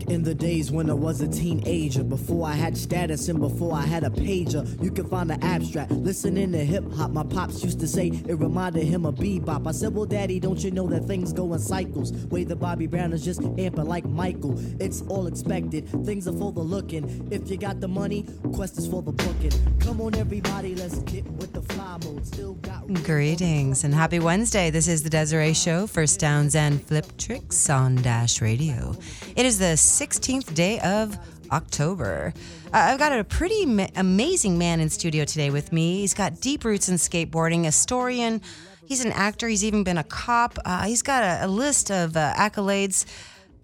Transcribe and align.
Back 0.00 0.10
in 0.10 0.22
the 0.22 0.34
days 0.34 0.70
when 0.70 0.88
I 0.88 0.94
was 0.94 1.20
a 1.20 1.28
teenager, 1.28 2.02
before 2.02 2.48
I 2.48 2.54
had 2.54 2.76
status 2.76 3.28
and 3.28 3.38
before 3.38 3.74
I 3.74 3.82
had 3.82 4.02
a 4.02 4.10
pager, 4.10 4.64
you 4.82 4.90
can 4.90 5.06
find 5.06 5.28
the 5.28 5.42
abstract. 5.44 5.90
Listening 5.90 6.52
to 6.52 6.64
hip 6.64 6.90
hop, 6.94 7.10
my 7.10 7.22
pops 7.22 7.62
used 7.62 7.80
to 7.80 7.88
say 7.88 8.08
it 8.08 8.34
reminded 8.38 8.84
him 8.84 9.04
of 9.04 9.16
bebop. 9.16 9.66
I 9.66 9.72
said, 9.72 9.94
Well, 9.94 10.06
daddy, 10.06 10.40
don't 10.40 10.62
you 10.64 10.70
know 10.70 10.86
that 10.88 11.04
things 11.04 11.32
go 11.32 11.52
in 11.52 11.58
cycles? 11.58 12.12
Way 12.12 12.44
the 12.44 12.56
Bobby 12.56 12.86
Brown 12.86 13.12
is 13.12 13.24
just 13.24 13.40
amping 13.40 13.86
like 13.86 14.06
Michael. 14.06 14.58
It's 14.80 15.02
all 15.02 15.26
expected, 15.26 15.86
things 16.06 16.26
are 16.26 16.32
for 16.32 16.52
the 16.52 16.60
looking. 16.60 17.28
If 17.30 17.50
you 17.50 17.58
got 17.58 17.80
the 17.80 17.88
money, 17.88 18.26
quest 18.54 18.78
is 18.78 18.86
for 18.86 19.02
the 19.02 19.12
booking. 19.12 19.52
Come 19.80 20.00
on, 20.00 20.14
everybody, 20.14 20.74
let's 20.76 21.00
get 21.00 21.26
with 21.32 21.52
the 21.52 21.62
fly 21.62 21.98
mode. 22.04 22.26
Still 22.26 22.54
got. 22.54 22.90
Greetings 23.04 23.84
and 23.84 23.94
happy 23.94 24.18
Wednesday. 24.18 24.70
This 24.70 24.88
is 24.88 25.02
the 25.02 25.10
Desiree 25.10 25.52
Show, 25.52 25.86
First 25.86 26.20
Downs 26.20 26.54
and 26.54 26.82
Flip 26.82 27.06
Tricks 27.18 27.68
on 27.68 27.96
Dash 27.96 28.40
Radio. 28.40 28.96
It 29.36 29.44
is 29.44 29.58
the 29.58 29.76
16th 29.90 30.54
day 30.54 30.78
of 30.80 31.18
October. 31.50 32.32
Uh, 32.66 32.76
I've 32.76 32.98
got 32.98 33.12
a 33.12 33.24
pretty 33.24 33.66
ma- 33.66 33.88
amazing 33.96 34.58
man 34.58 34.80
in 34.80 34.88
studio 34.88 35.24
today 35.24 35.50
with 35.50 35.72
me. 35.72 36.00
He's 36.00 36.14
got 36.14 36.40
deep 36.40 36.64
roots 36.64 36.88
in 36.88 36.96
skateboarding, 36.96 37.64
historian. 37.64 38.40
He's 38.86 39.04
an 39.04 39.12
actor. 39.12 39.48
He's 39.48 39.64
even 39.64 39.84
been 39.84 39.98
a 39.98 40.04
cop. 40.04 40.58
Uh, 40.64 40.84
he's 40.84 41.02
got 41.02 41.22
a, 41.22 41.46
a 41.46 41.48
list 41.48 41.90
of 41.90 42.16
uh, 42.16 42.34
accolades. 42.34 43.04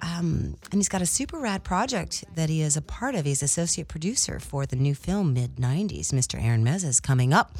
Um, 0.02 0.56
and 0.70 0.74
he's 0.74 0.88
got 0.88 1.02
a 1.02 1.06
super 1.06 1.38
rad 1.38 1.64
project 1.64 2.24
that 2.34 2.48
he 2.48 2.60
is 2.60 2.76
a 2.76 2.82
part 2.82 3.14
of. 3.14 3.24
He's 3.24 3.42
associate 3.42 3.88
producer 3.88 4.38
for 4.38 4.66
the 4.66 4.76
new 4.76 4.94
film 4.94 5.32
Mid 5.32 5.56
90s. 5.56 6.12
Mr. 6.12 6.42
Aaron 6.42 6.64
Meza 6.64 6.84
is 6.86 7.00
coming 7.00 7.32
up. 7.32 7.56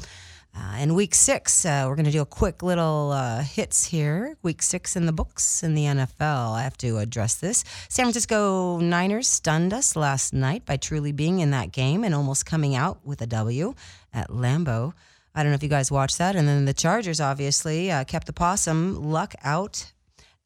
Uh, 0.55 0.77
in 0.79 0.95
week 0.95 1.13
six, 1.13 1.65
uh, 1.65 1.85
we're 1.87 1.95
going 1.95 2.05
to 2.05 2.11
do 2.11 2.21
a 2.21 2.25
quick 2.25 2.63
little 2.63 3.11
uh, 3.11 3.41
hits 3.43 3.85
here. 3.85 4.37
Week 4.41 4.61
six 4.61 4.95
in 4.95 5.05
the 5.05 5.11
books 5.11 5.63
in 5.63 5.75
the 5.75 5.83
NFL. 5.83 6.55
I 6.55 6.63
have 6.63 6.77
to 6.77 6.97
address 6.97 7.35
this. 7.35 7.63
San 7.89 8.05
Francisco 8.05 8.79
Niners 8.79 9.27
stunned 9.27 9.73
us 9.73 9.95
last 9.95 10.33
night 10.33 10.65
by 10.65 10.77
truly 10.77 11.11
being 11.11 11.39
in 11.39 11.51
that 11.51 11.71
game 11.71 12.03
and 12.03 12.15
almost 12.15 12.45
coming 12.45 12.75
out 12.75 13.05
with 13.05 13.21
a 13.21 13.27
W 13.27 13.73
at 14.13 14.29
Lambeau. 14.29 14.93
I 15.35 15.43
don't 15.43 15.51
know 15.51 15.55
if 15.55 15.63
you 15.63 15.69
guys 15.69 15.91
watched 15.91 16.17
that. 16.17 16.35
And 16.35 16.47
then 16.47 16.65
the 16.65 16.73
Chargers 16.73 17.21
obviously 17.21 17.91
uh, 17.91 18.03
kept 18.03 18.25
the 18.25 18.33
possum 18.33 19.11
luck 19.11 19.35
out 19.43 19.91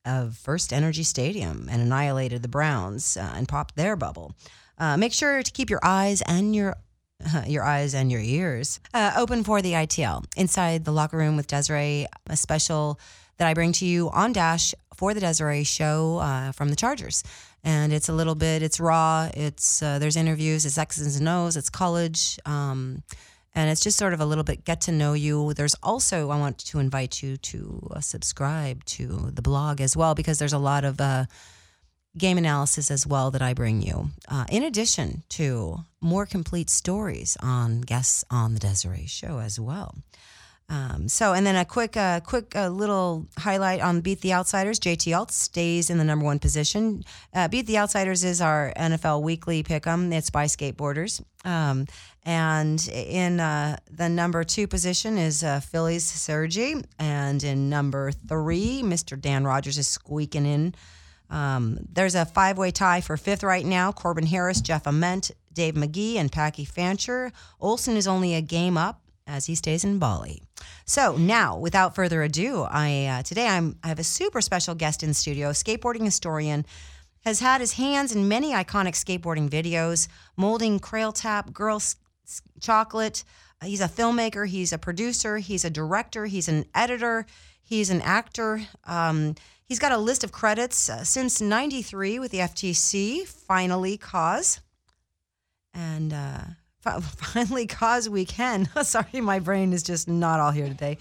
of 0.04 0.36
First 0.36 0.74
Energy 0.74 1.04
Stadium 1.04 1.70
and 1.72 1.82
annihilated 1.82 2.42
the 2.42 2.50
Browns 2.50 3.16
uh, 3.16 3.32
and 3.36 3.48
popped 3.48 3.76
their 3.76 3.96
bubble. 3.96 4.36
Uh, 4.78 4.98
make 4.98 5.14
sure 5.14 5.44
to 5.44 5.52
keep 5.52 5.70
your 5.70 5.80
eyes 5.84 6.22
and 6.24 6.56
your 6.56 6.76
your 7.48 7.64
eyes 7.64 7.94
and 7.94 8.12
your 8.12 8.22
ears 8.22 8.80
uh, 8.94 9.14
open 9.18 9.44
for 9.44 9.62
the 9.62 9.74
ITL 9.74 10.26
inside 10.36 10.86
the 10.86 10.92
locker 10.92 11.18
room 11.18 11.36
with 11.36 11.48
Desiree, 11.48 12.08
a 12.28 12.38
special 12.38 13.00
that 13.38 13.48
I 13.48 13.54
bring 13.54 13.72
to 13.74 13.86
you 13.86 14.10
on 14.12 14.34
Dash 14.34 14.76
for 14.96 15.14
the 15.14 15.20
Desiree 15.20 15.64
show 15.64 16.18
uh, 16.18 16.52
from 16.52 16.70
the 16.70 16.76
Chargers. 16.76 17.24
And 17.64 17.94
it's 17.94 18.10
a 18.10 18.14
little 18.14 18.36
bit, 18.36 18.62
it's 18.62 18.80
raw. 18.80 19.30
It's 19.34 19.82
uh, 19.82 20.00
there's 20.00 20.16
interviews, 20.16 20.66
it's 20.66 20.78
X's 20.78 21.18
and 21.18 21.28
O's, 21.28 21.58
it's 21.58 21.70
college. 21.70 22.40
Um, 22.46 23.04
and 23.54 23.70
it's 23.70 23.82
just 23.82 23.98
sort 23.98 24.14
of 24.14 24.22
a 24.22 24.26
little 24.26 24.44
bit 24.44 24.64
get 24.64 24.82
to 24.82 24.92
know 24.92 25.14
you. 25.14 25.54
There's 25.54 25.76
also 25.84 26.30
I 26.30 26.40
want 26.40 26.60
to 26.60 26.80
invite 26.80 27.22
you 27.22 27.38
to 27.38 27.90
uh, 27.96 28.00
subscribe 28.00 28.86
to 28.86 29.32
the 29.34 29.42
blog 29.42 29.82
as 29.82 29.98
well 29.98 30.16
because 30.16 30.40
there's 30.40 30.54
a 30.54 30.60
lot 30.60 30.86
of 30.86 31.02
uh, 31.02 31.26
game 32.18 32.38
analysis 32.38 32.92
as 32.92 33.08
well 33.08 33.32
that 33.32 33.42
I 33.42 33.54
bring 33.54 33.82
you, 33.82 34.10
uh, 34.28 34.46
in 34.50 34.64
addition 34.64 35.24
to 35.30 35.86
more 36.02 36.26
complete 36.26 36.70
stories 36.70 37.38
on 37.42 37.82
guests 37.82 38.26
on 38.30 38.54
the 38.54 38.60
Desiree 38.60 39.08
Show 39.08 39.40
as 39.40 39.60
well. 39.60 39.96
Um, 40.72 41.10
so, 41.10 41.34
and 41.34 41.46
then 41.46 41.58
a 41.58 41.66
quick, 41.66 41.98
uh, 41.98 42.22
quick 42.22 42.56
uh, 42.56 42.70
little 42.70 43.28
highlight 43.38 43.82
on 43.82 44.00
Beat 44.00 44.22
the 44.22 44.32
Outsiders. 44.32 44.80
JT 44.80 45.18
Alt 45.18 45.32
stays 45.32 45.90
in 45.90 45.98
the 45.98 46.06
number 46.06 46.24
one 46.24 46.40
position. 46.40 47.04
Uh, 47.34 47.50
Beat 47.50 47.68
the 47.68 47.78
Outsiders 47.78 48.24
is 48.24 48.40
our 48.40 48.72
NFL 48.78 49.22
weekly 49.22 49.64
pick'em. 49.64 50.14
It's 50.14 50.30
by 50.30 50.46
skateboarders. 50.46 51.22
Um, 51.44 51.88
and 52.24 52.88
in 52.88 53.42
uh, 53.42 53.78
the 53.90 54.08
number 54.08 54.46
two 54.46 54.66
position 54.66 55.18
is 55.18 55.44
uh, 55.44 55.60
Phillies 55.60 56.06
Sergi, 56.06 56.76
and 56.98 57.44
in 57.44 57.70
number 57.70 58.14
three, 58.14 58.82
Mr. 58.82 59.20
Dan 59.20 59.44
Rogers 59.44 59.78
is 59.78 59.90
squeaking 59.90 60.46
in. 60.46 60.74
Um, 61.32 61.80
there's 61.92 62.14
a 62.14 62.26
five 62.26 62.58
way 62.58 62.72
tie 62.72 63.02
for 63.02 63.18
fifth 63.18 63.42
right 63.42 63.66
now 63.66 63.92
Corbin 63.92 64.26
Harris, 64.28 64.62
Jeff 64.62 64.86
Ament, 64.86 65.32
Dave 65.52 65.74
McGee, 65.76 66.16
and 66.16 66.32
Packy 66.32 66.66
Fancher. 66.66 67.32
Olson 67.60 67.96
is 67.96 68.08
only 68.08 68.36
a 68.36 68.42
game 68.42 68.78
up 68.78 69.02
as 69.26 69.46
he 69.46 69.56
stays 69.56 69.84
in 69.84 69.98
Bali. 69.98 70.44
So 70.86 71.16
now, 71.16 71.58
without 71.58 71.96
further 71.96 72.22
ado, 72.22 72.68
I 72.70 73.06
uh, 73.06 73.24
today 73.24 73.48
I'm 73.48 73.78
I 73.84 73.88
have 73.88 74.00
a 74.00 74.04
super 74.04 74.42
special 74.42 74.76
guest 74.76 75.04
in 75.04 75.14
studio, 75.14 75.52
skateboarding 75.52 76.04
historian. 76.04 76.66
Has 77.24 77.40
had 77.40 77.62
his 77.62 77.74
hands 77.74 78.16
in 78.16 78.28
many 78.28 78.52
iconic 78.52 78.94
skateboarding 78.94 79.48
videos, 79.48 80.08
molding 80.38 80.80
Crail 80.80 81.12
Tap, 81.12 81.54
Girl 81.54 81.76
S- 81.76 81.96
S- 82.26 82.42
Chocolate. 82.60 83.24
He's 83.64 83.80
a 83.80 83.88
filmmaker, 83.88 84.48
he's 84.48 84.74
a 84.74 84.80
producer, 84.80 85.38
he's 85.38 85.64
a 85.64 85.70
director, 85.70 86.26
he's 86.26 86.48
an 86.48 86.66
editor, 86.74 87.28
he's 87.62 87.92
an 87.92 88.02
actor. 88.02 88.64
Um, 88.86 89.36
he's 89.72 89.80
got 89.80 89.94
a 89.94 89.98
list 89.98 90.26
of 90.26 90.34
credits 90.34 90.90
uh, 90.90 91.02
since 91.02 91.40
93 91.40 92.20
with 92.20 92.32
the 92.32 92.40
FTC, 92.40 93.26
finally, 93.26 93.96
cause. 93.96 94.60
And 95.74 96.12
uh, 96.12 96.42
finally, 97.00 97.68
cause 97.68 98.10
we 98.10 98.26
can. 98.26 98.68
Sorry, 98.84 99.22
my 99.22 99.40
brain 99.40 99.72
is 99.72 99.82
just 99.82 100.10
not 100.10 100.42
all 100.42 100.52
here 100.52 100.68
today. 100.68 100.98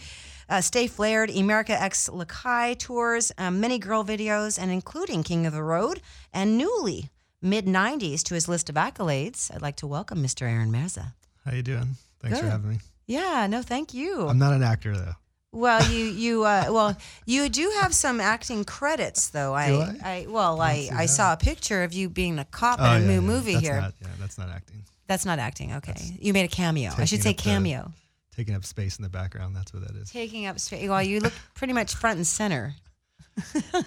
Uh, 0.48 0.60
Stay 0.60 0.86
Flared, 0.86 1.30
America 1.30 1.72
X 1.82 2.08
Lakai 2.08 2.78
tours, 2.78 3.32
um, 3.38 3.58
many 3.58 3.80
girl 3.80 4.04
videos, 4.04 4.56
and 4.56 4.70
including 4.70 5.24
King 5.24 5.46
of 5.46 5.52
the 5.52 5.64
Road 5.64 6.00
and 6.32 6.56
newly 6.56 7.10
mid 7.42 7.66
90s 7.66 8.22
to 8.22 8.34
his 8.34 8.48
list 8.48 8.70
of 8.70 8.76
accolades. 8.76 9.52
I'd 9.52 9.62
like 9.62 9.76
to 9.78 9.88
welcome 9.88 10.22
Mr. 10.22 10.42
Aaron 10.42 10.70
Meza. 10.70 11.14
How 11.44 11.54
you 11.54 11.62
doing? 11.62 11.96
Thanks 12.20 12.38
Good. 12.38 12.44
for 12.44 12.50
having 12.52 12.70
me. 12.70 12.78
Yeah, 13.08 13.48
no, 13.50 13.62
thank 13.62 13.94
you. 13.94 14.28
I'm 14.28 14.38
not 14.38 14.52
an 14.52 14.62
actor 14.62 14.96
though. 14.96 15.14
Well, 15.52 15.82
you 15.90 16.04
you 16.06 16.44
uh, 16.44 16.66
well 16.70 16.96
you 17.26 17.48
do 17.48 17.72
have 17.80 17.92
some 17.92 18.20
acting 18.20 18.64
credits 18.64 19.30
though. 19.30 19.52
I 19.54 19.68
Do 19.68 19.82
I? 20.04 20.26
well 20.28 20.60
I 20.60 20.74
see 20.82 20.90
I 20.90 21.06
saw 21.06 21.32
a 21.32 21.36
picture 21.36 21.82
of 21.82 21.92
you 21.92 22.08
being 22.08 22.38
a 22.38 22.44
cop 22.44 22.78
Oh, 22.80 22.84
in 22.84 22.90
a 22.90 23.00
yeah, 23.00 23.06
mo- 23.06 23.12
yeah. 23.14 23.20
movie 23.20 23.52
That's 23.54 23.66
here. 23.66 23.80
Not, 23.80 23.94
yeah, 24.00 24.08
that's 24.20 24.38
not 24.38 24.48
acting. 24.50 24.84
That's 25.08 25.24
not 25.26 25.38
acting. 25.40 25.72
Okay, 25.74 25.94
you 26.20 26.32
made 26.32 26.44
a 26.44 26.48
cameo. 26.48 26.92
I 26.96 27.04
should 27.04 27.20
say 27.22 27.30
up 27.30 27.36
the- 27.36 27.42
cameo. 27.42 27.92
Taking 28.36 28.54
up 28.54 28.64
space 28.64 28.96
in 28.96 29.02
the 29.02 29.08
background. 29.08 29.56
That's 29.56 29.74
what 29.74 29.86
that 29.86 29.96
is. 29.96 30.08
Taking 30.10 30.46
up 30.46 30.58
space. 30.60 30.88
Well, 30.88 31.02
you 31.02 31.18
look 31.20 31.32
pretty 31.54 31.72
much 31.72 31.94
front 31.96 32.16
and 32.18 32.26
center. 32.26 32.74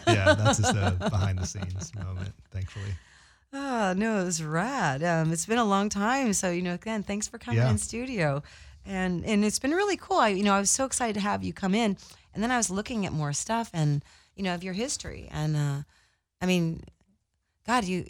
yeah, 0.06 0.36
that's 0.36 0.60
just 0.60 0.76
a 0.76 0.92
behind 1.10 1.40
the 1.40 1.46
scenes 1.48 1.96
moment. 1.96 2.34
Thankfully. 2.52 2.94
Oh 3.54 3.94
no, 3.96 4.20
it 4.22 4.26
was 4.26 4.44
rad. 4.44 5.02
Um, 5.02 5.32
it's 5.32 5.46
been 5.46 5.60
a 5.60 5.66
long 5.66 5.88
time, 5.88 6.34
so 6.34 6.52
you 6.52 6.62
know, 6.62 6.74
again, 6.74 7.04
thanks 7.04 7.28
for 7.30 7.38
coming 7.38 7.60
Yeah. 7.60 7.70
in 7.72 7.78
studio, 7.78 8.44
and 8.86 9.26
and 9.26 9.46
it's 9.46 9.60
been 9.60 9.72
really 9.72 9.98
cool. 9.98 10.18
I 10.18 10.30
you 10.30 10.44
know 10.44 10.54
I 10.54 10.60
was 10.60 10.72
so 10.72 10.86
excited 10.86 11.14
to 11.16 11.22
have 11.22 11.44
you 11.44 11.54
come 11.54 11.76
in, 11.76 11.98
and 12.34 12.44
then 12.44 12.52
I 12.52 12.58
was 12.58 12.70
looking 12.70 13.06
at 13.06 13.14
more 13.14 13.34
stuff 13.34 13.70
and 13.74 14.04
you 14.36 14.44
know 14.44 14.56
of 14.56 14.64
your 14.64 14.74
history, 14.74 15.28
and 15.32 15.56
uh, 15.56 15.82
I 16.42 16.46
mean, 16.46 16.84
God, 17.66 17.86
you, 17.86 18.06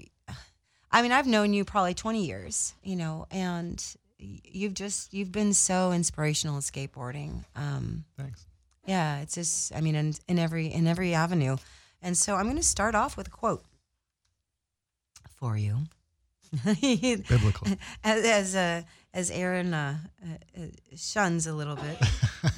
I 0.91 1.01
mean, 1.01 1.11
I've 1.11 1.28
known 1.28 1.53
you 1.53 1.66
probably 1.66 1.94
twenty 1.94 2.25
years, 2.25 2.73
you 2.84 2.95
know, 2.95 3.28
and 3.31 3.84
you've 4.17 4.73
just 4.73 5.13
you've 5.13 5.31
been 5.31 5.53
so 5.53 5.91
inspirational 5.91 6.56
in 6.56 6.61
skateboarding. 6.61 7.45
Um, 7.55 8.05
Thanks. 8.17 8.45
yeah, 8.85 9.19
it's 9.22 9.35
just 9.35 9.75
I 9.75 9.81
mean 9.81 9.95
in, 9.95 10.13
in 10.28 10.40
every 10.40 10.67
in 10.67 10.88
every 10.88 11.13
avenue. 11.13 11.57
And 12.01 12.17
so 12.17 12.35
I'm 12.35 12.44
going 12.44 12.57
to 12.57 12.63
start 12.63 12.95
off 12.95 13.16
with 13.16 13.28
a 13.28 13.31
quote 13.31 13.63
for 15.29 15.57
you. 15.57 15.84
Biblical. 16.66 17.68
as 18.03 18.25
as, 18.25 18.56
uh, 18.56 18.81
as 19.14 19.30
Aaron 19.31 19.74
uh, 19.74 19.97
uh, 20.24 20.62
uh, 20.62 20.66
shuns 20.96 21.47
a 21.47 21.53
little 21.53 21.76
bit. 21.76 21.97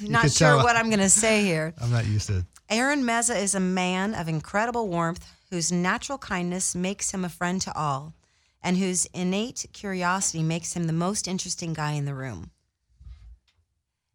Not 0.00 0.30
sure 0.30 0.56
what 0.56 0.76
I'm 0.76 0.88
going 0.88 1.00
to 1.00 1.10
say 1.10 1.42
here. 1.42 1.74
I'm 1.80 1.90
not 1.90 2.06
used 2.06 2.28
to. 2.28 2.44
Aaron 2.68 3.02
Meza 3.04 3.40
is 3.40 3.54
a 3.54 3.60
man 3.60 4.14
of 4.14 4.28
incredible 4.28 4.88
warmth 4.88 5.26
whose 5.50 5.70
natural 5.70 6.18
kindness 6.18 6.74
makes 6.74 7.12
him 7.12 7.24
a 7.24 7.28
friend 7.28 7.60
to 7.62 7.76
all 7.76 8.14
and 8.62 8.78
whose 8.78 9.06
innate 9.06 9.66
curiosity 9.72 10.42
makes 10.42 10.74
him 10.74 10.84
the 10.84 10.92
most 10.92 11.28
interesting 11.28 11.72
guy 11.72 11.92
in 11.92 12.04
the 12.04 12.14
room. 12.14 12.50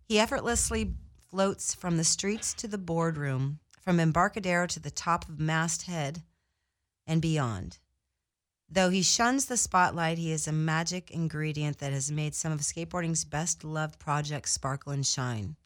He 0.03 0.19
effortlessly 0.19 0.93
floats 1.29 1.73
from 1.73 1.95
the 1.95 2.03
streets 2.03 2.53
to 2.55 2.67
the 2.67 2.77
boardroom, 2.77 3.59
from 3.79 3.99
Embarcadero 3.99 4.67
to 4.67 4.79
the 4.79 4.91
top 4.91 5.29
of 5.29 5.39
Masthead 5.39 6.23
and 7.07 7.21
beyond. 7.21 7.77
Though 8.73 8.89
he 8.89 9.01
shuns 9.01 9.47
the 9.47 9.57
spotlight, 9.57 10.17
he 10.17 10.31
is 10.31 10.47
a 10.47 10.53
magic 10.53 11.11
ingredient 11.11 11.79
that 11.79 11.91
has 11.91 12.09
made 12.09 12.33
some 12.33 12.53
of 12.53 12.61
skateboarding's 12.61 13.25
best 13.25 13.65
loved 13.65 13.99
projects 13.99 14.51
sparkle 14.53 14.93
and 14.93 15.05
shine. 15.05 15.57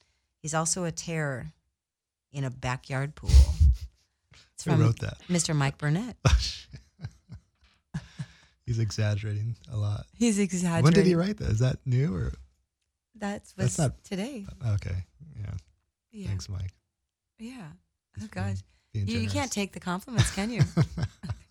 He's 0.41 0.55
also 0.55 0.85
a 0.85 0.91
terror 0.91 1.51
in 2.31 2.43
a 2.43 2.49
backyard 2.49 3.13
pool. 3.13 3.29
It's 4.55 4.63
Who 4.63 4.71
wrote 4.75 4.99
that? 5.01 5.17
Mr. 5.29 5.55
Mike 5.55 5.77
Burnett. 5.77 6.17
He's 8.65 8.79
exaggerating 8.79 9.55
a 9.71 9.77
lot. 9.77 10.07
He's 10.17 10.39
exaggerating. 10.39 10.83
When 10.85 10.93
did 10.93 11.05
he 11.05 11.13
write 11.13 11.37
that? 11.37 11.51
Is 11.51 11.59
that 11.59 11.77
new 11.85 12.15
or 12.15 12.31
That 13.19 13.43
That's 13.55 13.55
was 13.57 13.77
not- 13.77 14.03
today. 14.03 14.47
Uh, 14.65 14.73
okay? 14.73 15.05
Yeah. 15.39 15.51
Yeah. 16.11 16.27
Thanks, 16.27 16.49
Mike. 16.49 16.73
Yeah. 17.37 17.67
Oh 18.19 18.27
gosh. 18.31 18.57
You, 18.93 19.19
you 19.19 19.29
can't 19.29 19.51
take 19.51 19.73
the 19.73 19.79
compliments, 19.79 20.33
can 20.33 20.49
you? 20.49 20.61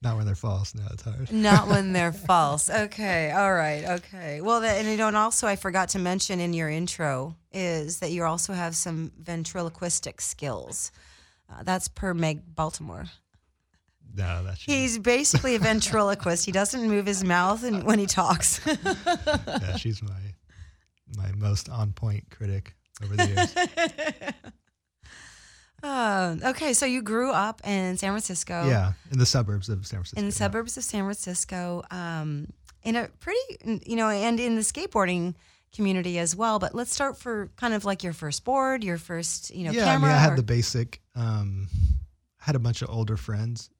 Not 0.00 0.16
when 0.16 0.26
they're 0.26 0.34
false. 0.36 0.74
No, 0.74 0.84
it's 0.92 1.02
hard. 1.02 1.32
Not 1.32 1.66
when 1.68 1.92
they're 1.92 2.12
false. 2.30 2.70
Okay. 2.70 3.30
All 3.32 3.52
right. 3.52 3.84
Okay. 3.84 4.40
Well, 4.40 4.62
and 4.62 4.86
you 4.86 4.96
know, 4.96 5.08
and 5.08 5.16
also 5.16 5.46
I 5.46 5.56
forgot 5.56 5.88
to 5.90 5.98
mention 5.98 6.38
in 6.40 6.52
your 6.52 6.68
intro 6.70 7.36
is 7.52 7.98
that 8.00 8.10
you 8.12 8.22
also 8.24 8.52
have 8.52 8.76
some 8.76 9.10
ventriloquistic 9.20 10.20
skills. 10.20 10.92
Uh, 11.50 11.62
that's 11.64 11.88
per 11.88 12.14
Meg 12.14 12.54
Baltimore. 12.54 13.06
No, 14.14 14.42
that's 14.44 14.62
He's 14.62 14.98
basically 14.98 15.54
a 15.54 15.58
ventriloquist. 15.58 16.44
he 16.44 16.52
doesn't 16.52 16.88
move 16.88 17.06
his 17.06 17.22
mouth 17.24 17.62
and 17.64 17.84
when 17.84 17.98
he 17.98 18.06
talks. 18.06 18.60
yeah, 18.66 19.76
she's 19.76 20.02
my 20.02 20.20
my 21.16 21.32
most 21.36 21.68
on 21.68 21.92
point 21.92 22.24
critic 22.30 22.74
over 23.02 23.16
the 23.16 23.26
years. 23.26 23.54
Uh, 25.82 26.36
okay, 26.44 26.72
so 26.72 26.86
you 26.86 27.02
grew 27.02 27.30
up 27.30 27.60
in 27.66 27.96
San 27.96 28.10
Francisco. 28.10 28.66
yeah, 28.68 28.92
in 29.12 29.18
the 29.18 29.26
suburbs 29.26 29.68
of 29.68 29.86
San 29.86 29.98
Francisco. 29.98 30.18
in 30.18 30.26
the 30.26 30.34
yeah. 30.34 30.38
suburbs 30.38 30.76
of 30.76 30.84
San 30.84 31.04
Francisco, 31.04 31.82
um, 31.90 32.48
in 32.82 32.96
a 32.96 33.08
pretty, 33.20 33.80
you 33.86 33.96
know, 33.96 34.08
and 34.08 34.40
in 34.40 34.56
the 34.56 34.62
skateboarding 34.62 35.34
community 35.74 36.18
as 36.18 36.34
well. 36.34 36.58
But 36.58 36.74
let's 36.74 36.92
start 36.92 37.16
for 37.16 37.50
kind 37.56 37.74
of 37.74 37.84
like 37.84 38.02
your 38.02 38.12
first 38.12 38.44
board, 38.44 38.82
your 38.82 38.98
first, 38.98 39.54
you 39.54 39.64
know, 39.64 39.70
yeah, 39.70 39.84
camera. 39.84 40.10
I 40.10 40.12
mean, 40.12 40.18
I 40.18 40.20
had 40.20 40.32
or- 40.32 40.36
the 40.36 40.42
basic. 40.42 41.00
Um, 41.14 41.68
I 42.40 42.44
had 42.44 42.56
a 42.56 42.60
bunch 42.60 42.82
of 42.82 42.90
older 42.90 43.16
friends 43.16 43.70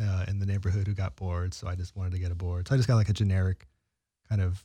uh, 0.00 0.24
in 0.28 0.38
the 0.38 0.46
neighborhood 0.46 0.86
who 0.86 0.94
got 0.94 1.16
boards, 1.16 1.56
so 1.56 1.66
I 1.66 1.74
just 1.74 1.96
wanted 1.96 2.12
to 2.12 2.18
get 2.18 2.30
a 2.30 2.34
board. 2.34 2.68
So 2.68 2.74
I 2.74 2.76
just 2.76 2.88
got 2.88 2.96
like 2.96 3.08
a 3.08 3.14
generic 3.14 3.66
kind 4.28 4.40
of 4.40 4.64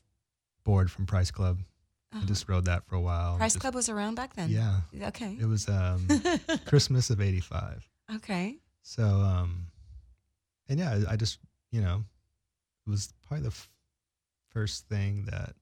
board 0.64 0.92
from 0.92 1.06
Price 1.06 1.32
Club. 1.32 1.60
I 2.16 2.20
Uh-huh. 2.20 2.28
just 2.28 2.48
rode 2.48 2.66
that 2.66 2.88
for 2.88 2.96
a 2.96 3.02
while. 3.02 3.36
Price 3.36 3.54
Just- 3.54 3.62
Club 3.62 3.76
was 3.76 3.90
around 3.90 4.16
back 4.16 4.34
then. 4.36 4.50
Yeah, 4.50 4.82
Okay. 5.10 5.38
it 5.40 5.46
was 5.46 5.68
um, 5.68 6.08
Christmas 6.66 7.10
of 7.10 7.20
'85. 7.20 7.88
okay. 8.16 8.58
So, 8.84 9.04
um, 9.04 9.68
and 10.70 10.80
yeah, 10.80 10.92
I- 11.08 11.14
I 11.14 11.16
just, 11.18 11.40
you 11.72 11.82
know, 11.82 12.06
it 12.88 12.90
was 12.90 13.14
probably 13.28 13.42
the 13.44 13.48
f- 13.50 13.70
first 14.50 14.88
thing 14.88 15.26
that 15.26 15.56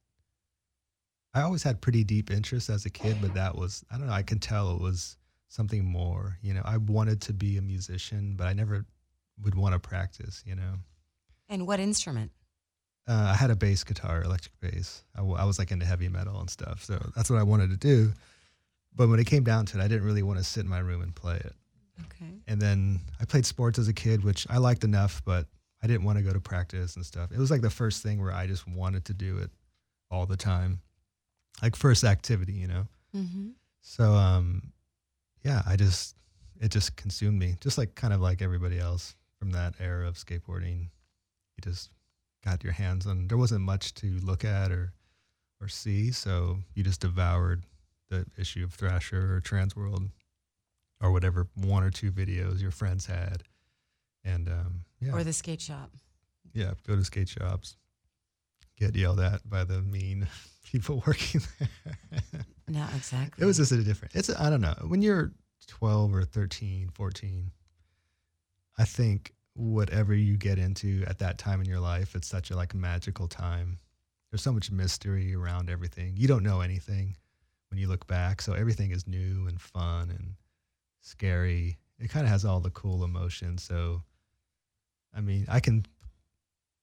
I 1.33 1.41
always 1.41 1.63
had 1.63 1.81
pretty 1.81 2.03
deep 2.03 2.29
interest 2.29 2.69
as 2.69 2.85
a 2.85 2.89
kid, 2.91 3.17
but 3.21 3.33
that 3.33 3.55
was, 3.55 3.83
I 3.89 3.97
don't 3.97 4.05
know, 4.07 4.13
I 4.13 4.21
can 4.23 4.38
tell 4.39 4.75
it 4.75 4.81
was 4.81 5.17
something 5.47 5.83
more. 5.83 6.38
You 6.44 6.53
know, 6.53 6.61
I 6.63 6.77
wanted 6.77 7.21
to 7.21 7.33
be 7.33 7.57
a 7.57 7.61
musician, 7.63 8.35
but 8.35 8.45
I 8.45 8.53
never 8.53 8.85
would 9.41 9.55
want 9.55 9.73
to 9.73 9.79
practice, 9.79 10.44
you 10.45 10.53
know. 10.55 10.75
And 11.50 11.65
what 11.65 11.79
instrument? 11.79 12.31
Uh, 13.07 13.31
I 13.31 13.35
had 13.35 13.51
a 13.51 13.55
bass 13.55 13.83
guitar, 13.83 14.23
electric 14.23 14.57
bass. 14.61 15.03
I, 15.15 15.19
w- 15.19 15.35
I 15.38 15.44
was 15.44 15.59
like 15.59 15.71
into 15.71 15.85
heavy 15.85 16.07
metal 16.07 16.39
and 16.39 16.50
stuff. 16.50 16.83
So 16.83 16.97
that's 17.15 17.29
what 17.29 17.39
I 17.39 17.44
wanted 17.44 17.69
to 17.71 17.77
do. 17.77 18.13
But 18.95 19.09
when 19.09 19.19
it 19.19 19.25
came 19.25 19.44
down 19.44 19.65
to 19.67 19.79
it, 19.79 19.83
I 19.83 19.88
didn't 19.88 20.05
really 20.05 20.23
want 20.23 20.39
to 20.39 20.45
sit 20.45 20.63
in 20.63 20.69
my 20.69 20.79
room 20.79 21.01
and 21.01 21.13
play 21.13 21.35
it. 21.35 21.53
Okay. 22.05 22.31
And 22.47 22.61
then 22.61 23.00
I 23.19 23.25
played 23.25 23.45
sports 23.45 23.77
as 23.77 23.88
a 23.88 23.94
kid, 23.94 24.23
which 24.23 24.47
I 24.50 24.57
liked 24.57 24.83
enough, 24.83 25.21
but 25.25 25.47
I 25.83 25.88
didn't 25.88 26.03
want 26.03 26.17
to 26.17 26.23
go 26.23 26.31
to 26.31 26.39
practice 26.39 26.95
and 26.95 27.05
stuff. 27.05 27.31
It 27.31 27.38
was 27.38 27.51
like 27.51 27.61
the 27.61 27.69
first 27.69 28.01
thing 28.03 28.21
where 28.21 28.31
I 28.31 28.47
just 28.47 28.67
wanted 28.67 29.05
to 29.05 29.13
do 29.13 29.39
it 29.39 29.51
all 30.09 30.25
the 30.25 30.38
time, 30.38 30.79
like 31.61 31.75
first 31.75 32.03
activity, 32.03 32.53
you 32.53 32.67
know. 32.67 32.88
Mm-hmm. 33.15 33.50
So, 33.81 34.13
um, 34.13 34.71
yeah, 35.44 35.61
I 35.67 35.75
just 35.75 36.15
it 36.61 36.69
just 36.71 36.95
consumed 36.95 37.38
me, 37.38 37.55
just 37.59 37.77
like 37.77 37.95
kind 37.95 38.13
of 38.13 38.21
like 38.21 38.41
everybody 38.41 38.79
else 38.79 39.15
from 39.38 39.51
that 39.51 39.73
era 39.79 40.07
of 40.07 40.15
skateboarding. 40.15 40.83
You 40.83 41.61
just 41.61 41.89
got 42.44 42.63
your 42.63 42.74
hands 42.74 43.06
on. 43.07 43.28
There 43.28 43.38
wasn't 43.38 43.62
much 43.62 43.94
to 43.95 44.19
look 44.24 44.44
at 44.45 44.72
or 44.72 44.94
or 45.62 45.68
see, 45.69 46.12
so 46.12 46.57
you 46.75 46.84
just 46.84 47.01
devoured 47.01 47.63
the 48.10 48.25
issue 48.38 48.63
of 48.66 48.74
Thrasher 48.74 49.36
or 49.38 49.42
Transworld 49.42 50.10
or 51.01 51.12
whatever 51.12 51.48
one 51.56 51.84
or 51.84 51.90
two 51.90 52.12
videos 52.12 52.62
your 52.62 52.72
friends 52.72 53.06
had, 53.06 53.44
and 54.25 54.50
um, 54.50 54.81
yeah, 55.00 55.13
Or 55.13 55.24
the 55.24 55.31
skate 55.34 55.62
shop. 55.62 55.92
yeah, 56.54 56.74
go 56.86 56.95
to 56.98 57.04
skate 57.06 57.30
shops, 57.30 57.78
get 58.78 58.96
yelled 58.96 59.19
at 59.22 59.48
by 59.50 59.63
the 59.63 59.81
mean 59.81 60.28
people 60.69 61.01
working 61.07 61.42
there. 61.60 61.69
No, 62.68 62.86
exactly. 62.96 63.42
It 63.42 63.46
was 63.46 63.57
just 63.57 63.72
a 63.72 63.81
different. 63.84 64.16
It's 64.16 64.30
I 64.30 64.50
don't 64.50 64.62
know. 64.62 64.75
When 64.88 65.01
you're 65.01 65.31
12 65.68 66.13
or 66.16 66.24
13, 66.25 66.89
14, 66.94 67.51
I 68.78 68.84
think 68.86 69.34
whatever 69.55 70.13
you 70.13 70.38
get 70.38 70.57
into 70.57 71.03
at 71.07 71.19
that 71.19 71.38
time 71.38 71.61
in 71.61 71.67
your 71.67 71.79
life, 71.79 72.15
it's 72.15 72.27
such 72.27 72.51
a 72.51 72.55
like 72.55 72.73
magical 72.73 73.27
time. 73.27 73.77
There's 74.31 74.41
so 74.41 74.51
much 74.51 74.71
mystery 74.71 75.35
around 75.35 75.69
everything. 75.69 76.15
You 76.17 76.27
don't 76.27 76.44
know 76.44 76.61
anything 76.61 77.15
when 77.69 77.79
you 77.79 77.88
look 77.88 78.07
back, 78.07 78.41
so 78.41 78.53
everything 78.53 78.91
is 78.91 79.07
new 79.07 79.47
and 79.47 79.61
fun 79.61 80.09
and 80.09 80.33
scary. 81.01 81.77
It 82.00 82.09
kind 82.09 82.25
of 82.25 82.31
has 82.31 82.44
all 82.45 82.59
the 82.59 82.71
cool 82.71 83.03
emotions. 83.03 83.63
So, 83.63 84.01
I 85.15 85.21
mean, 85.21 85.45
I 85.47 85.59
can 85.59 85.85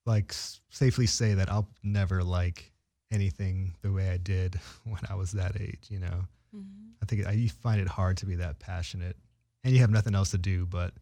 like 0.06 0.32
safely 0.70 1.06
say 1.06 1.34
that 1.34 1.50
I'll 1.50 1.68
never 1.82 2.22
like 2.22 2.72
anything 3.10 3.74
the 3.82 3.92
way 3.92 4.10
I 4.10 4.16
did 4.16 4.58
when 4.84 5.00
I 5.08 5.14
was 5.14 5.32
that 5.32 5.60
age. 5.60 5.88
You 5.88 6.00
know. 6.00 6.24
Mhm. 6.54 6.92
I 7.02 7.06
think 7.06 7.26
I, 7.26 7.32
you 7.32 7.48
find 7.48 7.80
it 7.80 7.88
hard 7.88 8.16
to 8.18 8.26
be 8.26 8.36
that 8.36 8.58
passionate, 8.60 9.16
and 9.64 9.72
you 9.74 9.80
have 9.80 9.90
nothing 9.90 10.14
else 10.14 10.30
to 10.30 10.38
do 10.38 10.66
but 10.66 10.92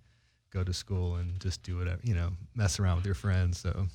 go 0.51 0.65
to 0.65 0.73
school 0.73 1.17
and 1.17 1.39
just 1.41 1.63
do 1.63 1.77
whatever 1.79 2.01
you 2.03 2.15
know, 2.15 2.31
mess 2.55 2.79
around 2.81 2.97
with 2.97 3.07
your 3.07 3.15
friends. 3.15 3.59
So 3.59 3.87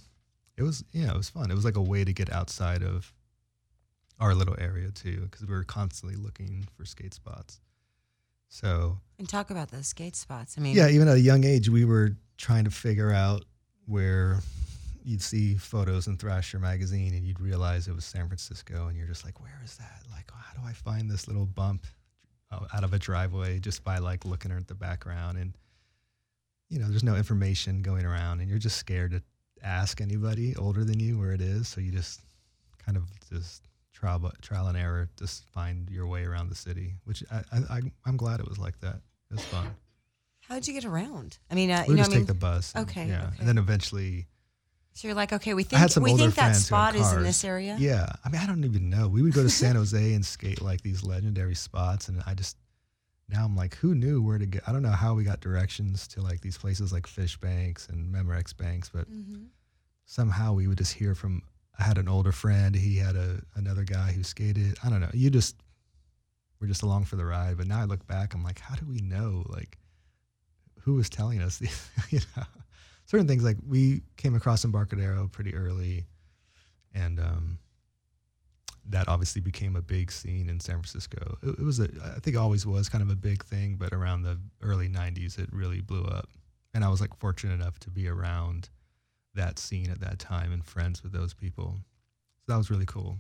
it 0.58 0.64
was, 0.64 0.84
yeah, 0.92 1.12
it 1.12 1.18
was 1.18 1.30
fun. 1.30 1.50
It 1.52 1.56
was 1.56 1.66
like 1.66 1.78
a 1.78 1.82
way 1.82 2.04
to 2.04 2.14
get 2.14 2.32
outside 2.32 2.84
of 2.84 3.12
our 4.20 4.36
little 4.36 4.56
area 4.60 4.92
too, 4.92 5.22
because 5.22 5.48
we 5.48 5.54
were 5.54 5.64
constantly 5.64 6.16
looking 6.16 6.68
for 6.78 6.86
skate 6.86 7.14
spots. 7.14 7.60
So 8.50 9.00
And 9.18 9.28
talk 9.28 9.50
about 9.50 9.72
those 9.72 9.88
skate 9.88 10.16
spots. 10.16 10.56
I 10.58 10.62
mean, 10.62 10.76
yeah, 10.76 10.88
even 10.90 11.08
at 11.08 11.16
a 11.16 11.20
young 11.20 11.44
age, 11.44 11.70
we 11.70 11.86
were 11.86 12.12
trying 12.38 12.66
to 12.66 12.72
figure 12.72 13.12
out 13.12 13.46
where 13.88 14.40
you'd 15.04 15.22
see 15.22 15.56
photos 15.56 16.08
in 16.08 16.18
Thrasher 16.18 16.60
magazine 16.60 17.14
and 17.16 17.26
you'd 17.26 17.40
realize 17.40 17.88
it 17.88 17.96
was 17.96 18.06
San 18.06 18.28
Francisco, 18.28 18.88
and 18.88 18.96
you're 18.96 19.08
just 19.08 19.26
like, 19.26 19.42
where 19.42 19.60
is 19.64 19.76
that? 19.78 20.04
Like, 20.12 20.30
how 20.32 20.62
do 20.62 20.68
I 20.68 20.74
find 20.74 21.10
this 21.10 21.28
little 21.28 21.46
bump 21.46 21.88
out 22.52 22.84
of 22.84 22.94
a 22.94 23.00
driveway 23.00 23.58
just 23.60 23.84
by 23.84 23.98
like 23.98 24.24
looking 24.24 24.52
at 24.52 24.68
the 24.68 24.76
background? 24.76 25.40
And 25.40 25.58
you 26.74 26.80
know, 26.80 26.88
there's 26.90 27.04
no 27.04 27.16
information 27.16 27.82
going 27.82 28.04
around, 28.06 28.40
and 28.40 28.50
you're 28.50 28.60
just 28.60 28.78
scared 28.78 29.12
to 29.12 29.22
ask 29.64 30.02
anybody 30.02 30.56
older 30.56 30.84
than 30.84 31.00
you 31.00 31.20
where 31.20 31.32
it 31.32 31.42
is, 31.42 31.68
so 31.68 31.80
you 31.80 31.92
just 31.92 32.22
kind 32.84 32.98
of 32.98 33.04
just 33.32 33.64
trial 33.94 34.32
trial 34.42 34.68
and 34.68 34.78
error, 34.78 35.08
just 35.18 35.46
find 35.50 35.88
your 35.90 36.08
way 36.08 36.24
around 36.26 36.50
the 36.50 36.56
city. 36.56 36.96
Which 37.06 37.24
I, 37.32 37.44
I, 37.70 37.80
I'm 38.06 38.18
glad 38.18 38.40
it 38.40 38.48
was 38.50 38.58
like 38.58 38.80
that. 38.82 38.96
It 39.30 39.36
was 39.36 39.46
fun. 39.46 39.68
how'd 40.42 40.68
you 40.68 40.74
get 40.74 40.84
around? 40.86 41.38
I 41.52 41.56
mean, 41.56 41.70
uh, 41.72 41.84
We 41.88 41.94
you 41.94 41.98
know, 41.98 42.02
just 42.04 42.12
I 42.12 42.16
mean, 42.16 42.22
take 42.26 42.28
the 42.28 42.34
bus. 42.40 42.74
and- 42.76 42.90
Okay, 42.90 43.08
Yeah. 43.08 43.28
okay. 43.28 43.36
And 43.40 43.48
then 43.48 43.58
eventually, 43.58 44.28
so 44.94 45.08
you're 45.08 45.16
like, 45.16 45.32
okay, 45.34 45.54
we 45.54 45.64
think 45.64 45.82
we 46.02 46.14
think 46.16 46.36
that 46.36 46.42
friends 46.42 46.70
who 46.70 46.76
had 46.76 46.92
spot 46.92 46.96
is 46.96 47.12
in 47.14 47.24
this 47.24 47.44
area. 47.44 47.78
yeah. 47.80 48.08
I 48.26 48.30
mean, 48.30 48.42
I 48.42 48.46
don't 48.48 48.64
even 48.64 48.90
know. 48.90 49.08
We 49.08 49.22
would 49.22 49.34
go 49.34 49.42
to 49.44 49.50
San 49.50 49.76
Jose 49.76 50.14
and 50.14 50.26
skate 50.26 50.62
like 50.62 50.82
these 50.82 51.04
legendary 51.04 51.56
spots. 51.56 52.10
And 52.10 52.22
I 52.28 52.34
just, 52.36 52.58
now 53.30 53.46
I'm 53.46 53.56
like, 53.56 53.76
who 53.76 53.96
knew 53.96 54.22
where 54.22 54.38
to 54.38 54.46
go? 54.46 54.60
I 54.68 54.72
don't 54.72 54.82
know 54.84 54.90
how 54.92 55.14
we 55.16 55.24
got 55.24 55.40
directions 55.40 56.08
to 56.10 56.22
like 56.22 56.42
these 56.42 56.58
places 56.58 56.92
like 56.92 57.08
Fish 57.08 57.38
Banks 57.38 57.88
and 57.88 58.14
Memorex 58.14 58.56
Banks, 58.56 58.90
but 58.94 59.08
Mm-hmm. 59.10 59.44
somehow 60.06 60.54
we 60.54 60.68
would 60.68 60.78
just 60.78 60.94
hear 60.94 61.16
from, 61.16 61.42
I 61.80 61.84
had 61.84 61.98
an 61.98 62.08
older 62.10 62.32
friend. 62.32 62.76
He 62.76 62.98
had 62.98 63.16
a 63.16 63.42
another 63.56 63.84
guy 63.84 64.12
who 64.12 64.24
skated. 64.24 64.78
I 64.84 64.90
don't 64.90 65.00
know. 65.02 65.10
You 65.14 65.30
just, 65.30 65.56
we're 66.60 66.68
just 66.68 66.84
along 66.84 67.06
for 67.06 67.16
the 67.16 67.26
ride. 67.26 67.58
But 67.58 67.68
now 67.68 67.80
I 67.80 67.86
look 67.86 68.06
back, 68.08 68.34
I'm 68.34 68.44
like, 68.44 68.60
how 68.60 68.76
do 68.76 68.86
we 68.86 69.00
know? 69.00 69.44
Like, 69.48 69.78
who 70.82 70.96
was 70.96 71.10
telling 71.10 71.42
us 71.42 71.58
these, 71.60 71.90
you 72.10 72.20
know, 72.36 72.44
certain 73.06 73.28
things 73.28 73.44
like 73.44 73.58
we 73.68 74.02
came 74.18 74.36
across 74.36 74.64
Embarcadero 74.66 75.28
pretty 75.30 75.56
early 75.56 76.06
and 76.94 77.20
um, 77.20 77.58
that 78.90 79.08
obviously 79.08 79.42
became 79.42 79.76
a 79.76 79.82
big 79.82 80.12
scene 80.12 80.50
in 80.50 80.60
San 80.60 80.76
Francisco. 80.76 81.38
It, 81.42 81.60
it 81.60 81.64
was 81.64 81.80
a, 81.80 81.88
I 82.04 82.20
think 82.20 82.36
it 82.36 82.40
always 82.40 82.66
was 82.66 82.90
kind 82.90 83.02
of 83.02 83.10
a 83.10 83.16
big 83.16 83.44
thing, 83.44 83.76
but 83.76 83.94
around 83.94 84.24
the 84.24 84.40
early 84.62 84.90
'90s, 84.90 85.40
it 85.40 85.50
really 85.52 85.82
blew 85.82 86.04
up. 86.04 86.30
And 86.74 86.84
I 86.84 86.90
was 86.90 87.02
like 87.02 87.16
fortunate 87.18 87.54
enough 87.54 87.80
to 87.80 87.90
be 87.90 88.08
around 88.08 88.70
that 89.36 89.60
scene 89.60 89.90
at 89.90 90.00
that 90.02 90.20
time 90.20 90.52
and 90.52 90.66
friends 90.66 91.04
with 91.04 91.12
those 91.12 91.34
people. 91.34 91.78
So 92.46 92.54
that 92.54 92.58
was 92.58 92.70
really 92.70 92.86
cool. 92.86 93.18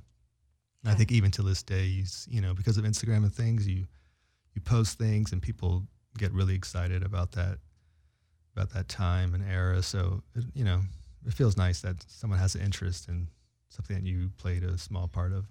I 0.86 0.96
think 0.96 1.13
even 1.13 1.32
to 1.32 1.43
this 1.43 1.63
day, 1.63 1.86
you, 1.86 2.03
you 2.27 2.41
know, 2.41 2.53
because 2.53 2.77
of 2.77 2.84
Instagram 2.84 3.24
and 3.24 3.34
things, 3.34 3.67
you 3.67 3.86
you 4.53 4.62
post 4.62 4.98
things 4.98 5.32
and 5.32 5.41
people 5.41 5.84
get 6.17 6.32
really 6.34 6.55
excited 6.55 7.03
about 7.03 7.32
that 7.32 7.60
about 8.55 8.72
that 8.74 8.88
time 8.88 9.34
and 9.34 9.43
era. 9.50 9.82
So 9.82 10.22
it, 10.36 10.43
you 10.53 10.63
know, 10.63 10.82
it 11.25 11.34
feels 11.34 11.58
nice 11.58 11.82
that 11.82 12.03
someone 12.08 12.39
has 12.39 12.55
an 12.55 12.62
interest 12.62 13.08
in 13.08 13.27
something 13.74 13.96
that 13.98 14.06
you 14.06 14.30
played 14.38 14.63
a 14.63 14.77
small 14.77 15.08
part 15.08 15.34
of. 15.34 15.46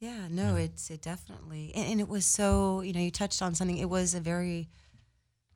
Yeah, 0.00 0.28
no, 0.30 0.56
Yeah. 0.56 0.64
it's 0.64 0.90
it 0.90 1.02
definitely, 1.02 1.72
and, 1.74 1.86
and 1.92 2.00
it 2.00 2.08
was 2.08 2.24
so 2.24 2.80
you 2.82 2.92
know 2.92 3.00
you 3.00 3.10
touched 3.10 3.42
on 3.42 3.54
something. 3.54 3.76
It 3.78 3.90
was 3.90 4.14
a 4.14 4.20
very, 4.20 4.68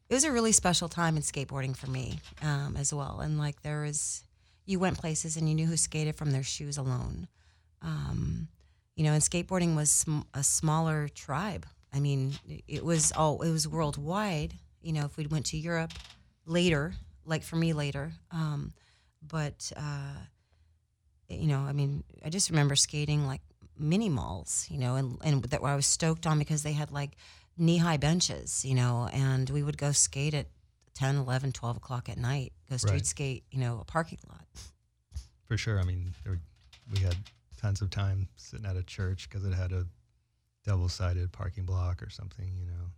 it 0.09 0.15
was 0.15 0.25
a 0.25 0.33
really 0.33 0.53
special 0.53 0.89
time 0.89 1.17
in 1.17 1.23
skateboarding 1.23 1.77
for 1.77 1.89
me 1.91 2.19
um, 2.43 2.77
as 2.77 2.93
well. 2.93 3.21
And 3.21 3.39
like 3.39 3.63
there 3.63 3.83
was, 3.83 4.25
you 4.67 4.79
went 4.81 4.99
places 4.99 5.37
and 5.37 5.49
you 5.49 5.55
knew 5.55 5.67
who 5.67 5.77
skated 5.77 6.17
from 6.17 6.33
their 6.33 6.43
shoes 6.43 6.77
alone. 6.77 7.29
Um, 7.83 8.49
you 8.97 9.05
know, 9.05 9.13
and 9.13 9.23
skateboarding 9.23 9.75
was 9.77 9.91
sm- 9.91 10.21
a 10.35 10.43
smaller 10.43 11.09
tribe. 11.09 11.65
I 11.95 12.01
mean, 12.01 12.35
it- 12.49 12.65
it 12.69 12.85
was 12.85 13.13
all 13.13 13.43
it 13.43 13.51
was 13.51 13.67
worldwide. 13.69 14.55
You 14.83 14.93
know, 14.93 15.05
if 15.05 15.17
we 15.17 15.27
went 15.29 15.47
to 15.47 15.57
Europe 15.57 15.93
later, 16.47 16.95
like 17.25 17.45
for 17.45 17.55
me 17.57 17.73
later. 17.73 18.13
Um, 18.33 18.73
but 19.27 19.71
uh, 19.77 20.17
you 21.33 21.49
know, 21.49 21.61
I 21.61 21.73
mean, 21.73 22.05
I 22.25 22.29
just 22.31 22.51
remember 22.51 22.77
skating 22.77 23.27
like 23.27 23.41
mini 23.79 24.09
malls, 24.09 24.67
you 24.71 24.79
know, 24.79 24.97
and 24.97 25.19
and 25.25 25.43
that 25.45 25.63
I 25.63 25.75
was 25.77 25.87
stoked 25.87 26.27
on 26.27 26.39
because 26.39 26.63
they 26.63 26.73
had 26.73 26.91
like 26.91 27.13
knee 27.57 27.79
high 27.79 27.97
benches, 27.97 28.65
you 28.65 28.75
know, 28.75 29.09
and 29.13 29.49
we 29.51 29.63
would 29.63 29.77
go 29.79 29.93
skate 29.93 30.35
at 30.35 30.47
10, 30.95 31.17
11, 31.17 31.53
12 31.53 31.77
o'clock 31.79 32.09
at 32.09 32.19
night, 32.19 32.53
go 32.71 32.77
street 32.77 32.93
Right. 32.93 33.07
skate, 33.07 33.45
you 33.51 33.61
know, 33.61 33.79
a 33.81 33.85
parking 33.85 34.19
lot. 34.29 34.47
For 35.47 35.57
sure. 35.57 35.79
I 35.81 35.85
mean, 35.85 36.15
there, 36.25 36.39
we 36.91 37.01
had 37.01 37.17
tons 37.59 37.81
of 37.83 37.91
time 37.91 38.29
sitting 38.37 38.67
at 38.67 38.77
a 38.77 38.83
church 38.83 39.29
because 39.29 39.45
it 39.45 39.53
had 39.55 39.73
a 39.73 39.87
double-sided 40.65 41.33
parking 41.33 41.65
block 41.65 42.03
or 42.03 42.09
something. 42.11 42.51
You 42.59 42.67
know, 42.67 42.91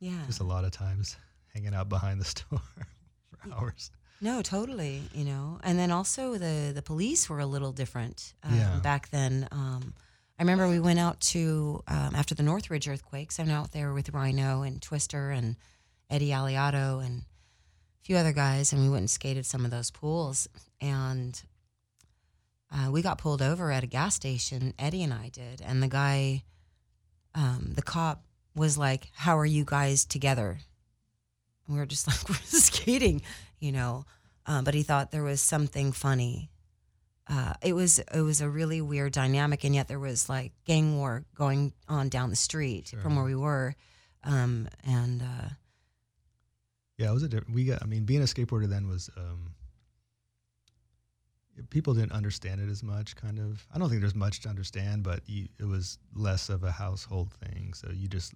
Yeah. 0.00 0.26
just 0.26 0.40
a 0.40 0.44
lot 0.44 0.64
of 0.64 0.70
times 0.70 1.16
hanging 1.54 1.74
out 1.74 1.88
behind 1.88 2.20
the 2.20 2.24
store 2.24 2.60
for 3.30 3.52
hours. 3.52 3.90
No, 4.20 4.42
totally. 4.42 5.02
You 5.14 5.24
know, 5.24 5.60
and 5.62 5.78
then 5.78 5.90
also 5.90 6.38
the 6.38 6.72
the 6.74 6.82
police 6.82 7.28
were 7.28 7.38
a 7.40 7.46
little 7.46 7.72
different 7.72 8.34
um, 8.42 8.54
Yeah. 8.56 8.80
back 8.82 9.10
then. 9.10 9.48
Um, 9.52 9.94
I 10.38 10.42
remember 10.42 10.68
we 10.68 10.80
went 10.80 10.98
out 10.98 11.20
to 11.32 11.82
um, 11.88 12.14
after 12.14 12.34
the 12.34 12.42
Northridge 12.42 12.88
earthquakes. 12.88 13.38
I 13.38 13.42
went 13.42 13.52
out 13.52 13.72
there 13.72 13.92
with 13.92 14.10
Rhino 14.10 14.62
and 14.62 14.80
Twister 14.82 15.30
and 15.30 15.56
Eddie 16.10 16.30
Aliato 16.30 17.04
and 17.04 17.22
a 17.22 18.04
few 18.04 18.16
other 18.16 18.32
guys, 18.32 18.72
and 18.72 18.82
we 18.82 18.88
went 18.88 19.00
and 19.02 19.10
skated 19.10 19.46
some 19.46 19.64
of 19.64 19.70
those 19.70 19.90
pools. 19.90 20.48
And 20.80 21.40
uh, 22.72 22.90
we 22.90 23.02
got 23.02 23.18
pulled 23.18 23.42
over 23.42 23.70
at 23.72 23.82
a 23.84 23.88
gas 23.88 24.14
station. 24.14 24.74
Eddie 24.78 25.02
and 25.02 25.12
I 25.14 25.28
did, 25.28 25.60
and 25.60 25.82
the 25.82 25.88
guy, 25.88 26.42
um, 27.34 27.72
the 27.74 27.82
cop, 27.82 28.24
was 28.54 28.76
like, 28.78 29.10
"How 29.14 29.38
are 29.38 29.46
you 29.46 29.64
guys 29.64 30.04
together?" 30.04 30.58
And 31.66 31.74
we 31.74 31.80
were 31.80 31.86
just 31.86 32.06
like, 32.08 32.28
"We're 32.28 32.34
skating." 32.44 33.22
You 33.60 33.72
know. 33.72 34.04
Um, 34.46 34.64
but 34.64 34.74
he 34.74 34.82
thought 34.82 35.10
there 35.10 35.22
was 35.22 35.40
something 35.42 35.92
funny. 35.92 36.50
Uh, 37.28 37.52
it 37.62 37.74
was 37.74 37.98
it 37.98 38.22
was 38.22 38.40
a 38.40 38.48
really 38.48 38.80
weird 38.80 39.12
dynamic, 39.12 39.62
and 39.64 39.74
yet 39.74 39.88
there 39.88 39.98
was 40.00 40.28
like 40.28 40.52
gang 40.64 40.96
war 40.96 41.24
going 41.34 41.72
on 41.88 42.08
down 42.08 42.30
the 42.30 42.36
street 42.36 42.88
Sure. 42.88 43.00
from 43.00 43.16
where 43.16 43.24
we 43.24 43.34
were, 43.34 43.74
um, 44.24 44.66
and 44.86 45.20
uh, 45.22 45.48
Yeah, 46.96 47.10
it 47.10 47.14
was 47.14 47.22
a 47.22 47.28
different. 47.28 47.54
We 47.54 47.64
got. 47.66 47.82
I 47.82 47.86
mean, 47.86 48.04
being 48.04 48.22
a 48.22 48.24
skateboarder 48.24 48.66
then 48.68 48.88
was. 48.88 49.10
Um, 49.16 49.52
people 51.70 51.92
didn't 51.92 52.12
understand 52.12 52.60
it 52.60 52.70
as 52.70 52.82
much. 52.82 53.14
Kind 53.16 53.38
of. 53.38 53.66
I 53.74 53.78
don't 53.78 53.88
think 53.90 54.00
there's 54.00 54.14
much 54.14 54.40
to 54.40 54.48
understand, 54.48 55.02
but 55.02 55.20
you, 55.26 55.48
it 55.58 55.64
was 55.64 55.98
less 56.14 56.48
of 56.48 56.62
a 56.64 56.70
household 56.72 57.32
thing. 57.44 57.74
So 57.74 57.90
you 57.92 58.08
just. 58.08 58.32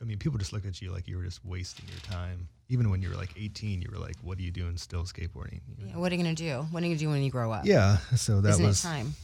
I 0.00 0.04
mean, 0.04 0.18
people 0.18 0.38
just 0.38 0.52
looked 0.52 0.66
at 0.66 0.80
you 0.80 0.92
like 0.92 1.08
you 1.08 1.16
were 1.16 1.24
just 1.24 1.44
wasting 1.44 1.86
your 1.88 1.98
time. 2.00 2.48
Even 2.68 2.90
when 2.90 3.02
you 3.02 3.10
were 3.10 3.16
like 3.16 3.34
18, 3.36 3.82
you 3.82 3.88
were 3.90 3.98
like, 3.98 4.16
"What 4.22 4.38
are 4.38 4.42
you 4.42 4.50
doing 4.50 4.76
still 4.76 5.02
skateboarding?" 5.04 5.60
You 5.68 5.84
know? 5.84 5.90
yeah, 5.90 5.96
what 5.96 6.12
are 6.12 6.14
you 6.14 6.22
gonna 6.22 6.34
do? 6.34 6.66
What 6.70 6.82
are 6.82 6.86
you 6.86 6.92
gonna 6.92 7.00
do 7.00 7.08
when 7.10 7.22
you 7.22 7.30
grow 7.30 7.52
up? 7.52 7.66
Yeah. 7.66 7.98
So 8.16 8.40
that 8.40 8.50
Isn't 8.50 8.66
was. 8.66 8.82
time? 8.82 9.14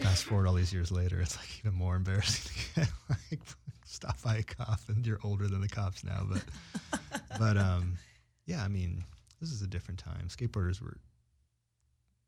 Fast 0.00 0.24
forward 0.24 0.46
all 0.46 0.54
these 0.54 0.72
years 0.72 0.92
later, 0.92 1.20
it's 1.20 1.36
like 1.36 1.58
even 1.60 1.74
more 1.76 1.96
embarrassing 1.96 2.52
to 2.74 2.80
get 2.80 2.90
like 3.30 3.40
stopped 3.84 4.22
by 4.22 4.36
a 4.36 4.42
cop, 4.42 4.80
and 4.88 5.06
you're 5.06 5.20
older 5.24 5.48
than 5.48 5.60
the 5.60 5.68
cops 5.68 6.04
now. 6.04 6.26
But, 6.28 7.00
but 7.38 7.56
um, 7.56 7.96
yeah, 8.44 8.62
I 8.62 8.68
mean, 8.68 9.04
this 9.40 9.50
is 9.50 9.62
a 9.62 9.66
different 9.66 9.98
time. 9.98 10.28
Skateboarders 10.28 10.82
were, 10.82 10.98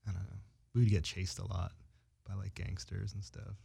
I 0.07 0.13
don't 0.13 0.23
know, 0.23 0.39
we 0.75 0.83
would 0.83 0.91
get 0.91 1.05
chased 1.05 1.39
a 1.39 1.47
lot 1.47 1.73
by 2.27 2.35
like 2.35 2.55
gangsters 2.55 3.13
and 3.13 3.23
stuff. 3.23 3.57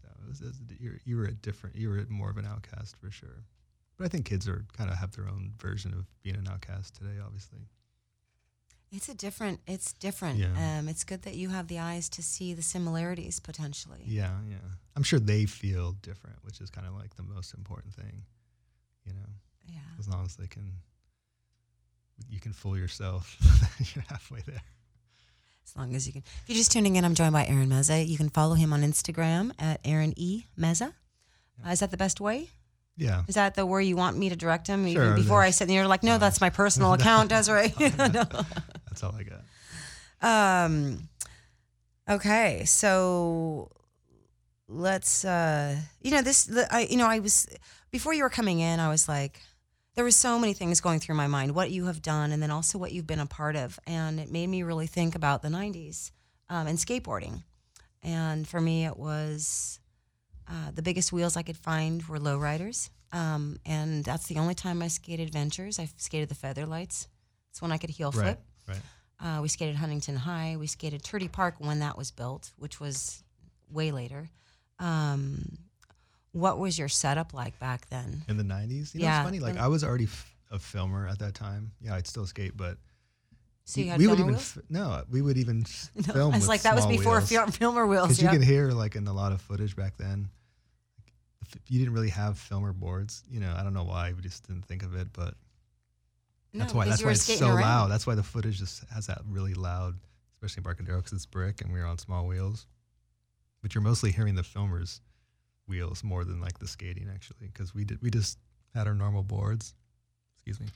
So 0.00 0.08
it 0.22 0.28
was, 0.28 0.40
it 0.40 0.46
was 0.46 0.60
you 1.04 1.16
were, 1.16 1.24
a 1.24 1.32
different, 1.32 1.76
you 1.76 1.88
were 1.90 2.04
more 2.08 2.30
of 2.30 2.36
an 2.36 2.46
outcast 2.46 2.96
for 2.96 3.10
sure. 3.10 3.44
But 3.96 4.04
I 4.04 4.08
think 4.08 4.26
kids 4.26 4.46
are 4.48 4.64
kind 4.76 4.90
of 4.90 4.96
have 4.96 5.16
their 5.16 5.26
own 5.28 5.52
version 5.58 5.92
of 5.92 6.06
being 6.22 6.36
an 6.36 6.48
outcast 6.48 6.94
today. 6.96 7.18
Obviously, 7.24 7.58
It's 8.92 9.08
a 9.08 9.14
different. 9.14 9.60
It's 9.66 9.92
different. 9.92 10.38
Yeah. 10.38 10.78
Um, 10.78 10.88
it's 10.88 11.04
good 11.04 11.22
that 11.22 11.34
you 11.34 11.48
have 11.48 11.66
the 11.68 11.78
eyes 11.80 12.08
to 12.10 12.22
see 12.22 12.54
the 12.54 12.62
similarities 12.62 13.40
potentially. 13.40 14.02
yeah, 14.04 14.36
yeah. 14.48 14.56
I'm 14.96 15.02
sure 15.02 15.18
they 15.20 15.46
feel 15.46 15.92
different, 16.02 16.36
which 16.42 16.60
is 16.60 16.70
kind 16.70 16.86
of 16.86 16.94
like 16.94 17.14
the 17.16 17.22
most 17.22 17.54
important 17.54 17.94
thing. 17.94 18.22
You 19.04 19.14
know. 19.14 19.28
Yeah. 19.68 19.80
as 19.98 20.08
long 20.08 20.24
as 20.24 20.36
they 20.36 20.46
can 20.46 20.72
you 22.28 22.40
can 22.40 22.52
fool 22.54 22.76
yourself 22.76 23.36
you're 23.94 24.04
halfway 24.08 24.40
there 24.46 24.62
As 25.68 25.76
long 25.76 25.94
as 25.94 26.06
you 26.06 26.12
can. 26.14 26.22
If 26.42 26.48
you're 26.48 26.56
just 26.56 26.72
tuning 26.72 26.96
in, 26.96 27.04
I'm 27.04 27.14
joined 27.14 27.32
by 27.34 27.44
Aaron 27.44 27.68
Meza. 27.68 28.06
You 28.06 28.16
can 28.16 28.30
follow 28.30 28.54
him 28.54 28.72
on 28.72 28.82
Instagram 28.82 29.52
at 29.58 29.80
Aaron 29.84 30.14
E 30.16 30.44
Meza. 30.58 30.92
Uh, 31.64 31.70
is 31.70 31.80
that 31.80 31.90
the 31.90 31.96
best 31.98 32.20
way? 32.20 32.48
yeah 32.96 33.22
Is 33.28 33.34
that 33.34 33.54
the 33.54 33.66
where 33.66 33.80
you 33.80 33.94
want 33.96 34.16
me 34.16 34.28
to 34.30 34.36
direct 34.36 34.66
him? 34.66 34.86
Even 34.88 35.02
Sure, 35.08 35.14
before 35.14 35.42
I 35.42 35.50
said, 35.50 35.70
you're 35.70 35.86
like, 35.86 36.02
no, 36.02 36.16
that's 36.18 36.40
my 36.40 36.50
personal 36.50 36.92
account, 36.98 37.28
Desiree. 37.28 37.74
No. 37.98 38.24
that's 38.86 39.02
all 39.02 39.14
i 39.14 39.22
got 39.22 39.42
Um, 40.66 41.08
okay, 42.08 42.64
so 42.64 43.70
let's. 44.68 45.24
Uh, 45.24 45.76
you 46.00 46.10
know 46.10 46.22
this. 46.22 46.44
The, 46.46 46.66
I 46.74 46.80
you 46.90 46.96
know 46.96 47.06
I 47.06 47.18
was 47.20 47.46
before 47.90 48.14
you 48.14 48.22
were 48.22 48.30
coming 48.30 48.60
in. 48.60 48.80
I 48.80 48.88
was 48.88 49.08
like, 49.08 49.40
there 49.98 50.04
was 50.04 50.14
so 50.14 50.38
many 50.38 50.52
things 50.52 50.80
going 50.80 51.00
through 51.00 51.16
my 51.16 51.26
mind. 51.26 51.56
What 51.56 51.72
you 51.72 51.86
have 51.86 52.00
done, 52.00 52.30
and 52.30 52.40
then 52.40 52.52
also 52.52 52.78
what 52.78 52.92
you've 52.92 53.08
been 53.08 53.18
a 53.18 53.26
part 53.26 53.56
of, 53.56 53.80
and 53.84 54.20
it 54.20 54.30
made 54.30 54.46
me 54.46 54.62
really 54.62 54.86
think 54.86 55.16
about 55.16 55.42
the 55.42 55.48
'90s 55.48 56.12
um, 56.48 56.68
and 56.68 56.78
skateboarding. 56.78 57.42
And 58.04 58.46
for 58.46 58.60
me, 58.60 58.86
it 58.86 58.96
was 58.96 59.80
uh, 60.48 60.70
the 60.72 60.82
biggest 60.82 61.12
wheels 61.12 61.36
I 61.36 61.42
could 61.42 61.56
find 61.56 62.06
were 62.06 62.20
lowriders. 62.20 62.90
Um, 63.12 63.58
and 63.66 64.04
that's 64.04 64.28
the 64.28 64.38
only 64.38 64.54
time 64.54 64.82
I 64.82 64.86
skated 64.86 65.32
ventures. 65.32 65.80
I 65.80 65.88
skated 65.96 66.28
the 66.28 66.36
Featherlights. 66.36 67.08
It's 67.50 67.60
when 67.60 67.72
I 67.72 67.76
could 67.76 67.90
heel 67.90 68.12
flip. 68.12 68.40
right 68.68 68.78
right 69.18 69.38
Uh, 69.38 69.42
we 69.42 69.48
skated 69.48 69.74
Huntington 69.74 70.14
High. 70.14 70.54
We 70.60 70.68
skated 70.68 71.02
Turdy 71.02 71.30
Park 71.30 71.56
when 71.58 71.80
that 71.80 71.98
was 71.98 72.12
built, 72.12 72.52
which 72.56 72.78
was 72.78 73.24
way 73.68 73.90
later. 73.90 74.30
Um, 74.78 75.58
what 76.38 76.58
was 76.58 76.78
your 76.78 76.88
setup 76.88 77.34
like 77.34 77.58
back 77.58 77.88
then? 77.90 78.22
in 78.28 78.36
the 78.36 78.42
90s 78.44 78.94
you 78.94 79.00
know 79.00 79.06
Yeah, 79.06 79.20
it's 79.20 79.26
funny 79.26 79.40
like 79.40 79.56
i 79.58 79.68
was 79.68 79.82
already 79.84 80.04
f- 80.04 80.34
a 80.50 80.58
filmer 80.58 81.06
at 81.06 81.18
that 81.18 81.34
time 81.34 81.72
yeah 81.80 81.94
i'd 81.96 82.06
still 82.06 82.26
skate 82.26 82.56
but 82.56 82.78
So 83.64 83.80
you 83.80 83.94
we- 83.98 84.06
would 84.06 84.20
even 84.20 84.34
f- 84.34 84.58
no 84.70 85.02
we 85.10 85.20
would 85.22 85.36
even 85.36 85.64
No, 85.94 86.12
film 86.14 86.32
I 86.34 86.36
was 86.38 86.48
like, 86.48 86.62
that 86.62 86.74
was 86.74 86.86
before 86.86 87.20
wheels. 87.20 87.56
filmer 87.56 87.86
wheels. 87.86 88.08
because 88.08 88.22
Yeah. 88.22 88.32
you 88.32 88.38
can 88.38 88.46
hear 88.46 88.70
like 88.70 88.94
in 88.96 89.06
a 89.06 89.12
lot 89.12 89.32
of 89.32 89.40
footage 89.40 89.74
back 89.76 89.96
then 89.98 90.28
you 91.66 91.78
didn't 91.78 91.94
really 91.94 92.10
have 92.10 92.38
filmer 92.38 92.72
boards 92.72 93.22
you 93.30 93.40
know 93.40 93.54
i 93.58 93.62
don't 93.62 93.72
know 93.74 93.84
why 93.84 94.12
we 94.14 94.20
just 94.22 94.46
didn't 94.46 94.64
think 94.66 94.82
of 94.82 94.94
it 94.94 95.08
but 95.12 95.34
That's 96.54 96.72
No, 96.72 96.78
why. 96.78 96.84
That's 96.88 97.02
why 97.04 97.10
it's 97.12 97.22
so 97.38 97.48
around. 97.48 97.60
loud. 97.60 97.86
That's 97.90 98.06
why 98.06 98.14
the 98.14 98.22
footage 98.22 98.58
just 98.58 98.82
has 98.94 99.06
that 99.08 99.20
really 99.28 99.52
loud, 99.52 99.94
especially 100.32 100.62
in 100.62 100.64
Barcadero 100.64 100.96
because 100.96 101.12
it's 101.12 101.26
brick 101.26 101.60
and 101.60 101.70
we 101.72 101.78
were 101.78 101.84
on 101.84 101.98
small 101.98 102.26
wheels. 102.26 102.66
But 103.60 103.74
you're 103.74 103.82
mostly 103.84 104.12
hearing 104.12 104.34
the 104.34 104.42
filmers' 104.42 105.00
wheels 105.68 106.02
more 106.02 106.24
than 106.24 106.40
like 106.40 106.58
the 106.58 106.66
skating 106.66 107.08
actually, 107.12 107.48
because 107.52 107.74
we 107.74 107.84
did 107.84 108.00
we 108.02 108.10
just 108.10 108.38
had 108.74 108.86
our 108.86 108.94
normal 108.94 109.22
boards. 109.22 109.74
Excuse 110.36 110.60
me. 110.60 110.66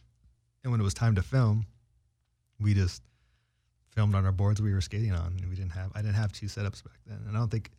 And 0.63 0.71
when 0.71 0.81
it 0.81 0.85
was 0.85 0.95
time 0.95 1.15
to 1.17 1.23
film, 1.23 1.67
we 2.61 2.75
just 2.75 3.03
filmed 3.95 4.15
on 4.15 4.25
our 4.25 4.33
boards 4.33 4.61
we 4.63 4.73
were 4.73 4.81
skating 4.81 5.13
on, 5.13 5.35
and 5.41 5.49
we 5.49 5.57
didn't 5.57 5.73
have 5.73 5.91
I 5.95 6.03
didn't 6.03 6.15
have 6.15 6.33
two 6.33 6.47
setups 6.47 6.85
back 6.85 6.99
then, 7.07 7.19
and 7.27 7.37
I 7.37 7.41
don't 7.41 7.51
think 7.51 7.71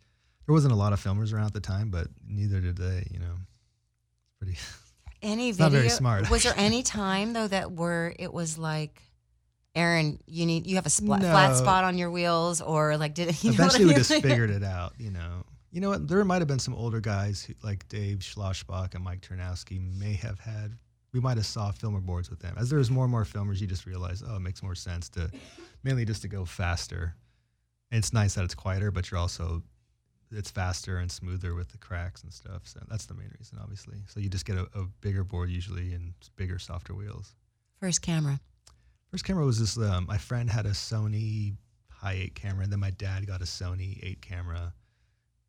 there 0.46 0.52
wasn't 0.52 0.72
a 0.72 0.76
lot 0.76 0.92
of 0.92 1.02
filmers 1.02 1.32
around 1.32 1.46
at 1.46 1.52
the 1.54 1.60
time, 1.60 1.90
but 1.90 2.08
neither 2.26 2.60
did 2.60 2.76
they. 2.76 3.06
You 3.10 3.18
know, 3.20 3.34
it's 4.26 4.34
pretty. 4.38 4.58
Any 5.22 5.48
It's 5.48 5.56
video? 5.56 5.70
not 5.70 5.72
very 5.78 5.88
smart, 5.88 6.28
Was 6.30 6.42
there 6.42 6.52
any 6.54 6.82
time 6.82 7.32
though 7.32 7.48
that 7.48 7.72
where 7.72 8.14
it 8.18 8.30
was 8.30 8.58
like, 8.58 9.00
Aaron, 9.74 10.18
you 10.26 10.44
need 10.44 10.66
you 10.66 10.74
have 10.76 10.84
a 10.84 10.90
spla- 10.90 11.18
flat 11.20 11.56
spot 11.56 11.84
on 11.84 11.96
your 11.96 12.10
wheels, 12.10 12.60
or 12.60 12.98
like 12.98 13.14
did 13.14 13.28
you 13.42 13.52
know 13.52 13.56
what 13.56 13.60
I 13.60 13.64
Eventually, 13.76 13.84
we 13.86 13.94
just 13.94 14.12
figured 14.22 14.50
it 14.50 14.62
out. 14.62 14.92
You 14.98 15.10
know, 15.12 15.44
you 15.74 15.80
know 15.80 15.88
what? 15.88 16.06
There 16.06 16.24
might 16.24 16.40
have 16.40 16.46
been 16.46 16.60
some 16.60 16.74
older 16.74 17.00
guys 17.00 17.42
who, 17.42 17.54
like 17.64 17.88
Dave 17.88 18.18
Schlossbach 18.18 18.94
and 18.94 19.02
Mike 19.02 19.22
Ternasky 19.22 19.80
may 19.98 20.12
have 20.12 20.38
had. 20.38 20.78
We 21.12 21.18
might 21.18 21.36
have 21.36 21.46
saw 21.46 21.72
filmer 21.72 22.00
boards 22.00 22.30
with 22.30 22.38
them. 22.38 22.54
As 22.56 22.70
there's 22.70 22.92
more 22.92 23.04
and 23.04 23.10
more 23.10 23.24
filmers, 23.24 23.60
you 23.60 23.66
just 23.66 23.84
realize, 23.84 24.22
oh, 24.24 24.36
it 24.36 24.40
makes 24.40 24.62
more 24.62 24.76
sense 24.76 25.08
to, 25.10 25.32
mainly 25.82 26.04
just 26.04 26.22
to 26.22 26.28
go 26.28 26.44
faster. 26.44 27.16
And 27.90 27.98
it's 27.98 28.12
nice 28.12 28.34
that 28.34 28.44
it's 28.44 28.54
quieter, 28.54 28.92
but 28.92 29.10
you're 29.10 29.18
also, 29.18 29.64
it's 30.30 30.48
faster 30.48 30.98
and 30.98 31.10
smoother 31.10 31.56
with 31.56 31.70
the 31.70 31.78
cracks 31.78 32.22
and 32.22 32.32
stuff. 32.32 32.62
So 32.66 32.80
that's 32.88 33.06
the 33.06 33.14
main 33.14 33.32
reason, 33.36 33.58
obviously. 33.60 33.96
So 34.06 34.20
you 34.20 34.28
just 34.28 34.46
get 34.46 34.56
a, 34.56 34.68
a 34.76 34.84
bigger 35.00 35.24
board 35.24 35.50
usually 35.50 35.92
and 35.92 36.14
bigger, 36.36 36.60
softer 36.60 36.94
wheels. 36.94 37.34
First 37.80 38.00
camera. 38.00 38.38
First 39.10 39.24
camera 39.24 39.44
was 39.44 39.58
this. 39.58 39.76
Um, 39.76 40.06
my 40.06 40.18
friend 40.18 40.48
had 40.48 40.66
a 40.66 40.70
Sony 40.70 41.56
high 41.90 42.12
eight 42.12 42.36
camera, 42.36 42.62
and 42.62 42.72
then 42.72 42.80
my 42.80 42.90
dad 42.90 43.26
got 43.26 43.40
a 43.40 43.44
Sony 43.44 43.98
eight 44.04 44.22
camera, 44.22 44.72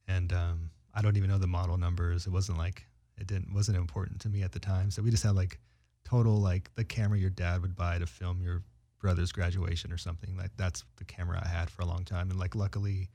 and 0.08 0.32
um, 0.34 0.70
I 0.94 1.02
don't 1.02 1.18
even 1.18 1.30
know 1.30 1.38
the 1.38 1.48
model 1.48 1.78
numbers. 1.78 2.28
It 2.28 2.32
wasn't 2.32 2.58
like 2.58 2.86
it 3.18 3.28
didn't 3.28 3.54
wasn't 3.54 3.78
important 3.78 4.22
to 4.22 4.30
me 4.30 4.44
at 4.44 4.52
the 4.52 4.60
time. 4.60 4.92
So 4.92 5.02
we 5.02 5.12
just 5.12 5.24
had 5.24 5.36
like 5.36 5.60
total 6.04 6.38
like 6.38 6.70
the 6.76 6.84
camera 6.84 7.18
your 7.18 7.30
dad 7.30 7.62
would 7.62 7.76
buy 7.76 7.98
to 8.00 8.06
film 8.06 8.42
your 8.42 8.64
brother's 9.00 9.32
graduation 9.32 9.92
or 9.92 9.98
something. 9.98 10.36
Like 10.38 10.52
that's 10.58 10.84
the 10.98 11.06
camera 11.06 11.42
I 11.44 11.48
had 11.48 11.70
for 11.70 11.82
a 11.82 11.86
long 11.86 12.06
time, 12.06 12.30
and 12.30 12.40
like 12.40 12.56
luckily 12.56 13.10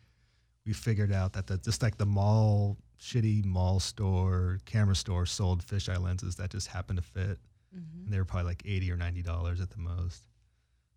we 0.66 0.72
figured 0.72 1.12
out 1.12 1.32
that 1.34 1.46
the 1.46 1.58
just 1.58 1.82
like 1.82 1.96
the 1.96 2.06
mall 2.06 2.76
shitty 3.00 3.44
mall 3.44 3.80
store 3.80 4.58
camera 4.66 4.94
store 4.94 5.24
sold 5.24 5.64
fisheye 5.64 6.00
lenses 6.00 6.36
that 6.36 6.50
just 6.50 6.68
happened 6.68 6.98
to 6.98 7.02
fit 7.02 7.38
and 7.72 8.12
they 8.12 8.18
were 8.18 8.26
probably 8.26 8.50
like 8.50 8.62
80 8.66 8.92
or 8.92 8.96
90 8.96 9.22
dollars 9.22 9.58
at 9.62 9.70
the 9.70 9.78
most 9.78 10.24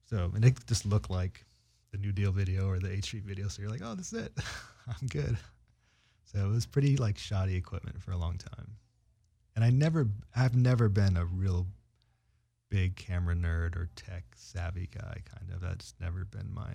so 0.05 0.17
So 0.17 0.31
and 0.35 0.43
it 0.43 0.57
just 0.67 0.85
looked 0.85 1.09
like 1.09 1.45
the 1.93 1.99
New 1.99 2.11
Deal 2.11 2.31
video 2.31 2.67
or 2.67 2.79
the 2.79 2.91
H 2.91 3.05
Street 3.05 3.23
video. 3.23 3.47
So 3.47 3.61
you're 3.61 3.71
like, 3.71 3.81
oh, 3.83 3.95
this 3.95 4.11
is 4.11 4.23
it. 4.23 4.33
I'm 4.87 5.07
good. 5.07 5.37
So 6.33 6.45
it 6.45 6.49
was 6.49 6.65
pretty 6.65 6.97
like 6.97 7.17
shoddy 7.17 7.55
equipment 7.55 8.01
for 8.01 8.11
a 8.11 8.17
long 8.17 8.37
time. 8.37 8.77
And 9.55 9.63
I 9.63 9.69
never, 9.69 10.07
I've 10.35 10.55
never 10.55 10.89
been 10.89 11.15
a 11.15 11.25
real 11.25 11.67
big 12.69 12.95
camera 12.95 13.35
nerd 13.35 13.75
or 13.75 13.89
tech 13.95 14.23
savvy 14.35 14.89
guy. 14.91 15.17
Kind 15.25 15.51
of 15.53 15.61
that's 15.61 15.93
never 15.99 16.25
been 16.25 16.51
my 16.53 16.73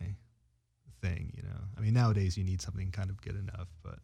thing. 1.03 1.33
You 1.37 1.43
know, 1.43 1.61
I 1.77 1.81
mean 1.81 1.95
nowadays 1.95 2.37
you 2.39 2.45
need 2.45 2.63
something 2.63 2.91
kind 2.93 3.11
of 3.11 3.21
good 3.21 3.37
enough, 3.37 3.69
but 3.83 3.99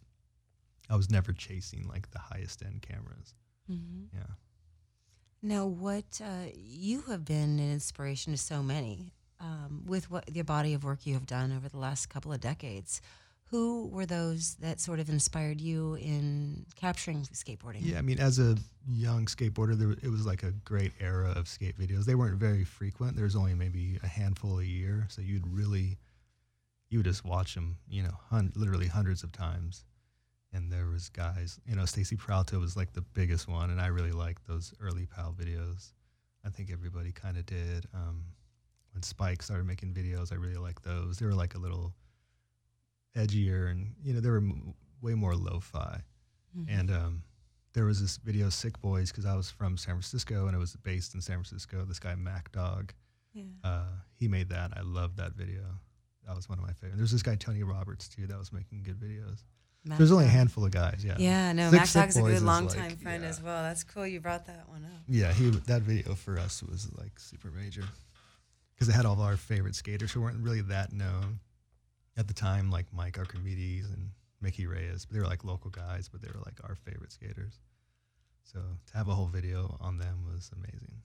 I 0.91 0.97
was 0.97 1.11
never 1.11 1.33
chasing 1.33 1.87
like 1.89 2.11
the 2.11 2.19
highest 2.19 2.63
end 2.63 2.83
cameras. 2.83 3.35
Mhm. 3.71 4.09
Yeah. 4.13 4.35
Now, 5.41 5.67
what 5.67 6.21
uh, 6.25 6.47
you 6.55 7.03
have 7.03 7.25
been 7.25 7.59
an 7.59 7.73
inspiration 7.73 8.33
to 8.33 8.39
so 8.39 8.63
many 8.63 9.13
um, 9.41 9.83
with 9.87 10.11
what 10.11 10.27
the 10.27 10.43
body 10.43 10.73
of 10.73 10.85
work 10.85 11.07
you 11.07 11.15
have 11.15 11.27
done 11.27 11.53
over 11.55 11.69
the 11.69 11.77
last 11.77 12.07
couple 12.07 12.33
of 12.33 12.41
decades. 12.41 13.03
Who 13.51 13.89
were 13.89 14.07
those 14.07 14.57
that 14.57 14.81
sort 14.81 14.99
of 14.99 15.09
inspired 15.09 15.61
you 15.61 15.95
in 15.95 16.67
capturing 16.75 17.23
skateboarding? 17.23 17.81
Yeah, 17.83 17.99
I 17.99 18.03
mean, 18.03 18.19
as 18.19 18.39
a 18.39 18.57
young 18.89 19.27
skateboarder, 19.27 19.79
there, 19.79 19.93
it 19.93 20.11
was 20.11 20.27
like 20.27 20.43
a 20.43 20.51
great 20.65 20.93
era 20.99 21.31
of 21.37 21.47
skate 21.47 21.79
videos. 21.79 22.05
They 22.05 22.15
weren't 22.15 22.37
very 22.37 22.65
frequent. 22.65 23.15
There 23.15 23.25
was 23.25 23.37
only 23.37 23.55
maybe 23.55 23.99
a 24.03 24.09
handful 24.09 24.59
a 24.59 24.65
year, 24.65 25.07
so 25.09 25.23
you'd 25.23 25.47
really, 25.47 25.99
you 26.89 26.99
would 26.99 27.07
just 27.07 27.25
watch 27.25 27.55
them, 27.55 27.79
you 27.89 28.03
know, 28.03 28.15
hun- 28.31 28.53
literally 28.57 28.89
hundreds 28.89 29.23
of 29.23 29.31
times. 29.31 29.85
And 30.53 30.73
there 30.73 30.87
was 30.89 31.09
guys, 31.09 31.61
you 31.67 31.77
know, 31.77 31.85
Stacy 31.85 32.17
Peralta 32.17 32.59
was 32.59 32.77
like 32.77 32.93
the 32.93 33.03
biggest 33.03 33.47
one, 33.47 33.71
and 33.71 33.81
I 33.81 33.87
really 33.89 34.13
liked 34.13 34.47
those 34.49 34.73
early 34.81 35.07
Powell 35.07 35.33
videos. 35.35 35.93
I 36.45 36.49
think 36.51 36.71
everybody 36.73 37.13
kind 37.13 37.37
of 37.37 37.47
did. 37.47 37.87
Um, 37.93 38.25
when 38.93 39.03
Spike 39.03 39.43
started 39.43 39.67
making 39.67 39.93
videos, 39.95 40.33
I 40.33 40.37
really 40.37 40.57
liked 40.57 40.85
those. 40.85 41.19
They 41.19 41.27
were 41.27 41.35
like 41.35 41.55
a 41.55 41.59
little 41.59 41.93
edgier, 43.17 43.71
and 43.71 43.95
you 44.03 44.13
know, 44.13 44.21
they 44.21 44.31
were 44.31 44.39
m- 44.39 44.75
way 45.01 45.15
more 45.15 45.35
lo-fi. 45.35 46.01
Mhm. 46.57 46.67
And 46.81 46.91
um, 46.91 47.23
there 47.73 47.85
was 47.85 48.01
this 48.01 48.17
video, 48.19 48.49
Sick 48.49 48.81
Boys, 48.81 49.11
because 49.11 49.27
I 49.27 49.35
was 49.35 49.51
from 49.51 49.77
San 49.77 49.95
Francisco 49.95 50.47
and 50.47 50.55
it 50.55 50.59
was 50.59 50.77
based 50.77 51.15
in 51.15 51.21
San 51.21 51.37
Francisco. 51.37 51.85
This 51.85 51.99
guy, 51.99 52.15
Mack 52.15 52.53
Dawg, 52.53 52.93
yeah. 53.33 53.43
uh, 53.65 53.87
he 54.15 54.29
made 54.29 54.49
that. 54.51 54.73
I 54.77 54.83
loved 54.83 55.17
that 55.19 55.33
video. 55.33 55.63
That 56.27 56.37
was 56.37 56.49
one 56.49 56.59
of 56.59 56.65
my 56.65 56.73
favorite. 56.73 56.97
There's 56.97 57.11
this 57.13 57.23
guy, 57.23 57.35
Tony 57.35 57.63
Roberts, 57.65 58.09
too, 58.09 58.27
that 58.29 58.39
was 58.39 58.53
making 58.53 58.83
good 58.85 58.99
videos. 58.99 59.43
Mac 59.85 59.99
There's 59.99 60.13
only 60.13 60.25
a 60.25 60.29
handful 60.29 60.65
of 60.65 60.71
guys, 60.71 61.05
yeah. 61.05 61.17
Yeah, 61.19 61.53
no, 61.53 61.71
Sick- 61.71 61.81
Mac 61.81 61.87
Sick 61.89 62.03
Dog's 62.03 62.17
a 62.17 62.23
good 62.23 62.43
longtime 62.43 62.89
like- 62.91 63.01
friend 63.03 63.23
yeah. 63.23 63.29
as 63.29 63.43
well. 63.43 63.63
That's 63.63 63.85
cool. 63.85 64.07
You 64.07 64.21
brought 64.21 64.47
that 64.47 64.67
one 64.69 64.85
up. 64.85 65.03
Yeah, 65.09 65.33
he 65.35 65.51
that 65.51 65.83
video 65.83 66.15
for 66.15 66.39
us 66.39 66.63
was 66.63 66.91
like 66.97 67.19
super 67.21 67.51
major 67.51 67.83
because 68.75 68.89
it 68.89 68.93
had 68.93 69.05
all 69.05 69.13
of 69.13 69.21
our 69.21 69.37
favorite 69.37 69.75
skaters 69.75 70.11
who 70.13 70.23
weren't 70.23 70.39
really 70.43 70.63
that 70.63 70.93
known 70.95 71.41
at 72.17 72.29
the 72.29 72.35
time, 72.35 72.71
like 72.71 72.87
Mike 72.93 73.19
Archimedes 73.19 73.91
and 73.91 74.11
Mickey 74.41 74.67
Reyes. 74.67 75.07
They 75.11 75.19
were 75.19 75.27
like 75.27 75.45
local 75.45 75.71
guys, 75.71 76.09
but 76.09 76.23
they 76.23 76.29
were 76.29 76.41
like 76.45 76.59
our 76.65 76.75
favorite 76.77 77.13
skaters. 77.13 77.59
So 78.45 78.61
to 78.91 78.97
have 78.97 79.09
a 79.09 79.15
whole 79.15 79.27
video 79.29 79.77
on 79.81 79.99
them 79.99 80.25
was 80.33 80.51
amazing. 80.55 81.03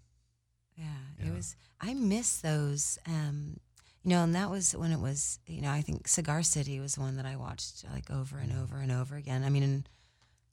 Yeah, 0.76 0.86
Yeah. 1.20 1.28
it 1.32 1.34
was. 1.34 1.56
I 1.82 1.94
miss 1.94 2.38
those. 2.42 3.00
Um, 3.08 3.60
you 4.04 4.12
know, 4.12 4.24
and 4.24 4.36
that 4.36 4.50
was 4.50 4.76
when 4.76 4.92
it 4.92 5.00
was. 5.00 5.40
You 5.48 5.62
know, 5.62 5.72
I 5.72 5.82
think 5.82 6.08
Cigar 6.08 6.44
City 6.44 6.80
was 6.80 6.98
one 6.98 7.18
that 7.18 7.26
I 7.26 7.36
watched 7.36 7.86
like 7.92 8.10
over 8.12 8.38
and 8.38 8.52
over 8.62 8.78
and 8.78 8.92
over 8.92 9.16
again. 9.16 9.44
I 9.44 9.50
mean, 9.50 9.64
and 9.64 9.90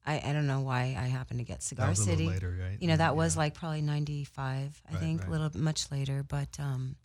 I 0.04 0.20
I 0.24 0.32
don't 0.32 0.46
know 0.46 0.60
why 0.60 0.96
I 0.98 1.06
happened 1.06 1.38
to 1.40 1.44
get 1.44 1.62
Cigar 1.62 1.94
City. 1.94 2.26
little 2.26 2.32
later, 2.32 2.58
right? 2.60 2.78
You 2.80 2.88
know, 2.88 2.96
that 2.96 3.14
was 3.16 3.36
like 3.36 3.54
probably 3.54 3.82
ninety 3.82 4.24
five. 4.24 4.80
I 4.88 4.92
Right, 4.94 5.00
think 5.00 5.20
right. 5.20 5.28
a 5.28 5.30
little 5.30 5.48
bit 5.48 5.60
much 5.62 5.90
later, 5.90 6.22
but 6.22 6.58
um, 6.60 6.96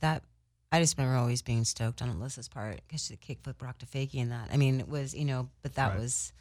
that. 0.00 0.22
I 0.72 0.78
just 0.80 0.96
remember 0.96 1.18
always 1.18 1.42
being 1.42 1.64
stoked 1.64 2.00
on 2.00 2.08
Alyssa's 2.10 2.48
part 2.48 2.80
because 2.86 3.04
she 3.04 3.14
the 3.16 3.18
kickflip 3.34 3.60
rock 3.60 3.78
to 3.78 3.86
fakie 3.86 4.20
and 4.22 4.30
that. 4.30 4.48
I 4.52 4.56
mean, 4.56 4.78
it 4.80 4.88
was 4.88 5.14
you 5.14 5.24
know, 5.24 5.48
but 5.62 5.74
that 5.74 5.88
Right. 5.90 5.98
was, 6.00 6.32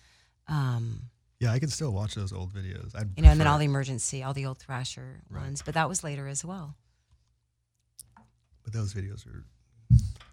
um, 0.48 1.10
yeah. 1.40 1.52
I 1.52 1.58
can 1.60 1.70
still 1.70 1.92
watch 1.92 2.14
those 2.16 2.32
old 2.32 2.54
videos. 2.54 2.96
I'd 2.96 3.10
you 3.18 3.24
know, 3.24 3.30
and 3.32 3.40
then 3.40 3.48
all 3.48 3.58
the 3.58 3.66
emergency, 3.66 4.22
all 4.24 4.34
the 4.34 4.46
old 4.46 4.60
Thrasher 4.60 5.22
Right. 5.30 5.42
ones. 5.44 5.62
But 5.64 5.74
that 5.74 5.90
was 5.90 6.04
later 6.04 6.28
as 6.28 6.46
well. 6.46 6.76
but 8.64 8.74
those 8.74 8.94
videos 8.94 9.26
are 9.26 9.44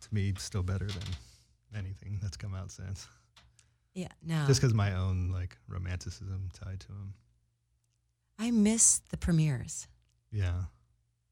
to 0.03 0.15
me 0.15 0.35
still 0.37 0.63
better 0.63 0.87
than 0.87 1.09
anything 1.75 2.19
that's 2.21 2.37
come 2.37 2.55
out 2.55 2.71
since. 2.71 3.07
Yeah, 3.95 4.09
no. 4.23 4.45
Just 4.47 4.61
because 4.61 4.75
my 4.75 4.93
own 4.95 5.31
like 5.31 5.57
romanticism 5.69 6.51
tied 6.53 6.81
to 6.81 6.89
them. 6.89 7.15
I 8.39 8.51
miss 8.51 8.99
the 9.09 9.17
premieres. 9.17 9.89
Yeah. 10.31 10.65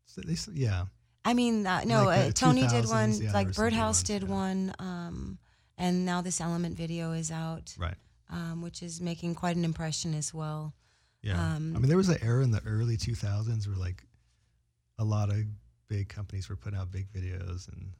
So 0.06 0.22
they, 0.22 0.36
yeah. 0.54 0.86
I 1.24 1.34
mean, 1.34 1.66
uh, 1.66 1.82
no, 1.84 2.04
Like 2.04 2.28
uh, 2.28 2.32
Tony 2.32 2.66
did 2.66 2.88
one, 2.88 3.12
yeah, 3.14 3.32
like 3.32 3.48
were 3.48 3.52
some 3.54 3.64
good 3.64 3.70
Birdhouse 3.70 4.02
did 4.02 4.22
yeah. 4.22 4.28
one, 4.28 4.74
um, 4.78 5.38
and 5.78 6.04
now 6.04 6.20
this 6.20 6.40
Element 6.40 6.76
video 6.76 7.12
is 7.12 7.30
out, 7.30 7.74
Right. 7.78 7.96
um, 8.28 8.60
which 8.62 8.82
is 8.82 9.00
making 9.00 9.34
quite 9.34 9.56
an 9.56 9.64
impression 9.64 10.14
as 10.14 10.34
well. 10.34 10.74
Yeah. 11.22 11.40
Um, 11.40 11.74
I 11.74 11.78
mean, 11.78 11.88
there 11.88 11.96
was 11.96 12.10
an 12.10 12.18
era 12.22 12.44
in 12.44 12.50
the 12.50 12.62
early 12.66 12.98
2000s 12.98 13.66
where 13.66 13.76
like 13.76 14.04
a 14.98 15.04
lot 15.04 15.30
of 15.30 15.36
big 15.88 16.08
companies 16.08 16.48
were 16.48 16.56
putting 16.56 16.78
out 16.78 16.90
big 16.90 17.10
videos, 17.12 17.68
and 17.68 17.92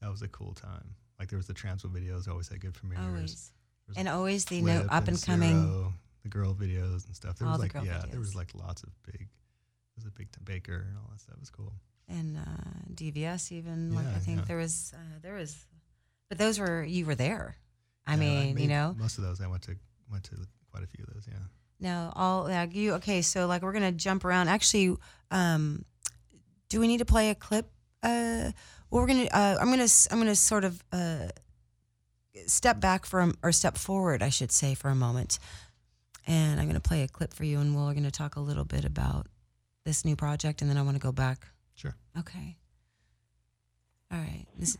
that 0.00 0.10
was 0.10 0.22
a 0.22 0.28
cool 0.28 0.54
time. 0.54 0.94
Like 1.18 1.28
there 1.28 1.36
was 1.36 1.46
the 1.46 1.54
Transworld 1.54 1.92
videos, 1.92 2.28
always 2.28 2.48
had 2.48 2.60
good 2.60 2.74
premieres. 2.74 3.04
Always, 3.04 3.52
and 3.96 4.08
always 4.08 4.44
the 4.44 4.62
no 4.62 4.86
up 4.90 5.08
and 5.08 5.20
coming. 5.20 5.66
Zero, 5.66 5.92
the 6.22 6.28
girl 6.28 6.54
videos 6.54 7.06
and 7.06 7.16
stuff. 7.16 7.38
There 7.38 7.48
was 7.48 7.58
like 7.58 7.74
yeah, 7.74 8.04
there 8.10 8.20
was 8.20 8.34
like 8.36 8.54
lots 8.54 8.82
of 8.84 8.90
big. 9.04 9.18
There 9.18 9.96
was 9.96 10.06
a 10.06 10.10
big 10.10 10.30
t- 10.30 10.38
baker 10.44 10.86
and 10.88 10.96
all 10.96 11.10
that 11.10 11.20
stuff. 11.20 11.34
It 11.34 11.40
was 11.40 11.50
cool. 11.50 11.72
And 12.10 12.36
uh, 12.36 12.92
DVS 12.94 13.52
even. 13.52 13.94
like 13.94 14.06
I 14.06 14.18
think 14.18 14.38
yeah. 14.40 14.44
there 14.46 14.56
was 14.56 14.92
uh, 14.94 15.18
there 15.22 15.34
was, 15.34 15.56
but 16.28 16.38
those 16.38 16.58
were 16.58 16.82
you 16.84 17.06
were 17.06 17.14
there. 17.14 17.56
I 18.06 18.14
Yeah, 18.14 18.20
mean, 18.20 18.54
made 18.56 18.62
you 18.62 18.68
know. 18.68 18.94
most 18.98 19.18
of 19.18 19.24
those 19.24 19.40
I 19.40 19.46
went 19.46 19.62
to 19.62 19.76
went 20.10 20.24
to 20.24 20.36
quite 20.70 20.82
a 20.82 20.86
few 20.86 21.04
of 21.06 21.14
those. 21.14 21.26
Yeah. 21.28 21.38
Now, 21.78 22.12
all 22.14 22.44
like 22.44 22.74
you 22.74 22.94
okay? 22.94 23.22
So 23.22 23.46
like 23.46 23.62
we're 23.62 23.72
gonna 23.72 23.92
jump 23.92 24.24
around. 24.24 24.48
Actually, 24.48 24.96
um, 25.30 25.84
do 26.68 26.80
we 26.80 26.86
need 26.88 26.98
to 26.98 27.04
play 27.04 27.30
a 27.30 27.34
clip? 27.34 27.70
Uh, 28.02 28.52
well, 28.90 29.02
we're 29.02 29.06
gonna. 29.06 29.28
Uh, 29.32 29.56
I'm 29.60 29.70
gonna. 29.70 29.88
I'm 30.10 30.18
gonna 30.18 30.34
sort 30.34 30.64
of 30.64 30.82
uh, 30.92 31.28
step 32.46 32.80
back 32.80 33.06
from 33.06 33.34
or 33.42 33.52
step 33.52 33.76
forward, 33.78 34.22
I 34.22 34.28
should 34.30 34.52
say, 34.52 34.74
for 34.74 34.88
a 34.88 34.94
moment, 34.94 35.38
and 36.26 36.60
I'm 36.60 36.66
gonna 36.66 36.80
play 36.80 37.02
a 37.02 37.08
clip 37.08 37.32
for 37.34 37.44
you, 37.44 37.60
and 37.60 37.74
we're 37.76 37.94
gonna 37.94 38.10
talk 38.10 38.36
a 38.36 38.40
little 38.40 38.64
bit 38.64 38.84
about 38.84 39.26
this 39.84 40.04
new 40.04 40.16
project, 40.16 40.60
and 40.60 40.70
then 40.70 40.76
I 40.76 40.82
want 40.82 40.96
to 40.96 41.00
go 41.02 41.12
back. 41.12 41.46
Sure. 41.80 41.96
Okay. 42.18 42.58
All 44.12 44.18
right. 44.18 44.44
This, 44.58 44.76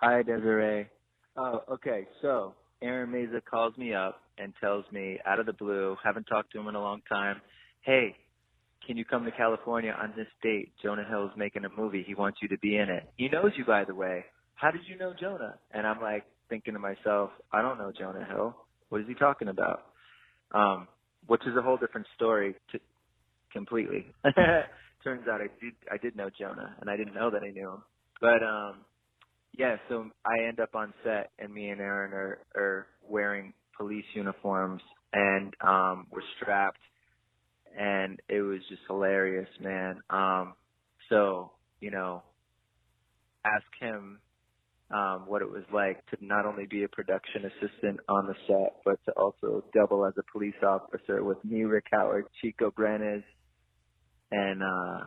Hi, 0.00 0.22
Desiree. 0.24 0.88
Oh, 1.36 1.62
okay. 1.70 2.08
So 2.20 2.54
Aaron 2.82 3.10
Meza 3.10 3.40
calls 3.48 3.76
me 3.78 3.94
up 3.94 4.20
and 4.36 4.52
tells 4.60 4.84
me 4.90 5.20
out 5.24 5.38
of 5.38 5.46
the 5.46 5.52
blue, 5.52 5.96
haven't 6.02 6.24
talked 6.24 6.50
to 6.52 6.58
him 6.58 6.66
in 6.66 6.74
a 6.74 6.80
long 6.80 7.02
time, 7.08 7.40
hey, 7.82 8.16
can 8.84 8.96
you 8.96 9.04
come 9.04 9.24
to 9.26 9.30
California 9.30 9.94
on 9.96 10.12
this 10.16 10.26
date? 10.42 10.72
Jonah 10.82 11.04
Hill's 11.08 11.30
making 11.36 11.64
a 11.64 11.68
movie. 11.68 12.02
He 12.04 12.16
wants 12.16 12.38
you 12.42 12.48
to 12.48 12.58
be 12.58 12.76
in 12.76 12.88
it. 12.88 13.08
He 13.16 13.28
knows 13.28 13.52
you, 13.56 13.64
by 13.64 13.84
the 13.84 13.94
way. 13.94 14.24
How 14.56 14.72
did 14.72 14.80
you 14.88 14.98
know 14.98 15.14
Jonah? 15.20 15.54
And 15.70 15.86
I'm 15.86 16.00
like 16.00 16.24
thinking 16.48 16.74
to 16.74 16.80
myself, 16.80 17.30
I 17.52 17.62
don't 17.62 17.78
know 17.78 17.92
Jonah 17.96 18.26
Hill. 18.28 18.56
What 18.88 19.02
is 19.02 19.06
he 19.06 19.14
talking 19.14 19.46
about? 19.46 19.84
Um, 20.50 20.88
which 21.28 21.42
is 21.46 21.56
a 21.56 21.62
whole 21.62 21.76
different 21.76 22.08
story 22.16 22.56
to, 22.72 22.80
completely. 23.52 24.06
Turns 25.04 25.26
out 25.28 25.40
I 25.40 25.48
did 25.60 25.74
I 25.90 25.96
did 25.96 26.16
know 26.16 26.30
Jonah, 26.38 26.76
and 26.80 26.90
I 26.90 26.96
didn't 26.96 27.14
know 27.14 27.30
that 27.30 27.42
I 27.42 27.50
knew 27.50 27.70
him. 27.70 27.82
But 28.20 28.42
um, 28.42 28.84
yeah, 29.56 29.76
so 29.88 30.10
I 30.24 30.46
end 30.46 30.60
up 30.60 30.74
on 30.74 30.92
set, 31.04 31.30
and 31.38 31.52
me 31.52 31.70
and 31.70 31.80
Aaron 31.80 32.12
are 32.12 32.38
are 32.56 32.86
wearing 33.08 33.52
police 33.76 34.04
uniforms, 34.14 34.82
and 35.12 35.54
um, 35.60 36.06
we're 36.10 36.20
strapped, 36.40 36.80
and 37.78 38.20
it 38.28 38.42
was 38.42 38.60
just 38.68 38.82
hilarious, 38.88 39.48
man. 39.60 40.00
Um, 40.10 40.54
so 41.08 41.52
you 41.80 41.90
know, 41.90 42.22
ask 43.44 43.64
him 43.80 44.20
um, 44.90 45.24
what 45.26 45.42
it 45.42 45.50
was 45.50 45.64
like 45.72 46.04
to 46.06 46.16
not 46.20 46.46
only 46.46 46.66
be 46.66 46.84
a 46.84 46.88
production 46.88 47.44
assistant 47.44 48.00
on 48.08 48.26
the 48.26 48.34
set, 48.46 48.80
but 48.84 48.98
to 49.04 49.12
also 49.12 49.64
double 49.74 50.06
as 50.06 50.14
a 50.18 50.22
police 50.32 50.54
officer 50.66 51.22
with 51.22 51.42
me, 51.44 51.62
Rick 51.64 51.86
Howard, 51.92 52.26
Chico 52.40 52.70
Brenes, 52.70 53.24
and 54.30 54.62
uh, 54.62 55.04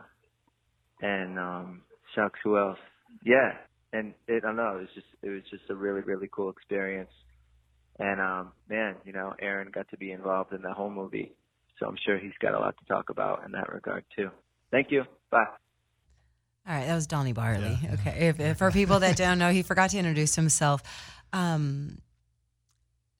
and 1.00 1.38
um, 1.38 1.82
shucks, 2.14 2.38
who 2.42 2.58
else? 2.58 2.78
Yeah, 3.24 3.52
and 3.92 4.14
it, 4.26 4.42
I 4.44 4.46
don't 4.46 4.56
know, 4.56 4.76
it 4.76 4.80
was 4.80 4.88
just 4.94 5.06
it 5.22 5.30
was 5.30 5.42
just 5.50 5.64
a 5.70 5.74
really 5.74 6.00
really 6.00 6.28
cool 6.30 6.50
experience, 6.50 7.10
and 7.98 8.20
um, 8.20 8.52
man, 8.68 8.96
you 9.04 9.12
know, 9.12 9.34
Aaron 9.40 9.70
got 9.72 9.88
to 9.90 9.96
be 9.96 10.12
involved 10.12 10.52
in 10.52 10.62
the 10.62 10.72
whole 10.72 10.90
movie, 10.90 11.32
so 11.78 11.86
I'm 11.86 11.96
sure 12.04 12.18
he's 12.18 12.32
got 12.40 12.54
a 12.54 12.58
lot 12.58 12.74
to 12.78 12.84
talk 12.86 13.10
about 13.10 13.44
in 13.44 13.52
that 13.52 13.72
regard 13.72 14.04
too. 14.16 14.30
Thank 14.70 14.90
you. 14.90 15.04
Bye. 15.30 15.44
all 16.66 16.74
right. 16.74 16.86
That 16.86 16.94
was 16.94 17.06
Donny 17.06 17.32
Barley. 17.32 17.78
Yeah. 17.82 17.94
Okay. 17.94 18.28
If, 18.28 18.40
if 18.40 18.58
for 18.58 18.70
people 18.70 19.00
that 19.00 19.16
don't 19.16 19.38
know, 19.38 19.50
he 19.50 19.62
forgot 19.62 19.90
to 19.90 19.98
introduce 19.98 20.34
himself. 20.34 20.82
Um, 21.32 21.98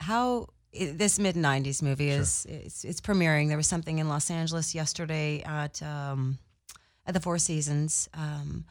how 0.01 0.49
i 0.80 0.85
this 0.87 1.18
mid 1.18 1.35
'90s 1.37 1.82
movie 1.82 2.11
Sure. 2.11 2.20
is 2.20 2.46
it's, 2.48 2.85
it's 2.85 3.00
premiering. 3.00 3.48
There 3.48 3.56
was 3.56 3.66
something 3.66 3.98
in 3.98 4.08
Los 4.08 4.30
Angeles 4.30 4.74
yesterday 4.74 5.42
at 5.42 5.82
um, 5.82 6.38
at 7.06 7.14
the 7.14 7.20
Four 7.20 7.38
Seasons. 7.38 8.08
Um, 8.14 8.64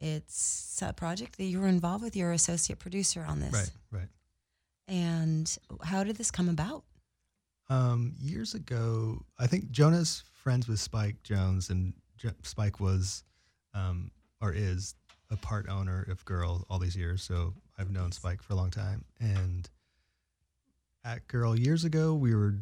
it's 0.00 0.82
a 0.82 0.92
project 0.92 1.38
that 1.38 1.44
you 1.44 1.60
were 1.60 1.68
involved 1.68 2.04
with. 2.04 2.14
You're 2.16 2.32
associate 2.32 2.78
producer 2.78 3.24
on 3.26 3.40
this. 3.40 3.52
Right, 3.52 3.70
right. 4.00 4.08
And 4.88 5.56
how 5.82 6.04
did 6.04 6.16
this 6.16 6.30
come 6.30 6.48
about? 6.48 6.84
Um, 7.70 8.14
years 8.20 8.54
ago, 8.54 9.24
I 9.38 9.46
think 9.46 9.70
Jonah's 9.70 10.22
friends 10.32 10.68
with 10.68 10.78
Spike 10.78 11.16
Jonze, 11.22 11.70
and 11.70 11.94
J- 12.18 12.30
Spike 12.42 12.80
was, 12.80 13.24
um, 13.72 14.10
or 14.42 14.52
is, 14.52 14.94
a 15.30 15.36
part 15.36 15.68
owner 15.70 16.06
of 16.10 16.22
Girl 16.26 16.66
all 16.68 16.78
these 16.78 16.94
years. 16.94 17.22
So 17.22 17.54
I've 17.78 17.90
known 17.90 18.12
Spike 18.12 18.42
for 18.42 18.52
a 18.52 18.56
long 18.56 18.70
time. 18.70 19.04
And 19.20 19.68
at 21.04 21.26
Girl 21.28 21.58
years 21.58 21.84
ago, 21.84 22.14
we 22.14 22.34
were 22.34 22.54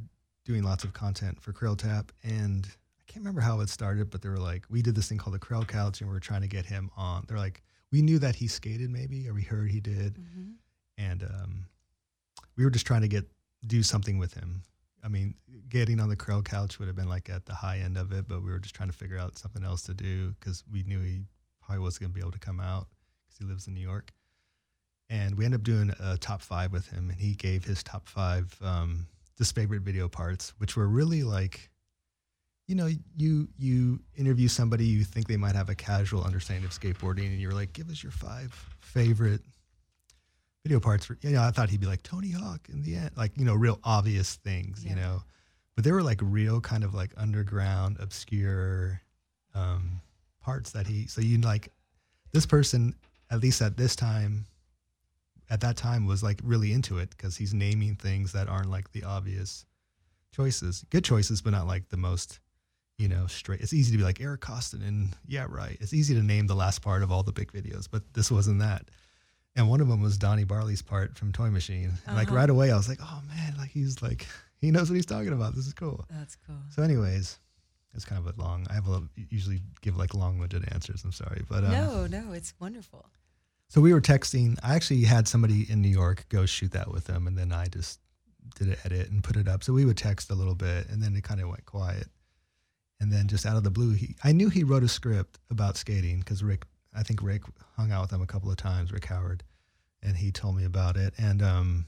doing 0.44 0.62
lots 0.62 0.84
of 0.84 0.92
content 0.92 1.40
for 1.40 1.52
Crail 1.52 1.76
Tap, 1.76 2.10
and 2.24 2.66
I 2.66 3.02
can't 3.06 3.24
remember 3.24 3.40
how 3.40 3.60
it 3.60 3.68
started, 3.68 4.10
but 4.10 4.22
they 4.22 4.28
were 4.28 4.38
like, 4.38 4.64
we 4.68 4.82
did 4.82 4.94
this 4.94 5.08
thing 5.08 5.18
called 5.18 5.34
the 5.34 5.38
Crail 5.38 5.64
Couch, 5.64 6.00
and 6.00 6.10
we 6.10 6.14
were 6.14 6.20
trying 6.20 6.40
to 6.42 6.48
get 6.48 6.66
him 6.66 6.90
on. 6.96 7.24
They're 7.28 7.38
like, 7.38 7.62
we 7.92 8.02
knew 8.02 8.18
that 8.18 8.34
he 8.34 8.48
skated 8.48 8.90
maybe, 8.90 9.28
or 9.28 9.34
we 9.34 9.42
heard 9.42 9.70
he 9.70 9.80
did, 9.80 10.14
Mm-hmm. 10.18 10.50
and 10.98 11.22
um, 11.22 11.66
we 12.56 12.64
were 12.64 12.70
just 12.70 12.86
trying 12.86 13.02
to 13.02 13.08
get 13.08 13.24
do 13.66 13.82
something 13.82 14.18
with 14.18 14.34
him. 14.34 14.62
I 15.04 15.08
mean, 15.08 15.34
getting 15.68 16.00
on 16.00 16.08
the 16.08 16.16
Crail 16.16 16.42
Couch 16.42 16.78
would 16.78 16.86
have 16.88 16.96
been 16.96 17.08
like 17.08 17.28
at 17.30 17.44
the 17.46 17.54
high 17.54 17.78
end 17.78 17.96
of 17.96 18.12
it, 18.12 18.26
but 18.28 18.42
we 18.42 18.50
were 18.50 18.58
just 18.58 18.74
trying 18.74 18.88
to 18.90 18.96
figure 18.96 19.18
out 19.18 19.36
something 19.38 19.64
else 19.64 19.82
to 19.84 19.94
do 19.94 20.34
because 20.38 20.64
we 20.70 20.82
knew 20.84 21.00
he 21.00 21.22
probably 21.60 21.82
wasn't 21.82 22.02
going 22.02 22.10
to 22.10 22.14
be 22.14 22.20
able 22.20 22.32
to 22.32 22.38
come 22.38 22.60
out 22.60 22.86
because 23.24 23.38
he 23.38 23.44
lives 23.44 23.66
in 23.68 23.74
New 23.74 23.80
York. 23.80 24.12
And 25.12 25.36
we 25.36 25.44
ended 25.44 25.60
up 25.60 25.64
doing 25.64 25.92
a 26.00 26.16
top 26.16 26.40
five 26.40 26.72
with 26.72 26.88
him, 26.88 27.10
and 27.10 27.20
he 27.20 27.34
gave 27.34 27.64
his 27.66 27.82
top 27.82 28.08
five 28.08 28.56
um, 28.62 29.06
just 29.36 29.54
favorite 29.54 29.82
video 29.82 30.08
parts, 30.08 30.54
which 30.56 30.74
were 30.74 30.88
really 30.88 31.22
like, 31.22 31.68
you 32.66 32.74
know, 32.74 32.88
you 33.16 33.48
you 33.58 34.00
interview 34.16 34.48
somebody 34.48 34.86
you 34.86 35.04
think 35.04 35.28
they 35.28 35.36
might 35.36 35.54
have 35.54 35.68
a 35.68 35.74
casual 35.74 36.24
understanding 36.24 36.64
of 36.64 36.70
skateboarding, 36.70 37.26
and 37.26 37.38
you're 37.38 37.52
like, 37.52 37.74
give 37.74 37.90
us 37.90 38.02
your 38.02 38.12
five 38.12 38.54
favorite 38.80 39.42
video 40.64 40.80
parts. 40.80 41.04
For, 41.04 41.18
you 41.20 41.30
know, 41.32 41.42
I 41.42 41.50
thought 41.50 41.68
he'd 41.68 41.80
be 41.80 41.86
like 41.86 42.02
Tony 42.02 42.30
Hawk 42.30 42.68
in 42.72 42.82
the 42.82 42.94
end, 42.96 43.10
like 43.14 43.36
you 43.36 43.44
know, 43.44 43.54
real 43.54 43.80
obvious 43.84 44.36
things, 44.36 44.82
Yeah. 44.82 44.90
you 44.90 44.96
know, 44.96 45.22
but 45.74 45.84
they 45.84 45.92
were 45.92 46.02
like 46.02 46.20
real 46.22 46.58
kind 46.62 46.84
of 46.84 46.94
like 46.94 47.12
underground, 47.18 47.98
obscure 48.00 49.02
um, 49.54 50.00
parts 50.40 50.70
that 50.72 50.86
he. 50.86 51.06
So 51.06 51.20
you 51.20 51.36
like 51.36 51.68
this 52.32 52.46
person, 52.46 52.94
at 53.30 53.40
least 53.40 53.60
at 53.60 53.76
this 53.76 53.94
time, 53.94 54.46
at 55.52 55.60
that 55.60 55.76
time, 55.76 56.06
was 56.06 56.22
like 56.22 56.40
really 56.42 56.72
into 56.72 56.98
it 56.98 57.10
because 57.10 57.36
he's 57.36 57.52
naming 57.52 57.94
things 57.96 58.32
that 58.32 58.48
aren't 58.48 58.70
like 58.70 58.90
the 58.92 59.04
obvious 59.04 59.64
choices, 60.34 60.84
good 60.90 61.04
choices, 61.04 61.42
but 61.42 61.50
not 61.50 61.66
like 61.66 61.88
the 61.90 61.96
most. 61.96 62.40
You 62.98 63.08
know, 63.08 63.26
straight. 63.26 63.60
It's 63.62 63.72
easy 63.72 63.90
to 63.92 63.98
be 63.98 64.04
like 64.04 64.20
Eric 64.20 64.42
Koston, 64.42 64.86
and 64.86 65.08
yeah, 65.26 65.46
right. 65.48 65.76
It's 65.80 65.92
easy 65.94 66.14
to 66.14 66.22
name 66.22 66.46
the 66.46 66.54
last 66.54 66.82
part 66.82 67.02
of 67.02 67.10
all 67.10 67.24
the 67.24 67.32
big 67.32 67.50
videos, 67.50 67.88
but 67.90 68.02
this 68.14 68.30
wasn't 68.30 68.60
that. 68.60 68.82
And 69.56 69.68
one 69.68 69.80
of 69.80 69.88
them 69.88 70.00
was 70.00 70.16
Donny 70.18 70.44
Barley's 70.44 70.82
part 70.82 71.16
from 71.18 71.32
Toy 71.32 71.50
Machine. 71.50 71.90
And 72.06 72.16
like 72.16 72.28
Uh-huh. 72.28 72.36
right 72.36 72.50
away, 72.50 72.70
I 72.70 72.76
was 72.76 72.88
like, 72.88 73.00
oh 73.02 73.20
man, 73.26 73.54
like 73.58 73.70
he's 73.70 74.02
like 74.02 74.26
he 74.60 74.70
knows 74.70 74.88
what 74.88 74.94
he's 74.96 75.06
talking 75.06 75.32
about. 75.32 75.56
This 75.56 75.66
is 75.66 75.72
cool. 75.74 76.04
That's 76.10 76.36
cool. 76.46 76.60
So, 76.70 76.82
anyways, 76.82 77.40
it's 77.94 78.04
kind 78.04 78.24
of 78.24 78.26
a 78.38 78.40
long. 78.40 78.66
I 78.70 78.74
have 78.74 78.86
a 78.88 79.02
usually 79.16 79.60
give 79.80 79.96
like 79.96 80.14
long-winded 80.14 80.68
answers. 80.72 81.02
I'm 81.04 81.12
sorry, 81.12 81.42
but 81.48 81.64
um, 81.64 81.72
no, 81.72 82.06
no, 82.06 82.32
it's 82.32 82.54
wonderful. 82.60 83.04
So 83.72 83.80
we 83.80 83.94
were 83.94 84.02
texting. 84.02 84.58
I 84.62 84.74
actually 84.74 85.04
had 85.04 85.26
somebody 85.26 85.64
in 85.66 85.80
New 85.80 85.88
York 85.88 86.26
go 86.28 86.44
shoot 86.44 86.72
that 86.72 86.92
with 86.92 87.06
them, 87.06 87.26
and 87.26 87.38
then 87.38 87.52
I 87.52 87.68
just 87.68 88.00
did 88.56 88.68
an 88.68 88.76
edit 88.84 89.10
and 89.10 89.24
put 89.24 89.34
it 89.34 89.48
up. 89.48 89.64
So 89.64 89.72
we 89.72 89.86
would 89.86 89.96
text 89.96 90.28
a 90.30 90.34
little 90.34 90.54
bit, 90.54 90.90
and 90.90 91.02
then 91.02 91.16
it 91.16 91.24
kind 91.24 91.40
of 91.40 91.48
went 91.48 91.64
quiet. 91.64 92.06
And 93.00 93.10
then 93.10 93.28
just 93.28 93.46
out 93.46 93.56
of 93.56 93.64
the 93.64 93.70
blue, 93.70 93.94
he 93.94 94.14
I 94.22 94.32
knew 94.32 94.50
he 94.50 94.62
wrote 94.62 94.82
a 94.82 94.88
script 94.88 95.38
about 95.50 95.78
skating 95.78 96.18
because 96.18 96.44
Rick, 96.44 96.66
I 96.94 97.02
think 97.02 97.22
Rick 97.22 97.44
hung 97.78 97.92
out 97.92 98.02
with 98.02 98.12
him 98.12 98.20
a 98.20 98.26
couple 98.26 98.50
of 98.50 98.58
times, 98.58 98.92
Rick 98.92 99.06
Howard, 99.06 99.42
and 100.02 100.18
he 100.18 100.32
told 100.32 100.54
me 100.54 100.66
about 100.66 100.98
it. 100.98 101.14
And 101.16 101.40
um, 101.40 101.86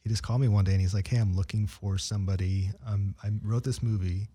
he 0.00 0.10
just 0.10 0.22
called 0.22 0.42
me 0.42 0.48
one 0.48 0.66
day 0.66 0.72
and 0.72 0.80
he's 0.82 0.92
like, 0.92 1.08
"Hey, 1.08 1.16
I'm 1.16 1.34
looking 1.34 1.66
for 1.66 1.96
somebody. 1.96 2.70
Um, 2.86 3.14
I 3.22 3.30
wrote 3.42 3.64
this 3.64 3.82
movie, 3.82 4.28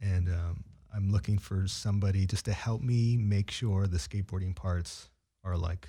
and 0.00 0.28
um, 0.28 0.62
I'm 0.94 1.10
looking 1.10 1.38
for 1.38 1.66
somebody 1.66 2.24
just 2.24 2.44
to 2.44 2.52
help 2.52 2.82
me 2.82 3.16
make 3.16 3.50
sure 3.50 3.88
the 3.88 3.98
skateboarding 3.98 4.54
parts 4.54 5.10
are 5.42 5.56
like 5.56 5.88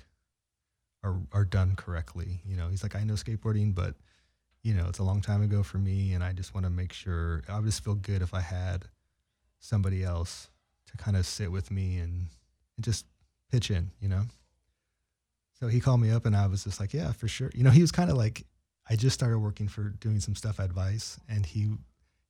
are 1.02 1.20
are 1.32 1.44
done 1.44 1.76
correctly. 1.76 2.40
You 2.44 2.56
know, 2.56 2.68
he's 2.68 2.82
like, 2.82 2.96
I 2.96 3.04
know 3.04 3.14
skateboarding, 3.14 3.74
but 3.74 3.94
you 4.62 4.74
know, 4.74 4.86
it's 4.88 4.98
a 4.98 5.04
long 5.04 5.20
time 5.20 5.42
ago 5.42 5.62
for 5.62 5.78
me, 5.78 6.12
and 6.12 6.24
I 6.24 6.32
just 6.32 6.54
want 6.54 6.66
to 6.66 6.70
make 6.70 6.92
sure. 6.92 7.42
I 7.48 7.56
would 7.56 7.66
just 7.66 7.84
feel 7.84 7.94
good 7.94 8.22
if 8.22 8.34
I 8.34 8.40
had 8.40 8.86
somebody 9.60 10.02
else 10.02 10.48
to 10.88 10.96
kind 10.96 11.16
of 11.16 11.24
sit 11.24 11.52
with 11.52 11.70
me 11.70 11.98
and, 11.98 12.26
and 12.76 12.84
just 12.84 13.06
pitch 13.50 13.70
in. 13.70 13.90
You 14.00 14.08
know. 14.08 14.22
So 15.60 15.68
he 15.68 15.80
called 15.80 16.00
me 16.00 16.10
up, 16.10 16.26
and 16.26 16.36
I 16.36 16.48
was 16.48 16.64
just 16.64 16.80
like, 16.80 16.92
yeah, 16.92 17.12
for 17.12 17.28
sure. 17.28 17.50
You 17.54 17.62
know, 17.62 17.70
he 17.70 17.80
was 17.80 17.92
kind 17.92 18.10
of 18.10 18.16
like, 18.16 18.44
I 18.90 18.96
just 18.96 19.14
started 19.14 19.38
working 19.38 19.68
for 19.68 19.84
doing 19.84 20.20
some 20.20 20.34
stuff 20.34 20.58
advice, 20.58 21.18
and 21.28 21.46
he 21.46 21.70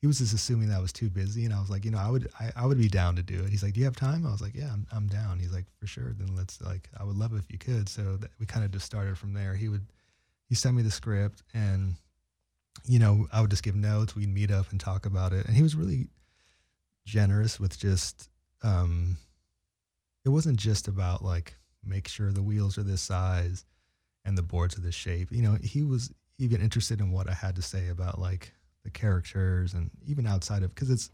he 0.06 0.08
was 0.08 0.18
just 0.18 0.34
assuming 0.34 0.68
that 0.68 0.76
I 0.76 0.80
was 0.80 0.92
too 0.92 1.10
busy, 1.10 1.44
and 1.44 1.52
I 1.52 1.58
was 1.60 1.68
like, 1.68 1.84
you 1.84 1.90
know, 1.90 1.98
I 1.98 2.10
would 2.10 2.28
I, 2.38 2.52
I 2.54 2.66
would 2.66 2.78
be 2.78 2.88
down 2.88 3.16
to 3.16 3.22
do 3.22 3.42
it. 3.42 3.50
He's 3.50 3.62
like, 3.64 3.74
do 3.74 3.80
you 3.80 3.86
have 3.86 3.96
time? 3.96 4.24
I 4.24 4.30
was 4.30 4.40
like, 4.40 4.54
yeah, 4.54 4.72
I'm 4.72 4.86
I'm 4.92 5.08
down. 5.08 5.40
He's 5.40 5.52
like, 5.52 5.66
for 5.80 5.86
sure. 5.86 6.14
Then 6.16 6.36
let's 6.36 6.60
like, 6.60 6.88
I 6.98 7.02
would 7.04 7.16
love 7.16 7.32
it 7.34 7.38
if 7.38 7.50
you 7.50 7.58
could. 7.58 7.88
So 7.88 8.16
that 8.18 8.30
we 8.38 8.46
kind 8.46 8.64
of 8.64 8.70
just 8.70 8.86
started 8.86 9.18
from 9.18 9.32
there. 9.34 9.54
He 9.54 9.68
would 9.68 9.86
he 10.48 10.54
sent 10.54 10.76
me 10.76 10.82
the 10.82 10.90
script, 10.90 11.42
and 11.52 11.96
you 12.86 12.98
know, 13.00 13.26
I 13.32 13.40
would 13.40 13.50
just 13.50 13.64
give 13.64 13.74
notes. 13.74 14.14
We'd 14.14 14.32
meet 14.32 14.52
up 14.52 14.70
and 14.70 14.78
talk 14.78 15.06
about 15.06 15.32
it, 15.32 15.46
and 15.46 15.56
he 15.56 15.62
was 15.64 15.74
really 15.74 16.08
generous 17.04 17.58
with 17.58 17.78
just. 17.78 18.30
um 18.62 19.16
It 20.24 20.30
wasn't 20.30 20.58
just 20.58 20.88
about 20.88 21.24
like 21.24 21.56
make 21.84 22.08
sure 22.08 22.32
the 22.32 22.42
wheels 22.42 22.78
are 22.78 22.84
this 22.84 23.02
size 23.02 23.64
and 24.24 24.36
the 24.36 24.42
boards 24.42 24.76
are 24.76 24.82
this 24.82 24.94
shape. 24.94 25.30
You 25.30 25.42
know, 25.42 25.56
he 25.62 25.82
was 25.84 26.12
even 26.38 26.60
interested 26.60 27.00
in 27.00 27.12
what 27.12 27.28
I 27.30 27.34
had 27.34 27.56
to 27.56 27.62
say 27.62 27.88
about 27.88 28.18
like 28.18 28.52
the 28.86 28.90
characters 28.90 29.74
and 29.74 29.90
even 30.06 30.26
outside 30.26 30.62
of 30.62 30.74
because 30.74 30.90
it's 30.90 31.10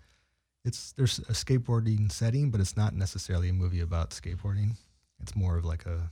it's 0.65 0.93
there's 0.93 1.19
a 1.21 1.33
skateboarding 1.33 2.13
setting, 2.13 2.51
but 2.51 2.61
it's 2.61 2.77
not 2.77 2.95
necessarily 2.95 3.49
a 3.49 3.53
movie 3.53 3.81
about 3.81 4.11
skateboarding. 4.11 4.77
It's 5.21 5.35
more 5.35 5.57
of 5.57 5.65
like 5.65 5.87
a 5.87 6.11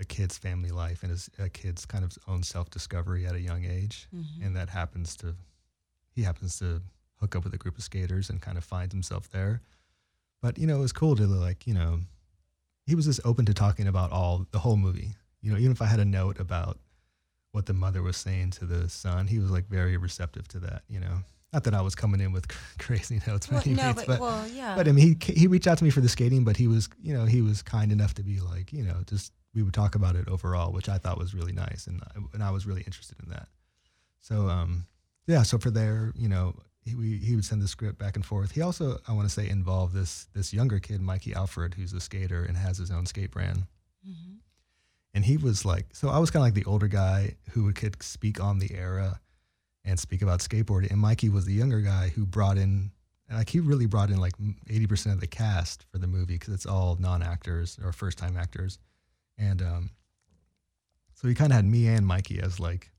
a 0.00 0.04
kid's 0.04 0.36
family 0.36 0.70
life 0.72 1.02
and 1.02 1.10
his, 1.12 1.30
a 1.38 1.48
kid's 1.48 1.86
kind 1.86 2.04
of 2.04 2.12
own 2.26 2.42
self 2.42 2.68
discovery 2.68 3.26
at 3.26 3.34
a 3.36 3.40
young 3.40 3.64
age, 3.64 4.08
Mhm. 4.14 4.44
and 4.46 4.56
that 4.56 4.68
happens 4.70 5.16
to 5.16 5.36
he 6.10 6.22
happens 6.22 6.58
to 6.58 6.82
hook 7.20 7.34
up 7.36 7.44
with 7.44 7.54
a 7.54 7.58
group 7.58 7.76
of 7.78 7.84
skaters 7.84 8.28
and 8.30 8.40
kind 8.42 8.58
of 8.58 8.64
finds 8.64 8.92
himself 8.92 9.28
there. 9.30 9.62
But 10.42 10.58
you 10.58 10.66
know, 10.66 10.76
it 10.76 10.80
was 10.80 10.92
cool 10.92 11.14
to 11.16 11.26
like 11.26 11.66
you 11.66 11.74
know 11.74 12.00
he 12.86 12.94
was 12.94 13.06
just 13.06 13.20
open 13.24 13.46
to 13.46 13.54
talking 13.54 13.86
about 13.86 14.10
all 14.10 14.46
the 14.50 14.58
whole 14.58 14.76
movie. 14.76 15.14
You 15.40 15.52
know, 15.52 15.58
even 15.58 15.72
if 15.72 15.80
I 15.80 15.86
had 15.86 16.00
a 16.00 16.04
note 16.04 16.38
about 16.40 16.78
what 17.54 17.66
the 17.66 17.72
mother 17.72 18.02
was 18.02 18.16
saying 18.16 18.50
to 18.50 18.64
the 18.66 18.88
son, 18.88 19.28
he 19.28 19.38
was 19.38 19.48
like 19.48 19.68
very 19.68 19.96
receptive 19.96 20.48
to 20.48 20.58
that. 20.58 20.82
You 20.88 20.98
know, 20.98 21.18
not 21.52 21.62
that 21.64 21.74
I 21.74 21.82
was 21.82 21.94
coming 21.94 22.20
in 22.20 22.32
with 22.32 22.46
crazy 22.78 23.20
notes, 23.28 23.48
Well, 23.48 23.62
no, 23.64 23.72
means, 23.72 23.94
but, 23.94 24.06
but 24.08 24.20
well, 24.20 24.48
yeah. 24.48 24.74
but 24.74 24.88
I 24.88 24.92
mean, 24.92 25.16
he 25.20 25.32
he 25.32 25.46
reached 25.46 25.68
out 25.68 25.78
to 25.78 25.84
me 25.84 25.90
for 25.90 26.00
the 26.00 26.08
skating, 26.08 26.42
but 26.44 26.56
he 26.56 26.66
was 26.66 26.88
you 27.00 27.14
know 27.14 27.24
he 27.26 27.42
was 27.42 27.62
kind 27.62 27.92
enough 27.92 28.14
to 28.14 28.22
be 28.24 28.40
like 28.40 28.72
you 28.72 28.82
know 28.82 29.02
just 29.06 29.32
we 29.54 29.62
would 29.62 29.72
talk 29.74 29.94
about 29.94 30.16
it 30.16 30.26
overall, 30.28 30.72
which 30.72 30.88
I 30.88 30.98
thought 30.98 31.16
was 31.16 31.32
really 31.32 31.52
nice, 31.52 31.86
and 31.86 32.02
I, 32.16 32.20
and 32.34 32.42
I 32.42 32.50
was 32.50 32.66
really 32.66 32.82
interested 32.82 33.16
in 33.22 33.30
that. 33.30 33.46
So 34.20 34.48
um 34.48 34.86
yeah, 35.28 35.42
so 35.44 35.56
for 35.58 35.70
there, 35.70 36.12
you 36.16 36.28
know, 36.28 36.56
he 36.84 36.96
we, 36.96 37.18
he 37.18 37.36
would 37.36 37.44
send 37.44 37.62
the 37.62 37.68
script 37.68 37.98
back 37.98 38.16
and 38.16 38.26
forth. 38.26 38.50
He 38.50 38.62
also 38.62 38.98
I 39.06 39.12
want 39.12 39.28
to 39.28 39.32
say 39.32 39.48
involved 39.48 39.94
this 39.94 40.26
this 40.34 40.52
younger 40.52 40.80
kid, 40.80 41.00
Mikey 41.00 41.34
Alfred, 41.34 41.74
who's 41.74 41.92
a 41.92 42.00
skater 42.00 42.42
and 42.44 42.56
has 42.56 42.78
his 42.78 42.90
own 42.90 43.06
skate 43.06 43.30
brand 43.30 43.66
Mhm. 44.04 44.38
And 45.14 45.24
he 45.24 45.36
was 45.36 45.64
like 45.64 45.86
so 45.92 46.08
i 46.08 46.18
was 46.18 46.30
kind 46.30 46.42
of 46.42 46.46
like 46.46 46.54
the 46.54 46.68
older 46.68 46.88
guy 46.88 47.34
who 47.52 47.72
could 47.72 48.02
speak 48.02 48.42
on 48.42 48.58
the 48.58 48.74
era 48.74 49.20
and 49.84 49.98
speak 49.98 50.22
about 50.22 50.40
skateboarding. 50.40 50.90
And 50.90 51.00
mikey 51.00 51.28
was 51.28 51.44
the 51.44 51.52
younger 51.52 51.80
guy 51.80 52.08
who 52.08 52.24
brought 52.26 52.56
in 52.58 52.90
like 53.30 53.48
he 53.48 53.60
really 53.60 53.86
brought 53.86 54.10
in 54.10 54.18
like 54.18 54.36
80% 54.68 55.12
of 55.12 55.20
the 55.20 55.26
cast 55.26 55.84
for 55.90 55.98
the 55.98 56.06
movie 56.06 56.34
because 56.34 56.54
it's 56.54 56.66
all 56.66 56.96
non-actors 57.00 57.78
or 57.82 57.92
first-time 57.92 58.36
actors. 58.36 58.78
And 59.38 59.62
um 59.62 59.90
so 61.14 61.28
he 61.28 61.34
kind 61.34 61.52
of 61.52 61.56
had 61.56 61.64
me 61.64 61.86
and 61.86 62.06
mikey 62.06 62.40
as 62.40 62.60
like 62.60 62.90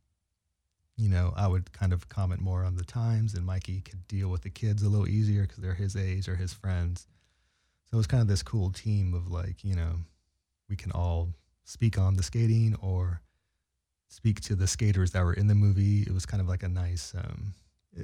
you 0.98 1.10
know 1.10 1.34
i 1.36 1.48
would 1.48 1.72
kind 1.74 1.92
of 1.94 2.08
comment 2.10 2.42
more 2.42 2.64
on 2.64 2.76
the 2.76 2.84
times 2.84 3.34
and 3.34 3.46
mikey 3.46 3.82
could 3.82 4.08
deal 4.08 4.30
with 4.30 4.42
the 4.42 4.50
kids 4.50 4.82
a 4.82 4.90
little 4.90 5.08
easier 5.08 5.42
because 5.44 5.58
they're 5.58 5.74
his 5.74 5.96
age 5.96 6.28
or 6.28 6.36
his 6.36 6.54
friends. 6.54 7.08
So 7.86 7.96
it 7.96 7.98
was 7.98 8.08
kind 8.08 8.22
of 8.22 8.28
this 8.28 8.44
cool 8.44 8.72
team 8.72 9.14
of 9.14 9.32
like 9.32 9.64
you 9.64 9.76
know 9.76 9.96
we 10.70 10.76
can 10.76 10.92
all 10.92 11.30
speak 11.66 11.98
on 11.98 12.16
the 12.16 12.24
skating 12.24 12.76
or 12.82 13.22
speak 14.08 14.40
to 14.42 14.56
the 14.56 14.68
skaters 14.68 15.12
that 15.12 15.24
were 15.24 15.34
in 15.34 15.48
the 15.48 15.56
movie. 15.56 16.04
It 16.04 16.14
was 16.14 16.26
kind 16.26 16.40
of 16.42 16.48
like 16.48 16.64
a 16.64 16.70
nice. 16.70 17.14
Um, 17.14 17.54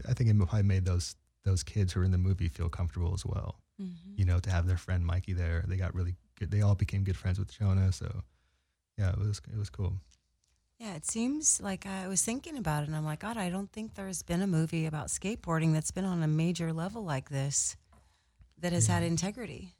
I 0.07 0.13
think 0.13 0.29
it 0.29 0.37
probably 0.37 0.63
made 0.63 0.85
those 0.85 1.15
those 1.43 1.63
kids 1.63 1.93
who 1.93 2.01
were 2.01 2.05
in 2.05 2.11
the 2.11 2.17
movie 2.17 2.47
feel 2.49 2.69
comfortable 2.69 3.13
as 3.13 3.25
well. 3.25 3.55
Mhm. 3.81 4.17
You 4.17 4.25
know, 4.25 4.39
to 4.39 4.51
have 4.51 4.67
their 4.67 4.77
friend 4.77 5.05
Mikey 5.05 5.33
there. 5.33 5.63
They 5.67 5.77
got 5.77 5.95
really 5.95 6.15
good. 6.37 6.51
They 6.51 6.61
all 6.61 6.75
became 6.75 7.03
good 7.03 7.17
friends 7.17 7.39
with 7.39 7.51
Jonah. 7.57 7.91
So 7.91 8.23
yeah, 8.97 9.11
it 9.11 9.17
was 9.19 9.41
it 9.51 9.57
was 9.57 9.69
cool. 9.69 9.93
Yeah, 10.79 10.95
it 10.95 11.05
seems 11.05 11.61
like 11.61 11.85
I 11.85 12.07
was 12.07 12.23
thinking 12.23 12.57
about 12.57 12.81
it, 12.83 12.87
and 12.87 12.95
I'm 12.95 13.05
like, 13.05 13.19
God, 13.19 13.37
I 13.37 13.51
don't 13.51 13.71
think 13.71 13.93
there's 13.93 14.23
been 14.23 14.41
a 14.41 14.47
movie 14.47 14.87
about 14.87 15.07
skateboarding 15.09 15.73
that's 15.73 15.91
been 15.91 16.05
on 16.05 16.23
a 16.23 16.27
major 16.27 16.73
level 16.73 17.03
like 17.03 17.29
this 17.29 17.75
that 18.57 18.73
has 18.73 18.87
had 18.87 19.03
integrity. 19.03 19.75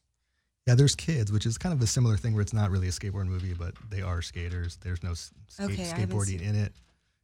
Yeah, 0.68 0.76
there's 0.76 0.96
kids, 0.96 1.32
which 1.32 1.46
is 1.46 1.58
kind 1.58 1.74
of 1.74 1.82
a 1.82 1.88
similar 1.88 2.18
thing 2.18 2.34
where 2.34 2.42
it's 2.42 2.54
not 2.54 2.70
really 2.70 2.88
a 2.88 2.92
skateboard 2.92 3.26
movie, 3.26 3.54
but 3.54 3.74
they 3.90 4.02
are 4.02 4.22
skaters. 4.22 4.78
There's 4.78 5.02
no 5.02 5.12
s- 5.12 5.32
skate, 5.48 5.72
Okay, 5.72 5.84
skateboarding 5.84 6.42
in 6.42 6.56
it. 6.56 6.74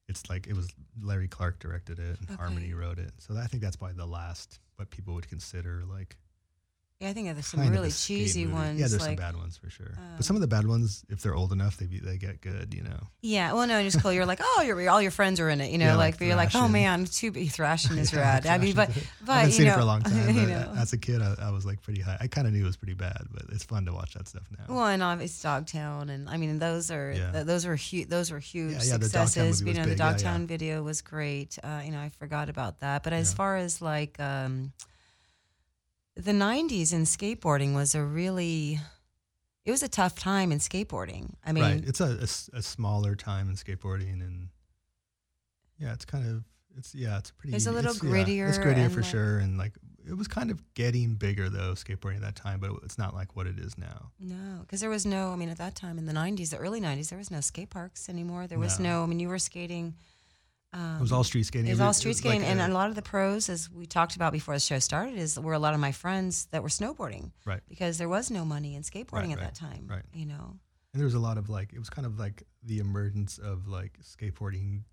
It's 0.10 0.28
like 0.30 0.48
it 0.48 0.56
was 0.56 0.70
Larry 1.02 1.28
Clark 1.28 1.60
directed 1.60 2.00
it 2.00 2.18
and 2.20 2.30
Okay. 2.32 2.36
Harmony 2.36 2.74
wrote 2.74 2.98
it. 2.98 3.12
So 3.20 3.38
I 3.38 3.46
think 3.46 3.62
that's 3.62 3.76
probably 3.76 3.98
the 3.98 4.06
last 4.08 4.60
what 4.78 4.90
people 4.90 5.14
would 5.14 5.28
consider 5.28 5.84
like 5.88 6.16
Yeah, 7.00 7.10
I 7.10 7.14
think 7.14 7.32
there's 7.32 7.46
some 7.46 7.70
really 7.70 7.92
cheesy 7.92 8.46
movie. 8.46 8.54
ones. 8.56 8.80
Yeah, 8.80 8.88
there's 8.88 9.02
like, 9.02 9.20
some 9.20 9.28
bad 9.28 9.36
ones 9.38 9.56
for 9.56 9.70
sure. 9.70 9.94
um, 9.98 10.04
but 10.16 10.26
some 10.26 10.36
of 10.36 10.42
the 10.42 10.48
bad 10.48 10.66
ones, 10.66 11.06
if 11.10 11.22
they're 11.22 11.36
old 11.36 11.52
enough, 11.52 11.78
they 11.78 11.86
be, 11.86 12.00
they 12.00 12.18
get 12.18 12.42
good. 12.42 12.74
You 12.74 12.82
know. 12.82 12.98
Yeah, 13.22 13.54
well, 13.54 13.68
no, 13.68 13.84
just 13.84 14.02
cool. 14.02 14.12
You're 14.12 14.26
like, 14.26 14.40
oh, 14.42 14.64
you're, 14.66 14.90
all 14.90 15.00
your 15.00 15.12
friends 15.12 15.40
are 15.40 15.48
in 15.48 15.62
it, 15.62 15.70
you 15.70 15.78
know, 15.78 15.86
Yeah, 15.86 15.96
like, 15.96 16.16
like 16.20 16.28
you're 16.28 16.36
like, 16.36 16.56
oh 16.56 16.68
man, 16.68 17.06
too 17.06 17.30
big. 17.32 17.52
Thrashing 17.52 18.00
is 18.00 18.12
Yeah, 18.14 18.22
rad. 18.22 18.48
I 18.48 18.58
mean, 18.58 18.74
but, 18.74 18.90
but 19.24 19.32
I 19.32 19.36
haven't 19.42 19.50
you 19.52 19.58
seen 19.58 19.66
know, 19.68 19.74
it 19.74 19.76
for 19.76 19.82
a 19.82 19.86
long 19.86 20.02
time. 20.04 20.36
you 20.36 20.48
know. 20.48 20.74
as 20.76 20.92
a 20.94 20.98
kid, 20.98 21.22
I, 21.22 21.36
I 21.40 21.52
was 21.52 21.68
like 21.68 21.84
pretty 21.84 22.02
high. 22.02 22.18
I 22.20 22.26
kind 22.26 22.48
of 22.48 22.54
knew 22.54 22.64
it 22.64 22.68
was 22.68 22.78
pretty 22.78 22.96
bad, 22.96 23.28
but 23.32 23.44
it's 23.50 23.64
fun 23.64 23.86
to 23.86 23.94
watch 23.94 24.16
that 24.16 24.28
stuff 24.28 24.48
now. 24.58 24.74
Well, 24.74 24.88
and 24.88 25.04
obviously 25.04 25.48
Dogtown, 25.48 26.10
and 26.10 26.28
I 26.28 26.38
mean 26.38 26.58
those 26.58 26.90
are 26.90 27.12
Yeah. 27.16 27.32
th- 27.32 27.46
those 27.46 27.68
were 27.68 27.76
huge. 27.76 28.10
Those 28.10 28.32
were 28.32 28.40
huge 28.40 28.72
Yeah, 28.72 28.84
yeah, 28.94 28.98
the 28.98 29.08
Dogtown 29.08 29.28
successes. 29.28 29.62
you 29.62 29.76
know, 29.76 29.84
the 29.84 29.90
big. 29.90 30.00
Yeah. 30.00 30.12
Dogtown 30.14 30.48
video 30.48 30.82
was 30.82 31.04
great. 31.04 31.60
Uh, 31.64 31.82
you 31.86 31.92
know, 31.92 32.00
I 32.00 32.10
forgot 32.18 32.50
about 32.50 32.80
that. 32.80 33.04
But 33.04 33.14
as 33.14 33.36
far 33.36 33.58
as 33.58 33.84
like 33.84 34.20
um, 34.20 34.72
the 36.18 36.32
'90s 36.32 36.94
in 36.94 37.04
skateboarding 37.04 37.74
was 37.76 37.96
a 37.96 38.04
really, 38.04 38.80
it 39.66 39.72
was 39.72 39.84
a 39.84 39.88
tough 39.88 40.18
time 40.20 40.52
in 40.52 40.60
skateboarding. 40.60 41.34
I 41.46 41.52
mean, 41.52 41.64
right. 41.64 41.84
It's 41.88 42.00
a 42.02 42.62
smaller 42.62 43.16
time 43.16 43.50
in 43.50 43.56
skateboarding, 43.56 44.22
and 44.22 44.50
yeah, 45.80 45.94
it's 45.94 46.06
kind 46.06 46.28
of 46.28 46.44
it's 46.78 46.94
yeah, 46.96 47.18
it's 47.18 47.32
pretty. 47.32 47.56
It's 47.56 47.68
a 47.68 47.72
little 47.72 47.92
yeah, 47.94 48.48
it's 48.48 48.58
grittier 48.60 48.64
grittier 48.64 48.90
for 48.92 49.02
like- 49.02 49.10
sure, 49.10 49.38
and 49.40 49.58
like 49.58 49.74
it 50.10 50.18
was 50.18 50.28
kind 50.28 50.52
of 50.52 50.62
getting 50.74 51.16
bigger 51.16 51.50
though 51.50 51.74
skateboarding 51.74 52.16
at 52.16 52.22
that 52.22 52.36
time, 52.36 52.60
but 52.60 52.72
it's 52.84 52.98
not 52.98 53.14
like 53.14 53.36
what 53.36 53.46
it 53.46 53.60
is 53.60 53.78
now. 53.78 54.12
No, 54.20 54.60
because 54.62 54.80
there 54.80 54.90
was 54.90 55.06
no. 55.06 55.32
I 55.32 55.36
mean, 55.36 55.50
at 55.50 55.58
that 55.58 55.76
time 55.76 55.98
in 55.98 56.06
the 56.06 56.14
'90s, 56.14 56.50
the 56.52 56.58
early 56.58 56.80
'90s, 56.82 57.10
there 57.10 57.18
was 57.18 57.30
no 57.32 57.42
skate 57.42 57.70
parks 57.70 58.08
anymore. 58.10 58.48
There 58.48 58.60
was 58.60 58.80
No. 58.80 59.00
no. 59.00 59.04
I 59.04 59.06
mean, 59.08 59.20
you 59.20 59.28
were 59.30 59.40
skating. 59.40 59.96
Um, 60.78 60.98
It 60.98 61.02
was 61.02 61.12
all 61.12 61.24
street 61.24 61.44
skating. 61.46 61.68
It 61.68 61.72
was 61.72 61.82
all 61.82 61.94
street 61.94 62.12
like 62.12 62.18
skating, 62.18 62.44
and 62.44 62.60
a- 62.62 62.68
a 62.68 62.74
lot 62.74 62.90
of 62.90 62.96
the 62.96 63.02
pros, 63.02 63.50
as 63.50 63.70
we 63.72 63.86
talked 63.88 64.16
about 64.16 64.32
before 64.32 64.54
the 64.54 64.60
show 64.60 64.80
started, 64.80 65.16
is 65.18 65.40
were 65.40 65.54
a 65.54 65.60
lot 65.60 65.74
of 65.74 65.80
my 65.80 65.92
friends 65.92 66.46
that 66.52 66.62
were 66.62 66.70
snowboarding 66.70 67.32
right. 67.46 67.62
because 67.68 67.98
there 67.98 68.10
was 68.10 68.30
no 68.30 68.46
money 68.46 68.76
in 68.76 68.84
skateboarding 68.84 69.30
Right, 69.30 69.32
at 69.32 69.38
right, 69.40 69.54
that 69.54 69.56
time. 69.56 69.88
right. 69.88 70.04
You 70.14 70.26
know. 70.28 70.60
And 70.94 71.00
there 71.02 71.06
was 71.06 71.14
a 71.16 71.20
lot 71.20 71.38
of 71.38 71.50
like 71.50 71.74
it 71.74 71.80
was 71.80 71.90
kind 71.90 72.06
of 72.06 72.20
like 72.20 72.44
the 72.64 72.80
emergence 72.80 73.38
of 73.38 73.68
like 73.68 74.00
skateboarding. 74.04 74.84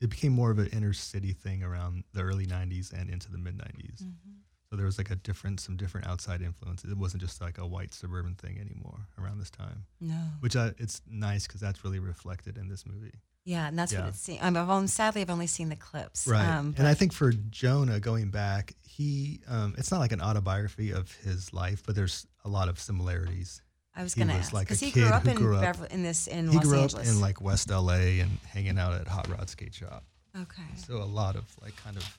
It 0.00 0.10
became 0.10 0.32
more 0.32 0.50
of 0.50 0.58
an 0.58 0.66
inner 0.68 0.92
city 0.92 1.32
thing 1.32 1.62
around 1.62 2.04
the 2.12 2.22
early 2.22 2.46
'90s 2.46 2.92
and 2.92 3.08
into 3.10 3.30
the 3.30 3.38
mid 3.38 3.56
'90s. 3.58 4.02
Mm-hmm. 4.02 4.32
So 4.70 4.76
there 4.76 4.86
was 4.86 4.98
like 4.98 5.10
a 5.10 5.16
different, 5.16 5.60
some 5.60 5.76
different 5.76 6.06
outside 6.08 6.42
influences. 6.42 6.90
It 6.90 6.96
wasn't 6.98 7.22
just 7.22 7.40
like 7.40 7.58
a 7.58 7.66
white 7.66 7.94
suburban 7.94 8.34
thing 8.34 8.58
anymore 8.58 9.06
around 9.18 9.38
this 9.38 9.50
time, 9.50 9.86
No. 10.00 10.16
which 10.40 10.56
I, 10.56 10.72
it's 10.78 11.00
nice 11.08 11.46
because 11.46 11.60
that's 11.60 11.84
really 11.84 12.00
reflected 12.00 12.58
in 12.58 12.68
this 12.68 12.84
movie. 12.84 13.14
Yeah, 13.44 13.68
and 13.68 13.78
that's 13.78 13.92
what 13.92 14.06
it's. 14.06 14.20
seen. 14.20 14.38
I've 14.40 14.56
only, 14.56 14.86
sadly 14.88 15.20
I've 15.20 15.30
only 15.30 15.46
seen 15.46 15.68
the 15.68 15.76
clips. 15.76 16.26
Right. 16.26 16.46
Um, 16.46 16.74
and 16.78 16.86
I 16.86 16.94
think 16.94 17.12
for 17.12 17.30
Jonah 17.32 18.00
going 18.00 18.30
back, 18.30 18.74
he 18.82 19.40
um, 19.48 19.74
it's 19.76 19.90
not 19.90 19.98
like 19.98 20.12
an 20.12 20.20
autobiography 20.22 20.92
of 20.92 21.12
his 21.16 21.52
life, 21.52 21.82
but 21.84 21.94
there's 21.94 22.26
a 22.44 22.48
lot 22.48 22.68
of 22.68 22.78
similarities. 22.78 23.60
I 23.96 24.02
was 24.02 24.14
going 24.14 24.28
to 24.28 24.34
ask 24.34 24.52
like 24.52 24.66
because 24.66 24.80
he 24.80 24.90
kid 24.90 25.04
grew 25.04 25.12
up 25.12 25.26
in 25.26 25.36
grew 25.36 25.56
up- 25.56 25.62
Beverly, 25.62 25.88
in 25.92 26.02
this 26.02 26.26
in 26.26 26.48
he 26.48 26.56
Los 26.56 26.64
grew 26.66 26.78
Angeles. 26.80 27.08
up 27.08 27.14
in 27.14 27.20
like 27.20 27.40
West 27.40 27.70
LA 27.70 28.20
and 28.22 28.38
hanging 28.46 28.78
out 28.78 28.94
at 28.94 29.06
Hot 29.06 29.28
Rod 29.28 29.48
Skate 29.50 29.74
Shop. 29.74 30.04
okay. 30.40 30.62
So 30.76 30.96
a 30.96 31.04
lot 31.04 31.36
of 31.36 31.44
like 31.62 31.76
kind 31.76 31.96
of 31.96 32.18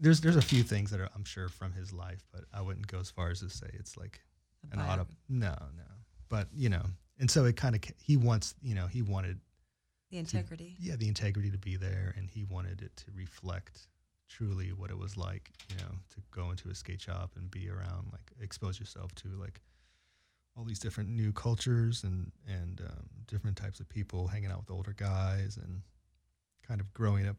there's 0.00 0.20
there's 0.20 0.36
a 0.36 0.42
few 0.42 0.62
things 0.62 0.90
that 0.90 1.00
are 1.00 1.08
I'm 1.14 1.24
sure 1.24 1.48
from 1.48 1.72
his 1.72 1.92
life, 1.92 2.24
but 2.32 2.44
I 2.52 2.60
wouldn't 2.62 2.86
go 2.86 3.00
as 3.00 3.10
far 3.10 3.30
as 3.30 3.40
to 3.40 3.50
say 3.50 3.66
it's 3.74 3.96
like 3.96 4.20
an 4.72 4.80
auto. 4.80 5.06
No, 5.28 5.54
no. 5.76 5.82
But 6.28 6.48
you 6.54 6.68
know, 6.68 6.82
and 7.18 7.30
so 7.30 7.44
it 7.44 7.56
kind 7.56 7.74
of 7.74 7.82
he 8.02 8.16
wants 8.16 8.54
you 8.62 8.74
know 8.74 8.86
he 8.86 9.02
wanted 9.02 9.38
The 10.14 10.20
integrity. 10.20 10.76
yeah 10.78 10.96
the 10.96 11.08
integrity 11.08 11.50
to 11.50 11.58
be 11.58 11.76
there, 11.76 12.14
and 12.16 12.30
he 12.30 12.44
wanted 12.44 12.82
it 12.82 12.96
to 12.98 13.04
reflect 13.14 13.88
truly 14.28 14.68
what 14.68 14.90
it 14.90 14.98
was 14.98 15.16
like 15.16 15.50
you 15.70 15.76
know 15.76 15.92
to 16.10 16.22
go 16.30 16.50
into 16.50 16.68
a 16.70 16.74
skate 16.74 17.00
shop 17.00 17.32
and 17.36 17.50
be 17.50 17.68
around 17.68 18.08
like 18.12 18.32
expose 18.40 18.80
yourself 18.80 19.14
to 19.16 19.28
like 19.38 19.60
all 20.56 20.64
these 20.64 20.78
different 20.78 21.10
new 21.10 21.32
cultures 21.32 22.04
and 22.04 22.30
and 22.48 22.80
um, 22.80 23.06
different 23.26 23.56
types 23.56 23.80
of 23.80 23.88
people 23.88 24.26
hanging 24.28 24.50
out 24.50 24.58
with 24.58 24.70
older 24.70 24.94
guys 24.96 25.56
and 25.56 25.82
kind 26.66 26.80
of 26.80 26.92
growing 26.94 27.26
up 27.26 27.36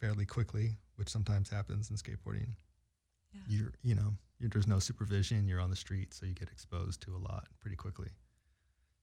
fairly 0.00 0.24
quickly, 0.24 0.76
which 0.96 1.08
sometimes 1.08 1.48
happens 1.50 1.90
in 1.90 1.96
skateboarding. 1.96 2.48
Yeah. 3.32 3.40
You're 3.48 3.72
you 3.82 3.94
know 3.94 4.14
you're, 4.38 4.50
there's 4.50 4.66
no 4.66 4.78
supervision. 4.78 5.48
You're 5.48 5.60
on 5.60 5.70
the 5.70 5.76
street, 5.76 6.14
so 6.14 6.26
you 6.26 6.34
get 6.34 6.50
exposed 6.50 7.02
to 7.02 7.14
a 7.14 7.18
lot 7.18 7.46
pretty 7.60 7.76
quickly. 7.76 8.08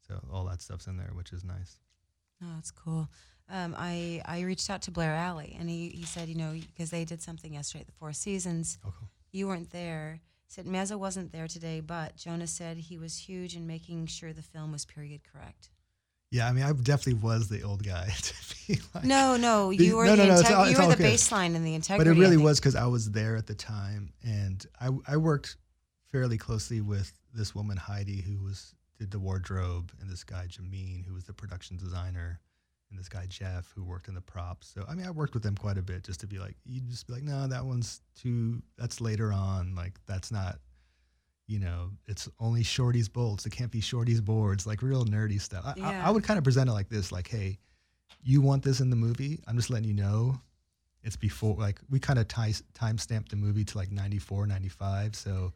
So 0.08 0.20
all 0.32 0.46
that 0.46 0.62
stuff's 0.62 0.88
in 0.88 0.98
there, 0.98 1.12
which 1.14 1.32
is 1.34 1.44
nice. 1.44 1.78
Oh, 2.44 2.48
that's 2.56 2.72
cool. 2.72 3.10
Um, 3.52 3.76
I 3.78 4.22
I 4.26 4.42
reached 4.42 4.70
out 4.70 4.82
to 4.84 4.92
Blair 4.92 5.14
Alley, 5.16 5.56
and 5.60 5.70
he, 5.70 5.90
he 5.90 6.04
said, 6.04 6.30
you 6.30 6.36
know, 6.36 6.54
because 6.54 6.92
they 6.92 7.04
did 7.04 7.22
something 7.22 7.54
yesterday 7.54 7.82
at 7.82 7.88
the 7.88 7.94
Four 7.94 8.14
Seasons. 8.14 8.78
Oh, 8.86 8.94
cool. 8.98 9.10
You 9.32 9.48
weren't 9.48 9.72
there. 9.72 10.20
He 10.48 10.54
said 10.54 10.66
Meza 10.66 10.98
wasn't 10.98 11.32
there 11.32 11.48
today, 11.48 11.80
but 11.80 12.16
Jonah 12.16 12.48
said 12.48 12.78
he 12.78 12.98
was 12.98 13.18
huge 13.18 13.56
in 13.56 13.66
making 13.68 14.06
sure 14.08 14.34
the 14.34 14.42
film 14.42 14.72
was 14.72 14.86
period 14.86 15.22
correct. 15.32 15.70
Yeah, 16.32 16.48
I 16.48 16.52
mean, 16.52 16.64
I 16.64 16.72
definitely 16.74 17.16
was 17.24 17.50
the 17.50 17.64
old 17.64 17.84
guy 17.84 18.08
to 18.22 18.34
be 18.68 18.80
like. 18.94 19.04
No, 19.04 19.36
no, 19.36 19.72
you 19.72 19.98
were 19.98 20.06
no, 20.06 20.16
the 20.16 20.28
no, 20.28 20.42
no, 20.42 20.56
all- 20.56 20.70
you 20.70 20.78
were 20.78 20.88
the 20.88 20.96
good. 20.96 21.06
baseline 21.14 21.56
and 21.56 21.66
the 21.66 21.72
but 21.72 21.76
integrity. 21.76 22.12
it 22.12 22.22
really 22.22 22.38
was 22.38 22.60
because 22.60 22.76
I 22.76 22.86
was 22.86 23.12
there 23.12 23.36
at 23.36 23.48
the 23.48 23.56
time, 23.56 24.14
and 24.24 24.64
I 24.80 24.90
I 25.08 25.18
worked 25.18 25.58
fairly 26.12 26.38
closely 26.38 26.82
with 26.82 27.12
this 27.34 27.54
woman 27.56 27.78
Heidi 27.78 28.22
who 28.22 28.44
was 28.44 28.74
did 29.00 29.12
the 29.12 29.20
wardrobe, 29.20 29.92
and 30.00 30.10
this 30.10 30.24
guy 30.24 30.46
Jameen 30.48 31.06
who 31.06 31.14
was 31.14 31.24
the 31.24 31.34
production 31.34 31.78
designer, 31.78 32.40
and 32.92 33.00
this 33.00 33.10
guy 33.10 33.26
Jeff 33.28 33.72
who 33.76 33.84
worked 33.84 34.08
in 34.08 34.14
the 34.14 34.22
props. 34.22 34.72
So 34.74 34.86
I 34.88 34.94
mean, 34.94 35.08
I 35.08 35.12
worked 35.12 35.34
with 35.34 35.44
them 35.44 35.56
quite 35.56 35.78
a 35.78 35.82
bit 35.82 36.04
just 36.04 36.20
to 36.20 36.28
be 36.28 36.38
like, 36.38 36.56
you 36.66 36.82
just 36.82 37.08
be 37.08 37.14
like, 37.14 37.24
no, 37.24 37.48
that 37.48 37.66
one's 37.66 38.02
too. 38.16 38.62
That's 38.78 39.02
later 39.02 39.34
on. 39.34 39.74
Like 39.76 40.00
that's 40.06 40.32
not. 40.32 40.60
You 41.48 41.58
know, 41.58 41.90
it's 42.06 42.30
only 42.40 42.62
shorties 42.62 43.12
bolts. 43.12 43.48
It 43.48 43.50
can't 43.52 43.72
be 43.72 43.82
shorties 43.82 44.24
boards. 44.24 44.68
Like 44.68 44.84
real 44.84 45.04
nerdy 45.04 45.42
stuff. 45.42 45.64
I, 45.66 45.70
I, 45.70 45.74
Yeah. 45.78 46.08
I 46.08 46.12
would 46.12 46.24
kind 46.24 46.38
of 46.38 46.44
present 46.44 46.70
it 46.70 46.74
like 46.74 46.90
this: 46.90 47.12
like, 47.12 47.28
hey, 47.28 47.58
you 48.22 48.42
want 48.42 48.62
this 48.62 48.82
in 48.82 48.92
the 48.92 48.96
movie? 48.96 49.40
I'm 49.48 49.56
just 49.56 49.72
letting 49.72 49.88
you 49.88 49.96
know 49.96 50.40
it's 51.04 51.16
before 51.16 51.56
like 51.56 51.80
we 51.90 52.00
kind 52.00 52.20
of 52.20 52.28
time 52.28 52.98
stamped 52.98 53.30
the 53.30 53.36
movie 53.36 53.64
to 53.64 53.78
like 53.78 53.92
94 53.92 54.48
95 54.48 55.16
so 55.16 55.54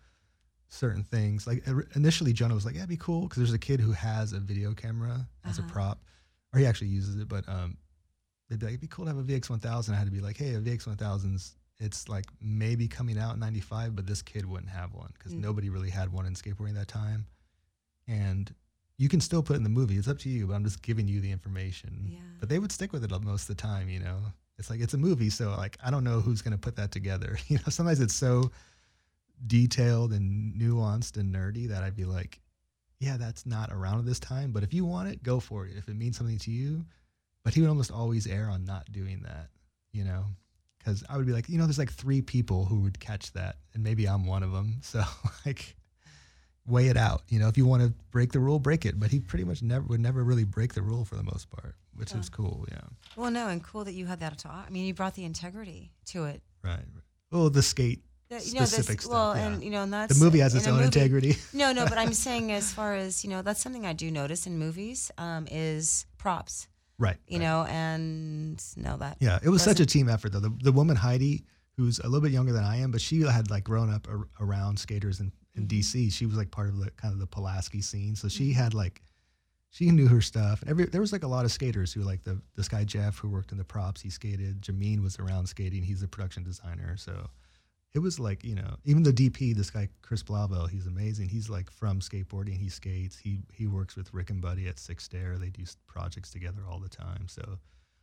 certain 0.74 1.04
things. 1.04 1.46
Like 1.48 1.64
initially 1.96 2.34
jonah 2.34 2.56
was 2.56 2.66
like 2.66 2.74
yeah 2.76 2.82
it'd 2.82 2.90
be 2.90 2.98
cool 2.98 3.22
because 3.24 3.38
there's 3.38 3.54
a 3.54 3.60
kid 3.60 3.80
who 3.80 3.92
has 3.92 4.34
a 4.34 4.40
video 4.40 4.74
camera 4.74 5.28
as 5.46 5.60
Uh-huh. 5.60 5.68
a 5.70 5.72
prop 5.72 6.00
or 6.54 6.60
he 6.60 6.66
actually 6.66 6.88
uses 6.88 7.16
it 7.22 7.28
but 7.30 7.48
um 7.48 7.78
they'd 8.50 8.60
be 8.60 8.66
like 8.66 8.74
it'd 8.74 8.82
be 8.82 8.88
cool 8.88 9.06
to 9.06 9.12
have 9.12 9.18
a 9.20 9.24
vx1000 9.24 9.92
i 9.94 9.96
had 9.96 10.06
to 10.06 10.12
be 10.12 10.20
like 10.20 10.38
hey 10.38 10.56
a 10.56 10.60
vx1000's 10.62 11.56
it's 11.80 12.08
like 12.10 12.26
maybe 12.42 12.88
coming 12.88 13.18
out 13.18 13.34
in 13.36 13.40
95 13.40 13.96
but 13.96 14.06
this 14.08 14.22
kid 14.22 14.46
wouldn't 14.46 14.72
have 14.72 14.94
one 14.94 15.12
because 15.18 15.34
Mm. 15.34 15.42
nobody 15.42 15.70
really 15.70 15.90
had 15.90 16.12
one 16.12 16.26
in 16.26 16.34
skateboarding 16.34 16.76
that 16.76 16.88
time. 16.88 17.26
And 18.08 18.54
you 18.98 19.10
can 19.10 19.20
still 19.22 19.42
put 19.44 19.54
it 19.56 19.58
in 19.58 19.64
the 19.64 19.70
movie. 19.70 19.98
It's 19.98 20.08
up 20.08 20.20
to 20.20 20.30
you 20.30 20.48
but 20.48 20.54
i'm 20.54 20.64
just 20.64 20.82
giving 20.82 21.08
you 21.08 21.20
the 21.22 21.32
information. 21.32 22.08
Yeah. 22.10 22.20
but 22.40 22.50
they 22.50 22.60
would 22.60 22.72
stick 22.72 22.94
with 22.94 23.04
it 23.04 23.12
most 23.22 23.50
of 23.50 23.56
the 23.56 23.62
time 23.62 23.90
you 23.90 24.00
know? 24.00 24.18
It's 24.60 24.70
like 24.70 24.82
it's 24.82 24.94
a 24.94 24.98
movie 24.98 25.30
so 25.30 25.50
like 25.58 25.78
i 25.84 25.90
don't 25.92 26.04
know 26.04 26.20
who's 26.22 26.42
going 26.42 26.52
to 26.54 26.58
put 26.58 26.76
that 26.78 26.92
together 26.92 27.38
you 27.48 27.58
know? 27.58 27.70
Sometimes 27.70 28.00
it's 28.00 28.14
so 28.16 28.52
detailed 29.48 30.14
and 30.14 30.56
nuanced 30.56 31.18
and 31.18 31.34
nerdy 31.34 31.68
that 31.68 31.84
i'd 31.84 31.96
be 31.96 32.06
like 32.06 32.40
yeah 33.00 33.18
that's 33.18 33.46
not 33.46 33.72
around 33.74 34.00
at 34.00 34.06
this 34.06 34.20
time 34.20 34.52
but 34.52 34.64
if 34.64 34.74
you 34.74 34.86
want 34.86 35.10
it 35.10 35.22
go 35.24 35.40
for 35.40 35.66
it 35.66 35.74
if 35.76 35.90
it 35.90 35.96
means 35.96 36.18
something 36.18 36.38
to 36.38 36.52
you. 36.52 36.86
But 37.44 37.54
he 37.54 37.60
would 37.60 37.68
almost 37.70 37.92
always 37.92 38.26
err 38.26 38.50
on 38.50 38.64
not 38.64 38.90
doing 38.94 39.24
that 39.24 39.50
you 39.92 40.06
know? 40.06 40.24
Because 40.80 41.04
i 41.10 41.18
would 41.18 41.26
be 41.26 41.34
like 41.34 41.50
you 41.50 41.58
know 41.58 41.66
there's 41.66 41.78
like 41.78 41.92
three 41.92 42.22
people 42.22 42.64
who 42.64 42.80
would 42.82 43.00
catch 43.02 43.34
that 43.34 43.58
and 43.74 43.84
maybe 43.84 44.06
i'm 44.08 44.26
one 44.26 44.44
of 44.44 44.52
them. 44.54 44.76
So 44.82 45.04
like 45.46 45.76
weigh 46.66 46.88
it 46.88 46.96
out 46.96 47.24
you 47.28 47.40
know? 47.40 47.50
If 47.50 47.58
you 47.58 47.66
want 47.66 47.84
to 47.84 47.94
break 48.12 48.32
the 48.32 48.40
rule 48.40 48.60
break 48.60 48.86
it. 48.86 48.98
But 48.98 49.12
he 49.12 49.20
pretty 49.20 49.44
much 49.44 49.62
never 49.62 49.86
would 49.88 50.00
never 50.00 50.24
really 50.24 50.46
break 50.46 50.74
the 50.74 50.82
rule 50.82 51.04
for 51.04 51.16
the 51.16 51.24
most 51.24 51.50
part 51.50 51.76
which 51.96 52.14
is 52.14 52.30
cool 52.30 52.66
yeah. 52.72 52.80
Well, 53.16 53.30
no, 53.30 53.50
and 53.50 53.62
cool 53.64 53.84
that 53.84 53.94
you 53.94 54.08
had 54.08 54.22
that 54.22 54.38
talk. 54.40 54.66
I 54.68 54.72
mean, 54.72 54.86
you 54.86 54.94
brought 54.96 55.14
the 55.14 55.26
integrity 55.26 55.92
to 56.08 56.24
it. 56.24 56.42
right. 56.64 56.80
Well 57.32 57.50
the 57.50 57.62
skate 57.62 58.02
That- 58.34 58.46
you 58.48 58.54
know, 58.56 58.60
this, 58.62 58.72
specific 58.74 59.02
stuff 59.02 59.12
well, 59.14 59.36
yeah. 59.36 59.48
and 59.48 59.64
you 59.64 59.70
know, 59.70 59.84
and 59.84 59.94
that's 59.94 60.18
the 60.18 60.24
movie 60.24 60.40
has 60.40 60.54
its 60.56 60.68
own 60.68 60.74
movie- 60.76 60.86
integrity 60.86 61.36
No, 61.54 61.72
no, 61.74 61.86
but 61.86 61.98
I'm 61.98 62.14
saying 62.28 62.52
as 62.52 62.74
far 62.74 62.96
as 62.96 63.24
you 63.24 63.30
know, 63.30 63.42
that's 63.42 63.62
something 63.62 63.86
I 63.86 63.94
do 63.94 64.12
notice 64.12 64.46
in 64.48 64.58
movies 64.58 65.12
um, 65.18 65.48
is 65.52 66.06
props. 66.18 66.68
right 67.00 67.18
You 67.28 67.40
right. 67.40 67.44
know, 67.46 67.64
and 67.70 68.64
no, 68.78 68.98
that 68.98 69.18
Yeah, 69.20 69.40
it 69.44 69.50
was 69.50 69.62
such 69.62 69.80
a 69.80 69.86
team 69.86 70.10
effort 70.10 70.32
though. 70.34 70.40
The, 70.40 70.54
the 70.64 70.72
woman 70.72 70.96
Heidi, 70.96 71.46
who's 71.78 72.00
a 72.00 72.04
little 72.04 72.22
bit 72.22 72.32
younger 72.32 72.54
than 72.54 72.64
I 72.64 72.78
am, 72.78 72.92
but 72.92 73.02
she 73.02 73.22
had 73.22 73.50
like 73.50 73.64
grown 73.64 73.92
up 73.94 74.08
ar- 74.10 74.28
around 74.40 74.78
skaters 74.80 75.20
in, 75.20 75.32
in 75.56 75.68
Mm-hmm. 75.68 75.80
DC. 75.80 76.12
She 76.14 76.26
was 76.26 76.36
like 76.36 76.50
part 76.52 76.70
of 76.70 76.78
the 76.80 76.90
kind 76.92 77.14
of 77.14 77.20
the 77.20 77.28
Pulaski 77.28 77.82
scene, 77.82 78.16
so 78.16 78.28
she 78.28 78.54
had 78.54 78.74
like 78.74 79.02
she 79.70 79.90
knew 79.90 80.08
her 80.08 80.22
stuff. 80.22 80.62
And 80.62 80.70
every 80.70 80.86
there 80.86 81.02
was 81.02 81.12
like 81.12 81.24
a 81.24 81.28
lot 81.28 81.46
of 81.46 81.52
skaters 81.52 81.92
who 81.94 82.02
like 82.02 82.24
the 82.24 82.40
this 82.56 82.68
guy 82.68 82.84
Jeff 82.84 83.18
who 83.18 83.28
worked 83.30 83.52
in 83.52 83.58
the 83.58 83.64
props. 83.64 84.02
He 84.02 84.10
skated. 84.12 84.62
Jameen 84.62 85.02
was 85.02 85.18
around 85.20 85.48
skating. 85.48 85.82
He's 85.84 86.04
a 86.04 86.08
production 86.08 86.44
designer. 86.44 86.96
So 86.98 87.28
it 87.94 88.00
was 88.00 88.20
like 88.20 88.44
you 88.44 88.56
know 88.56 88.76
even 88.86 89.04
the 89.04 89.14
DP, 89.14 89.56
this 89.56 89.70
guy 89.70 89.90
Chris 90.02 90.24
Blauvelt, 90.24 90.70
he's 90.70 90.88
amazing. 90.88 91.30
He's 91.30 91.50
like 91.50 91.70
from 91.72 92.00
skateboarding. 92.00 92.58
He 92.58 92.70
skates. 92.70 93.18
He 93.18 93.40
he 93.52 93.68
works 93.68 93.96
with 93.96 94.14
Rick 94.14 94.30
and 94.30 94.42
Buddy 94.42 94.68
at 94.68 94.80
Six 94.80 95.08
Dare. 95.08 95.38
They 95.38 95.50
do 95.50 95.64
projects 95.88 96.32
together 96.32 96.62
all 96.70 96.80
the 96.80 96.90
time. 96.90 97.28
So 97.28 97.60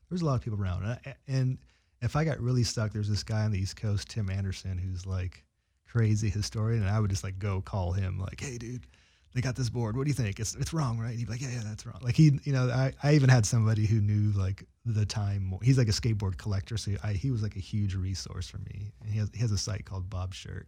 there's 0.09 0.23
a 0.23 0.25
lot 0.25 0.35
of 0.35 0.43
people 0.43 0.61
around. 0.61 0.85
And, 0.85 0.99
I, 1.07 1.15
and 1.29 1.59
if 2.03 2.17
I 2.17 2.25
got 2.25 2.41
really 2.41 2.65
stuck, 2.65 2.93
there's 2.93 3.09
this 3.09 3.23
guy 3.23 3.45
on 3.45 3.51
the 3.51 3.59
East 3.59 3.77
Coast, 3.77 4.09
Tim 4.09 4.31
Anderson, 4.31 4.79
who's 4.79 5.07
like 5.07 5.45
crazy 5.89 6.31
historian, 6.31 6.83
and 6.83 6.91
I 6.91 7.01
would 7.01 7.11
just 7.11 7.25
like 7.25 7.39
go 7.39 7.61
call 7.61 7.93
him 7.93 8.19
like, 8.19 8.41
hey 8.41 8.59
dude. 8.59 8.87
They 9.35 9.41
got 9.41 9.55
this 9.55 9.71
board. 9.71 9.97
What 9.97 10.05
do 10.05 10.11
you 10.11 10.15
think? 10.15 10.41
It's 10.41 10.55
it's 10.57 10.73
wrong, 10.73 10.99
right? 10.99 11.15
He'd 11.15 11.27
be 11.27 11.33
like, 11.33 11.41
yeah, 11.41 11.51
yeah, 11.51 11.63
that's 11.65 11.87
wrong. 11.87 12.01
Like 12.03 12.17
he, 12.17 12.41
you 12.43 12.53
know, 12.53 12.69
I, 12.69 12.93
I 13.03 13.15
even 13.15 13.29
had 13.29 13.47
somebody 13.47 13.87
who 13.87 14.01
knew 14.01 14.37
like 14.37 14.65
the 14.85 15.07
time. 15.07 15.57
He's 15.63 15.79
like 15.79 15.89
a 15.89 15.93
skateboard 15.93 16.37
collector, 16.37 16.77
so 16.77 16.93
I, 17.05 17.13
he 17.13 17.31
was 17.31 17.43
like 17.43 17.57
a 17.57 17.61
huge 17.61 17.95
resource 17.95 18.49
for 18.49 18.59
me. 18.59 18.93
And 19.01 19.13
he 19.13 19.19
has 19.21 19.31
he 19.33 19.41
has 19.41 19.53
a 19.53 19.59
site 19.59 19.85
called 19.85 20.11
Bob 20.11 20.35
Shirt. 20.35 20.67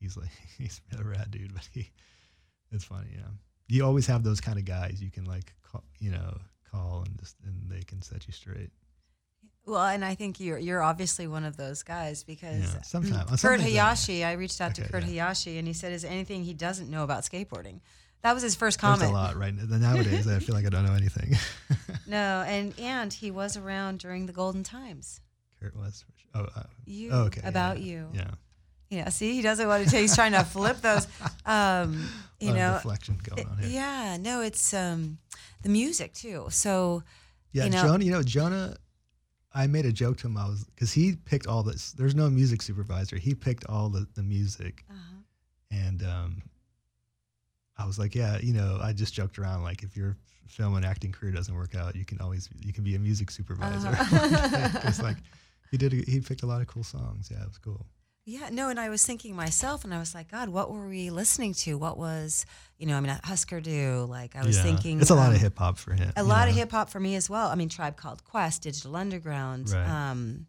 He's 0.00 0.16
like 0.16 0.30
he's 0.58 0.80
a 0.96 1.02
rad 1.02 1.30
dude, 1.30 1.52
but 1.52 1.68
he, 1.72 1.90
it's 2.70 2.84
funny, 2.84 3.10
yeah. 3.14 3.28
You 3.68 3.84
always 3.84 4.06
have 4.06 4.22
those 4.22 4.40
kind 4.40 4.58
of 4.58 4.64
guys 4.64 5.02
you 5.02 5.10
can 5.10 5.24
like, 5.24 5.52
call, 5.64 5.82
you 5.98 6.12
know, 6.12 6.38
call 6.70 7.02
and 7.04 7.18
just 7.18 7.36
and 7.44 7.68
they 7.68 7.82
can 7.82 8.00
set 8.02 8.26
you 8.26 8.32
straight. 8.32 8.70
Well, 9.66 9.84
and 9.84 10.04
I 10.04 10.14
think 10.14 10.38
you're 10.40 10.58
you're 10.58 10.82
obviously 10.82 11.26
one 11.26 11.44
of 11.44 11.56
those 11.56 11.82
guys 11.82 12.22
because 12.24 12.72
Yeah, 12.74 12.82
sometime- 12.82 13.26
Kurt 13.26 13.40
some 13.40 13.52
I- 13.54 13.56
Hayashi, 13.64 14.24
I 14.24 14.32
reached 14.32 14.60
out 14.60 14.74
to 14.76 14.82
Kurt 14.88 15.02
yeah. 15.04 15.24
Hayashi 15.24 15.58
and 15.58 15.66
he 15.66 15.74
said, 15.74 15.92
"Is 15.92 16.02
there 16.02 16.10
anything 16.10 16.44
he 16.44 16.54
doesn't 16.54 16.88
know 16.88 17.02
about 17.02 17.24
skateboarding?" 17.24 17.80
That 18.22 18.32
was 18.32 18.42
his 18.42 18.54
first 18.54 18.80
There's 18.80 18.92
comment. 18.98 19.10
a 19.10 19.14
lot 19.14 19.36
right 19.36 19.54
nowadays. 19.54 20.26
I 20.26 20.38
feel 20.38 20.54
like 20.54 20.66
I 20.66 20.68
don't 20.70 20.86
know 20.86 20.94
anything. 20.94 21.36
No, 22.08 22.44
and 22.46 22.72
and 22.78 23.12
he 23.12 23.32
was 23.32 23.56
around 23.56 23.98
during 23.98 24.26
the 24.26 24.32
golden 24.32 24.62
times. 24.62 25.20
Kurt 25.60 25.74
was. 25.76 26.04
Oh, 26.36 26.46
uh, 26.54 26.62
You 26.84 27.10
oh, 27.12 27.20
okay. 27.24 27.40
about 27.44 27.80
yeah, 27.80 27.84
you. 27.84 28.08
Yeah. 28.14 28.30
Yeah, 28.90 29.08
see, 29.08 29.34
he 29.34 29.42
doesn't 29.42 29.66
want 29.66 29.82
to 29.84 29.90
tell. 29.90 30.00
He's 30.00 30.14
trying 30.14 30.30
to 30.32 30.44
flip 30.44 30.80
those. 30.80 31.08
Um, 31.46 32.08
you 32.38 32.50
A 32.50 32.50
lot 32.50 32.50
of 32.50 32.56
know, 32.58 32.72
deflection 32.74 33.18
going 33.24 33.48
on 33.48 33.58
here. 33.58 33.68
yeah, 33.70 34.16
no, 34.20 34.40
it's 34.42 34.72
um, 34.74 35.18
the 35.62 35.68
music 35.68 36.12
too. 36.14 36.46
So 36.50 37.02
Yeah, 37.52 37.64
you 37.64 37.70
know- 37.70 37.82
Jonah. 37.82 38.04
You 38.04 38.10
know, 38.12 38.22
Jonah. 38.22 38.76
I 39.56 39.66
made 39.66 39.86
a 39.86 39.92
joke 39.92 40.18
to 40.18 40.26
him. 40.26 40.36
I 40.36 40.46
was 40.46 40.64
because 40.64 40.92
he 40.92 41.16
picked 41.16 41.46
all 41.46 41.62
this. 41.62 41.92
There's 41.92 42.14
no 42.14 42.28
music 42.28 42.60
supervisor. 42.60 43.16
He 43.16 43.34
picked 43.34 43.64
all 43.66 43.88
the 43.88 44.06
the 44.14 44.22
music, 44.22 44.84
uh-huh. 44.90 45.22
and 45.70 46.02
um, 46.02 46.42
I 47.78 47.86
was 47.86 47.98
like, 47.98 48.14
yeah, 48.14 48.38
you 48.38 48.52
know, 48.52 48.78
I 48.82 48.92
just 48.92 49.14
joked 49.14 49.38
around 49.38 49.62
like 49.62 49.82
if 49.82 49.96
your 49.96 50.16
film 50.46 50.76
and 50.76 50.84
acting 50.84 51.10
career 51.10 51.32
doesn't 51.32 51.54
work 51.54 51.74
out, 51.74 51.96
you 51.96 52.04
can 52.04 52.20
always 52.20 52.50
you 52.60 52.74
can 52.74 52.84
be 52.84 52.96
a 52.96 52.98
music 52.98 53.30
supervisor. 53.30 53.88
Uh-huh. 53.88 54.68
Because 54.72 55.02
like 55.02 55.16
he 55.70 55.78
did, 55.78 55.94
a, 55.94 55.96
he 56.10 56.20
picked 56.20 56.42
a 56.42 56.46
lot 56.46 56.60
of 56.60 56.66
cool 56.66 56.84
songs. 56.84 57.30
Yeah, 57.30 57.42
it 57.42 57.48
was 57.48 57.58
cool. 57.58 57.86
Yeah, 58.28 58.48
no, 58.50 58.68
and 58.70 58.80
I 58.80 58.88
was 58.88 59.06
thinking 59.06 59.36
myself, 59.36 59.84
and 59.84 59.94
I 59.94 60.00
was 60.00 60.12
like, 60.12 60.28
God, 60.32 60.48
what 60.48 60.72
were 60.72 60.88
we 60.88 61.10
listening 61.10 61.54
to? 61.54 61.78
What 61.78 61.96
was, 61.96 62.44
you 62.76 62.84
know, 62.86 62.96
I 62.96 63.00
mean, 63.00 63.16
Husker 63.22 63.60
Du. 63.60 64.04
Like, 64.10 64.34
I 64.34 64.44
was 64.44 64.56
Yeah. 64.56 64.64
thinking 64.64 65.00
it's 65.00 65.10
a 65.10 65.14
lot 65.14 65.28
um, 65.28 65.36
of 65.36 65.40
hip 65.40 65.56
hop 65.56 65.78
for 65.78 65.92
him. 65.94 66.10
A 66.16 66.24
lot 66.24 66.48
of 66.48 66.54
hip 66.56 66.72
hop 66.72 66.90
for 66.90 66.98
me 66.98 67.14
as 67.14 67.30
well. 67.30 67.46
I 67.48 67.54
mean, 67.54 67.68
Tribe 67.68 67.96
Called 67.96 68.24
Quest, 68.24 68.62
Digital 68.62 68.96
Underground, 68.96 69.70
Right. 69.70 69.86
um, 69.88 70.46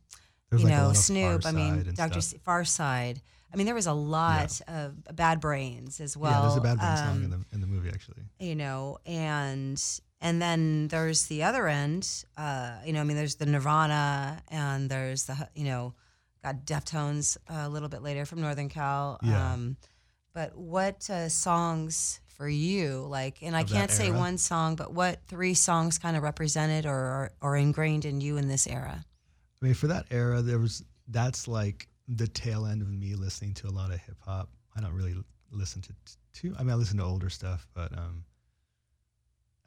you 0.52 0.58
like 0.58 0.68
know, 0.70 0.92
Snoop. 0.94 1.46
I 1.46 1.52
mean, 1.52 1.92
Dr. 1.94 2.20
Pharcyde. 2.20 3.22
I 3.54 3.58
mean, 3.58 3.68
there 3.68 3.76
was 3.76 3.86
a 3.88 3.94
lot 3.94 4.60
of 4.68 5.16
Bad 5.16 5.40
Brains 5.40 6.00
as 6.02 6.18
well. 6.18 6.32
yeah, 6.32 6.42
there's 6.42 6.58
a 6.58 6.62
Bad 6.62 6.80
Brain 6.80 6.98
song 6.98 7.08
um, 7.18 7.24
in 7.26 7.30
the 7.30 7.46
in 7.54 7.62
the 7.62 7.68
movie 7.68 7.90
actually. 7.90 8.24
you 8.40 8.56
know, 8.56 8.98
and 9.06 9.80
and 10.20 10.42
then 10.42 10.88
there's 10.88 11.28
the 11.28 11.44
other 11.44 11.68
end. 11.68 12.26
Uh, 12.36 12.78
you 12.84 12.92
know, 12.94 13.02
I 13.02 13.04
mean, 13.04 13.16
there's 13.18 13.36
the 13.36 13.46
Nirvana, 13.46 14.42
and 14.50 14.90
there's 14.90 15.26
the 15.26 15.48
you 15.54 15.66
know, 15.66 15.94
got 16.44 16.66
Deftones 16.66 17.38
a 17.48 17.70
little 17.70 17.90
bit 17.90 18.02
later 18.02 18.26
from 18.26 18.42
Northern 18.42 18.70
Cal. 18.70 19.20
Yeah. 19.24 19.54
Um, 19.54 19.78
but 20.34 20.56
what 20.56 21.10
uh, 21.10 21.30
songs 21.30 22.20
for 22.28 22.48
you 22.48 23.08
like? 23.10 23.40
And 23.42 23.56
I 23.56 23.62
Of 23.62 23.70
that 23.70 23.76
can't 23.76 23.92
say 23.92 24.12
one 24.12 24.38
song, 24.38 24.76
but 24.76 24.94
what 24.94 25.20
three 25.28 25.56
songs 25.56 25.98
kind 25.98 26.16
of 26.16 26.24
represented 26.24 26.86
or, 26.86 26.92
or 26.92 27.32
or 27.42 27.58
ingrained 27.58 28.06
in 28.06 28.22
you 28.22 28.38
in 28.38 28.48
this 28.48 28.68
era? 28.68 29.04
I 29.62 29.66
mean, 29.66 29.74
for 29.74 29.88
that 29.88 30.06
era, 30.12 30.42
there 30.42 30.60
was 30.60 30.84
that's 31.08 31.48
like 31.48 31.88
the 32.08 32.28
tail 32.28 32.66
end 32.66 32.82
of 32.82 32.90
me 32.90 33.16
listening 33.16 33.54
to 33.56 33.68
a 33.68 33.72
lot 33.72 33.92
of 33.92 34.00
hip 34.00 34.18
hop. 34.22 34.50
I 34.76 34.82
don't 34.82 34.94
really 34.94 35.16
listen 35.52 35.82
to 35.82 35.94
too. 36.34 36.56
I 36.58 36.64
mean, 36.64 36.72
I 36.72 36.76
listen 36.76 36.98
to 36.98 37.04
older 37.04 37.30
stuff, 37.30 37.68
but 37.74 37.92
um, 37.98 38.24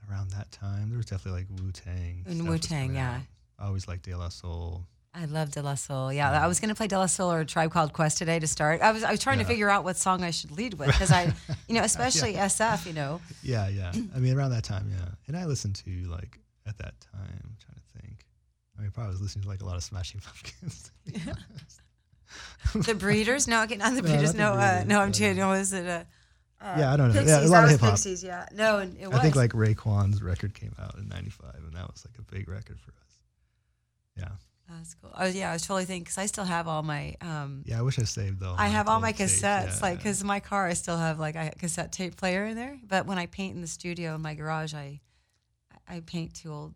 around 0.08 0.30
that 0.30 0.52
time, 0.52 0.88
there 0.88 0.96
was 0.96 1.06
definitely 1.06 1.40
like 1.40 1.60
Wu 1.60 1.72
Tang. 1.72 2.24
And 2.26 2.48
Wu-Tang, 2.48 2.94
yeah. 2.94 3.20
I 3.58 3.66
always 3.66 3.88
liked 3.88 4.04
De 4.04 4.14
La 4.14 4.28
Soul. 4.28 4.86
I 5.12 5.24
love 5.24 5.50
De 5.50 5.60
La 5.60 5.74
Soul. 5.74 6.12
Yeah, 6.12 6.30
I 6.30 6.46
was 6.46 6.60
going 6.60 6.68
to 6.68 6.74
play 6.74 6.86
De 6.86 6.96
La 6.96 7.06
Soul 7.06 7.32
or 7.32 7.44
Tribe 7.44 7.72
Called 7.72 7.92
Quest 7.92 8.18
today 8.18 8.38
to 8.38 8.46
start. 8.46 8.80
I 8.80 8.92
was 8.92 9.02
I 9.02 9.10
was 9.10 9.18
trying 9.20 9.38
to 9.40 9.44
figure 9.44 9.68
out 9.68 9.82
what 9.82 9.96
song 9.96 10.22
I 10.22 10.30
should 10.30 10.52
lead 10.52 10.74
with 10.74 10.86
because 10.88 11.10
I, 11.10 11.32
you 11.68 11.74
know, 11.74 11.82
especially 11.82 12.34
SF, 12.34 12.86
you 12.86 12.92
know. 12.92 13.20
Yeah, 13.42 13.68
yeah. 13.68 13.90
I 14.14 14.18
mean, 14.20 14.36
around 14.36 14.50
that 14.52 14.62
time, 14.64 14.88
yeah. 14.90 15.04
And 15.26 15.36
I 15.36 15.46
listened 15.46 15.74
to 15.84 15.90
like 16.08 16.38
at 16.66 16.78
that 16.78 16.94
time. 17.00 17.40
I'm 17.44 17.56
trying 17.58 17.74
to 17.76 18.00
think. 18.00 18.24
I 18.78 18.82
mean, 18.82 18.90
probably 18.92 19.12
was 19.12 19.20
listening 19.20 19.42
to 19.42 19.48
like 19.48 19.62
a 19.62 19.66
lot 19.66 19.76
of 19.76 19.82
Smashing 19.82 20.20
Pumpkins. 20.20 20.90
be. 21.06 21.20
The 22.82 22.94
Breeders? 22.94 23.48
No, 23.48 23.64
okay, 23.64 23.74
not 23.76 23.90
the 23.96 24.02
No, 24.02 24.08
Breeders. 24.08 24.32
the 24.32 24.38
No, 24.38 24.52
uh, 24.52 24.84
no, 24.86 25.00
I'm 25.00 25.10
kidding. 25.10 25.40
uh, 25.42 25.46
No, 25.46 25.58
was 25.58 25.72
it 25.72 25.84
a 25.86 26.06
yeah, 26.62 26.92
I 26.92 26.96
don't 26.96 27.08
know. 27.08 27.14
Pixies? 27.14 27.28
Yeah, 27.30 27.46
a 27.46 27.48
lot 27.48 27.64
of 27.64 27.70
hip 27.70 27.80
hop. 27.80 27.90
Pixies. 27.90 28.22
Yeah, 28.22 28.46
no, 28.54 28.78
and 28.78 28.96
it 29.00 29.08
was. 29.08 29.18
I 29.18 29.22
think 29.22 29.34
like 29.34 29.52
Raekwon's 29.52 30.22
record 30.22 30.54
came 30.54 30.72
out 30.78 30.94
in 30.96 31.08
'95, 31.08 31.54
and 31.56 31.72
that 31.72 31.90
was 31.90 32.06
like 32.06 32.16
a 32.18 32.22
big 32.32 32.48
record 32.48 32.78
for 32.78 32.90
us. 32.92 33.18
Yeah, 34.16 34.28
that's 34.76 34.94
cool. 34.94 35.12
Was, 35.18 35.34
yeah, 35.34 35.50
I 35.50 35.52
was 35.54 35.62
totally 35.62 35.84
thinking 35.84 36.04
because 36.04 36.18
I 36.18 36.26
still 36.26 36.44
have 36.44 36.68
all 36.68 36.82
my. 36.82 37.16
um 37.20 37.62
yeah. 37.66 37.78
I 37.78 37.82
wish 37.82 37.98
I 37.98 38.04
saved 38.04 38.42
all. 38.42 38.56
I 38.58 38.68
have 38.68 38.88
all 38.88 39.00
my 39.00 39.12
cassettes, 39.12 39.42
yeah, 39.42 39.78
like 39.82 39.92
yeah. 39.92 39.96
because 39.96 40.24
my 40.24 40.40
car, 40.40 40.66
I 40.66 40.74
still 40.74 40.96
have 40.96 41.18
like 41.18 41.34
a 41.34 41.52
cassette 41.58 41.92
tape 41.92 42.16
player 42.16 42.46
in 42.46 42.56
there. 42.56 42.78
But 42.86 43.06
when 43.06 43.18
I 43.18 43.26
paint 43.26 43.54
in 43.54 43.60
the 43.60 43.66
studio 43.66 44.14
in 44.14 44.22
my 44.22 44.34
garage, 44.34 44.74
I, 44.74 45.00
I 45.88 46.00
paint 46.00 46.34
to 46.36 46.52
old 46.52 46.74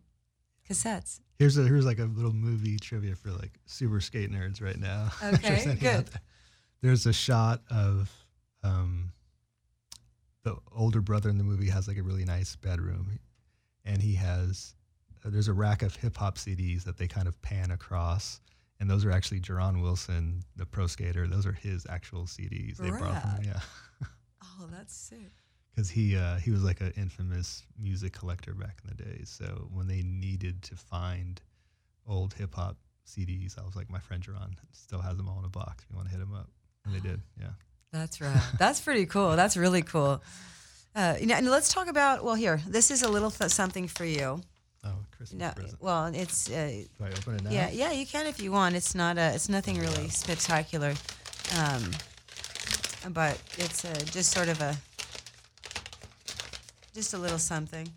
cassettes. 0.69 1.19
here's 1.39 1.57
a 1.57 1.63
here's 1.63 1.85
like 1.85 1.99
a 1.99 2.05
little 2.05 2.33
movie 2.33 2.77
trivia 2.77 3.15
for 3.15 3.31
like 3.31 3.53
super 3.65 3.99
skate 3.99 4.31
nerds 4.31 4.61
right 4.61 4.79
now. 4.79 5.09
Okay, 5.23 5.63
good. 5.65 5.79
there. 5.79 6.21
There's 6.81 7.05
a 7.05 7.13
shot 7.13 7.61
of 7.71 8.11
um, 8.63 9.11
the 10.43 10.55
older 10.75 11.01
brother 11.01 11.29
in 11.29 11.37
the 11.37 11.43
movie 11.43 11.69
has 11.69 11.87
like 11.87 11.97
a 11.97 12.03
really 12.03 12.25
nice 12.25 12.55
bedroom, 12.55 13.19
and 13.83 14.01
he 14.01 14.15
has 14.15 14.75
there's 15.29 15.47
a 15.47 15.53
rack 15.53 15.81
of 15.81 15.95
hip 15.95 16.17
hop 16.17 16.37
CDs 16.37 16.83
that 16.83 16.97
they 16.97 17.07
kind 17.07 17.27
of 17.27 17.41
pan 17.41 17.71
across. 17.71 18.39
And 18.79 18.89
those 18.89 19.05
are 19.05 19.11
actually 19.11 19.39
Jeron 19.39 19.81
Wilson, 19.81 20.41
the 20.57 20.65
pro 20.65 20.85
skater. 20.87 21.27
Those 21.27 21.45
are 21.45 21.53
his 21.53 21.85
actual 21.89 22.23
CDs. 22.23 22.77
They 22.77 22.89
brought 22.89 23.21
from 23.21 23.31
him. 23.43 23.43
Yeah. 23.45 23.59
Oh, 24.61 24.67
that's 24.71 24.95
sick. 24.95 25.31
because 25.73 25.89
he 25.89 26.15
uh, 26.15 26.37
he 26.37 26.49
was 26.49 26.63
like 26.63 26.79
an 26.79 26.93
infamous 26.95 27.63
music 27.77 28.13
collector 28.13 28.53
back 28.53 28.77
in 28.83 28.89
the 28.95 29.03
day. 29.03 29.21
So 29.25 29.67
when 29.73 29.85
they 29.87 30.01
needed 30.01 30.61
to 30.63 30.75
find 30.77 31.41
old 32.07 32.33
hip 32.35 32.55
hop 32.55 32.77
CDs, 33.05 33.59
I 33.59 33.65
was 33.65 33.75
like, 33.75 33.89
my 33.89 33.99
friend 33.99 34.23
Jerron 34.23 34.53
still 34.71 35.01
has 35.01 35.17
them 35.17 35.27
all 35.27 35.39
in 35.39 35.45
a 35.45 35.49
box. 35.49 35.83
If 35.83 35.89
you 35.91 35.97
want 35.97 36.07
to 36.09 36.13
hit 36.15 36.21
him 36.21 36.33
up, 36.33 36.49
and 36.85 36.95
they 36.95 36.99
did. 37.01 37.19
Yeah. 37.41 37.49
That's 37.91 38.21
right. 38.21 38.41
That's 38.59 38.79
pretty 38.79 39.05
cool. 39.07 39.35
That's 39.35 39.57
really 39.57 39.81
cool. 39.81 40.21
Uh, 40.95 41.15
you 41.19 41.25
know, 41.27 41.35
and 41.35 41.49
let's 41.49 41.73
talk 41.73 41.87
about. 41.89 42.23
Well, 42.23 42.35
here, 42.35 42.61
this 42.67 42.91
is 42.91 43.03
a 43.03 43.09
little 43.09 43.31
th- 43.31 43.51
something 43.51 43.87
for 43.89 44.05
you. 44.05 44.39
Oh, 44.85 44.91
Christmas 45.17 45.39
No, 45.39 45.51
present. 45.51 45.81
well, 45.81 46.05
it's 46.13 46.49
uh, 46.49 46.67
Do 46.99 47.05
I 47.05 47.07
open 47.09 47.35
it 47.35 47.43
now? 47.43 47.49
yeah, 47.49 47.69
yeah. 47.71 47.91
You 47.91 48.05
can 48.05 48.27
if 48.27 48.39
you 48.39 48.51
want. 48.51 48.75
It's 48.75 48.93
not 48.95 49.17
a. 49.17 49.33
It's 49.33 49.49
nothing 49.49 49.79
really 49.79 50.09
spectacular, 50.09 50.93
um, 51.57 51.91
but 53.11 53.39
it's 53.57 53.83
uh 53.85 53.93
just 54.11 54.31
sort 54.31 54.47
of 54.49 54.61
a. 54.61 54.75
Just 56.93 57.13
a 57.13 57.17
little 57.17 57.39
something. 57.39 57.87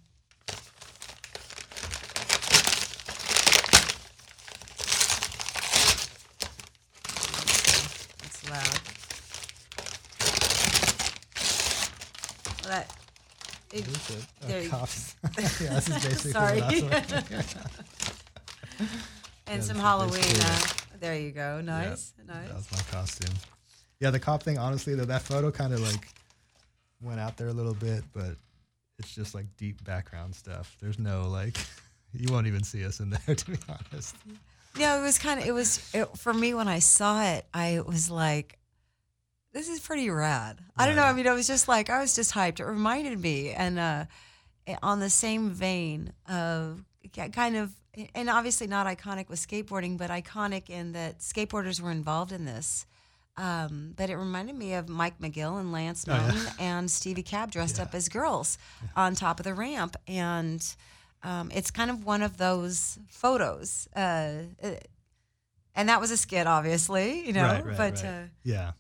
It's 8.25 8.51
loud. 8.51 8.81
Well, 12.63 12.71
that. 12.71 12.98
It, 13.73 13.87
it? 13.87 14.27
Oh, 14.43 14.47
There 14.49 14.63
you- 14.63 14.71
coughs. 14.71 15.15
yeah, 15.25 15.31
this 15.75 15.89
is 15.89 16.05
basically 16.05 16.33
Sorry. 16.33 16.61
the 16.61 16.83
last 16.89 17.13
one. 17.13 17.69
and 19.47 19.57
Yeah, 19.57 19.61
some 19.61 19.77
Halloween. 19.79 20.23
Uh, 20.41 20.59
there 21.01 21.17
you 21.19 21.31
go. 21.33 21.61
Nice, 21.61 22.13
Yeah, 22.19 22.35
nice. 22.35 22.49
That 22.49 22.57
was 22.57 22.73
my 22.73 22.79
costume. 22.91 23.35
Yeah, 24.01 24.11
the 24.11 24.21
cop 24.21 24.43
thing. 24.43 24.59
Honestly, 24.59 24.95
though, 24.95 25.05
that 25.07 25.23
photo 25.23 25.51
kind 25.51 25.73
of 25.75 25.81
like 25.81 26.09
went 27.03 27.21
out 27.21 27.37
there 27.37 27.49
a 27.49 27.53
little 27.53 27.75
bit, 27.75 28.05
but 28.15 28.37
it's 28.99 29.15
just 29.15 29.35
like 29.35 29.47
deep 29.57 29.83
background 29.85 30.35
stuff. 30.35 30.77
There's 30.81 30.99
no 30.99 31.29
like, 31.29 31.57
you 32.13 32.33
won't 32.33 32.47
even 32.47 32.63
see 32.63 32.85
us 32.85 33.01
in 33.01 33.11
there, 33.11 33.35
to 33.35 33.51
be 33.51 33.59
honest. 33.69 34.17
No, 34.79 34.99
it 34.99 35.03
was 35.03 35.19
kind 35.19 35.41
of. 35.41 35.47
It 35.47 35.53
was 35.53 35.91
it, 35.95 36.07
for 36.17 36.33
me 36.33 36.55
when 36.55 36.69
I 36.69 36.79
saw 36.79 37.23
it. 37.23 37.45
I 37.53 37.81
was 37.81 38.11
like, 38.11 38.59
"This 39.53 39.69
is 39.69 39.81
pretty 39.81 40.11
rad." 40.11 40.59
I 40.77 40.87
don't 40.87 40.97
know. 40.97 41.05
I 41.05 41.13
mean, 41.13 41.27
I 41.27 41.33
was 41.33 41.47
just 41.47 41.69
like, 41.69 41.91
I 41.91 42.01
was 42.01 42.15
just 42.15 42.35
hyped. 42.35 42.61
It 42.61 42.67
reminded 42.67 43.21
me, 43.21 43.51
and 43.51 43.79
uh, 43.79 44.05
eh, 44.67 44.77
on 44.83 45.01
the 45.01 45.11
same 45.11 45.51
vein 45.51 46.13
of 46.29 46.85
kind 47.33 47.57
of, 47.57 47.73
and 48.15 48.29
obviously 48.29 48.67
not 48.67 48.87
iconic 48.87 49.29
with 49.29 49.41
skateboarding, 49.41 49.97
but 49.97 50.11
iconic 50.11 50.71
in 50.71 50.93
that 50.93 51.21
skateboarders 51.21 51.81
were 51.81 51.91
involved 51.91 52.33
in 52.33 52.45
this. 52.45 52.87
Um, 53.39 53.95
but 53.97 54.11
it 54.11 54.17
reminded 54.17 54.57
me 54.57 54.75
of 54.75 54.89
Mike 54.89 55.21
McGill 55.21 55.61
and 55.61 55.71
Lance 55.71 56.05
Oh, 56.09 56.13
yeah. 56.13 56.51
And 56.59 56.91
Stevie 56.91 57.23
Cab 57.23 57.53
dressed 57.53 57.79
up 57.79 57.95
as 57.95 58.09
girls 58.09 58.59
on 58.97 59.15
top 59.15 59.39
of 59.39 59.45
the 59.45 59.55
ramp. 59.55 59.97
And 60.09 60.65
um, 61.23 61.53
it's 61.55 61.71
kind 61.71 61.89
of 61.89 62.05
one 62.05 62.23
of 62.23 62.37
those 62.37 62.99
photos. 63.09 63.89
Uh, 63.95 64.33
uh, 64.61 64.71
and 65.77 65.89
that 65.89 66.01
was 66.01 66.11
a 66.11 66.17
skit, 66.17 66.49
obviously, 66.49 67.25
you 67.25 67.33
know, 67.33 67.45
right, 67.45 67.65
right, 67.65 67.77
but, 67.77 67.95
right. 67.95 68.05
Uh, 68.05 68.23
yeah, 68.43 68.73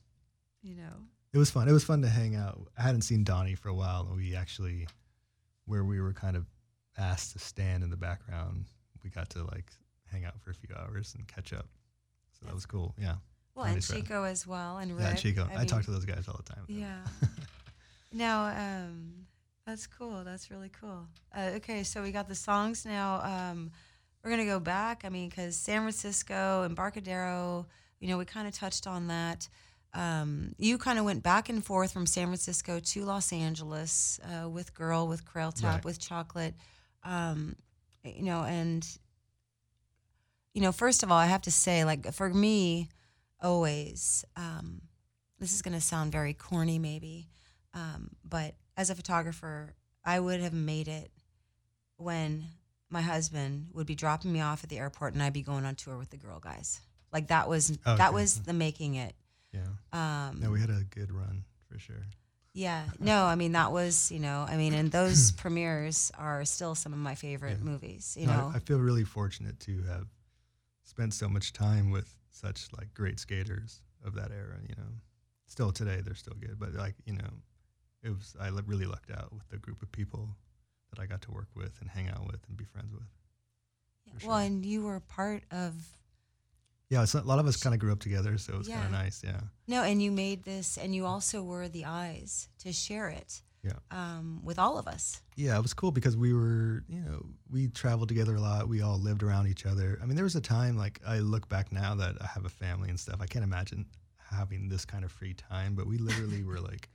you 0.68 0.76
know. 0.76 0.92
it 1.32 1.38
was 1.38 1.50
fun. 1.50 1.68
It 1.68 1.72
was 1.72 1.84
fun 1.84 2.02
to 2.02 2.08
hang 2.08 2.36
out. 2.36 2.68
I 2.76 2.82
hadn't 2.82 3.02
seen 3.02 3.24
Donny 3.24 3.54
for 3.54 3.68
a 3.68 3.74
while, 3.74 4.06
and 4.08 4.16
we 4.16 4.36
actually, 4.36 4.86
where 5.66 5.84
we 5.84 6.00
were 6.00 6.12
kind 6.12 6.36
of 6.36 6.46
asked 6.98 7.32
to 7.32 7.38
stand 7.38 7.82
in 7.82 7.90
the 7.90 7.96
background, 7.96 8.66
we 9.02 9.10
got 9.10 9.30
to 9.30 9.44
like 9.44 9.72
hang 10.10 10.24
out 10.24 10.40
for 10.40 10.50
a 10.50 10.54
few 10.54 10.74
hours 10.76 11.14
and 11.16 11.26
catch 11.26 11.52
up. 11.52 11.66
So 12.38 12.46
that 12.46 12.54
was 12.54 12.66
cool. 12.66 12.94
Yeah. 13.00 13.16
Well, 13.54 13.66
and. 13.66 13.82
Chico 13.82 14.24
as 14.24 14.46
well, 14.46 14.78
and 14.78 14.92
Rick. 14.92 15.06
Yeah, 15.06 15.14
Chico. 15.14 15.48
I, 15.52 15.58
mean, 15.58 15.66
talk 15.66 15.84
to 15.84 15.90
those 15.90 16.04
guys 16.04 16.28
all 16.28 16.36
the 16.36 16.54
time. 16.54 16.64
Yeah. 16.68 16.98
now, 18.12 18.44
um, 18.46 19.26
that's 19.66 19.86
cool. 19.86 20.22
That's 20.24 20.50
really 20.50 20.70
cool. 20.80 21.06
Uh, 21.36 21.50
okay, 21.56 21.82
so 21.82 22.02
we 22.02 22.12
got 22.12 22.28
the 22.28 22.34
songs 22.34 22.84
now. 22.84 23.20
Um, 23.22 23.70
we're 24.22 24.30
gonna 24.30 24.44
go 24.44 24.60
back. 24.60 25.02
I 25.04 25.08
mean, 25.08 25.28
because 25.28 25.56
San 25.56 25.82
Francisco, 25.82 26.62
Embarcadero, 26.64 27.66
you 28.00 28.08
know, 28.08 28.18
we 28.18 28.24
kind 28.24 28.46
of 28.46 28.54
touched 28.54 28.86
on 28.86 29.08
that. 29.08 29.48
Um, 29.94 30.54
you 30.58 30.76
kind 30.78 30.98
of 30.98 31.04
went 31.04 31.22
back 31.22 31.48
and 31.48 31.64
forth 31.64 31.92
from 31.92 32.06
San 32.06 32.26
Francisco 32.26 32.78
to 32.78 33.04
Los 33.04 33.32
Angeles 33.32 34.20
uh, 34.24 34.48
with 34.48 34.74
Girl, 34.74 35.08
with 35.08 35.24
Crail 35.24 35.50
Tap, 35.52 35.74
Right. 35.76 35.84
with 35.84 35.98
Chocolate. 35.98 36.54
Um, 37.04 37.56
you 38.04 38.22
know, 38.22 38.42
and 38.44 38.86
you 40.54 40.62
know, 40.62 40.72
first 40.72 41.02
of 41.02 41.10
all, 41.12 41.18
I 41.18 41.26
have 41.26 41.42
to 41.42 41.50
say, 41.50 41.84
like 41.84 42.12
for 42.12 42.28
me, 42.28 42.88
always, 43.40 44.24
um, 44.36 44.82
this 45.38 45.54
is 45.54 45.62
going 45.62 45.74
to 45.74 45.80
sound 45.80 46.10
very 46.12 46.34
corny, 46.34 46.78
maybe, 46.78 47.28
um, 47.74 48.10
but 48.24 48.54
as 48.76 48.90
a 48.90 48.94
photographer, 48.94 49.74
I 50.04 50.18
would 50.20 50.40
have 50.40 50.52
made 50.52 50.88
it 50.88 51.10
when 51.96 52.44
my 52.90 53.02
husband 53.02 53.68
would 53.72 53.86
be 53.86 53.94
dropping 53.94 54.32
me 54.32 54.40
off 54.40 54.64
at 54.64 54.70
the 54.70 54.78
airport 54.78 55.12
and 55.14 55.22
I'd 55.22 55.32
be 55.32 55.42
going 55.42 55.64
on 55.64 55.74
tour 55.74 55.98
with 55.98 56.10
the 56.10 56.16
girl 56.16 56.40
guys. 56.40 56.80
Like 57.12 57.28
that 57.28 57.48
was 57.48 57.78
that 57.84 58.12
was 58.14 58.40
the 58.42 58.52
making 58.52 58.94
it. 58.96 59.14
Yeah. 59.52 59.66
Um, 59.92 60.40
No, 60.40 60.50
we 60.50 60.60
had 60.60 60.70
a 60.70 60.84
good 60.90 61.10
run 61.12 61.44
for 61.70 61.78
sure. 61.78 62.04
yeah, 62.54 62.84
no, 62.98 63.24
I 63.24 63.34
mean 63.36 63.52
that 63.52 63.72
was 63.72 64.10
you 64.10 64.18
know, 64.18 64.44
I 64.48 64.56
mean, 64.56 64.74
and 64.74 64.90
those 64.90 65.32
premieres 65.42 66.10
are 66.18 66.44
still 66.44 66.74
some 66.74 66.92
of 66.92 66.98
my 66.98 67.14
favorite 67.14 67.58
Yeah. 67.58 67.64
movies. 67.70 68.16
You 68.18 68.26
No, 68.26 68.32
know, 68.32 68.52
I, 68.54 68.58
feel 68.58 68.78
really 68.78 69.04
fortunate 69.04 69.58
to 69.60 69.82
have 69.82 70.06
spent 70.84 71.14
so 71.14 71.28
much 71.28 71.52
time 71.52 71.90
with 71.90 72.14
such 72.30 72.66
like 72.76 72.92
great 72.94 73.18
skaters 73.20 73.80
of 74.04 74.14
that 74.14 74.30
era. 74.32 74.58
You 74.68 74.74
know, 74.76 74.90
still 75.46 75.72
today 75.72 76.00
they're 76.04 76.14
still 76.14 76.36
good, 76.40 76.58
but 76.58 76.72
like 76.74 76.94
you 77.04 77.14
know, 77.14 77.30
it 78.02 78.10
was 78.10 78.34
I 78.40 78.48
really 78.66 78.86
lucked 78.86 79.10
out 79.10 79.32
with 79.32 79.48
the 79.48 79.58
group 79.58 79.82
of 79.82 79.90
people 79.92 80.28
that 80.90 81.00
I 81.00 81.06
got 81.06 81.22
to 81.22 81.30
work 81.30 81.48
with 81.54 81.78
and 81.80 81.88
hang 81.90 82.08
out 82.08 82.26
with 82.26 82.40
and 82.48 82.56
be 82.56 82.64
friends 82.64 82.92
with. 82.92 83.08
for 84.22 84.28
well, 84.28 84.38
and 84.38 84.64
you 84.64 84.82
were 84.84 85.00
part 85.00 85.42
of 85.50 85.74
Yeah, 86.90 87.04
so 87.04 87.18
a 87.18 87.20
lot 87.20 87.38
of 87.38 87.46
us 87.46 87.56
kind 87.56 87.74
of 87.74 87.80
grew 87.80 87.92
up 87.92 88.00
together, 88.00 88.38
so 88.38 88.54
it 88.54 88.58
was 88.58 88.68
kind 88.68 88.84
of 88.84 88.92
nice. 88.92 89.22
Yeah, 89.22 89.40
No, 89.66 89.82
and 89.82 90.02
you 90.02 90.10
made 90.10 90.44
this, 90.44 90.78
and 90.78 90.94
you 90.94 91.04
also 91.04 91.42
were 91.42 91.68
the 91.68 91.84
eyes 91.84 92.48
to 92.60 92.72
share 92.72 93.08
it 93.08 93.42
yeah. 93.62 93.72
um, 93.90 94.40
with 94.42 94.58
all 94.58 94.78
of 94.78 94.86
us. 94.86 95.20
Yeah, 95.36 95.56
it 95.58 95.62
was 95.62 95.74
cool 95.74 95.90
because 95.90 96.16
we 96.16 96.32
were, 96.32 96.84
you 96.88 97.00
know, 97.00 97.26
we 97.50 97.68
traveled 97.68 98.08
together 98.08 98.36
a 98.36 98.40
lot. 98.40 98.68
We 98.68 98.82
all 98.82 98.98
lived 98.98 99.22
around 99.22 99.48
each 99.48 99.66
other. 99.66 99.98
I 100.02 100.06
mean, 100.06 100.16
there 100.16 100.24
was 100.24 100.36
a 100.36 100.40
time 100.40 100.76
like 100.76 101.00
I 101.06 101.18
look 101.18 101.48
back 101.48 101.72
now 101.72 101.94
that 101.96 102.16
I 102.20 102.26
have 102.26 102.44
a 102.44 102.50
family 102.50 102.88
and 102.88 102.98
stuff. 102.98 103.18
I 103.20 103.26
can't 103.26 103.44
imagine 103.44 103.86
having 104.30 104.68
this 104.68 104.84
kind 104.84 105.04
of 105.04 105.12
free 105.12 105.34
time, 105.34 105.74
but 105.74 105.86
we 105.86 105.98
literally 105.98 106.42
were 106.42 106.60
like 106.60 106.88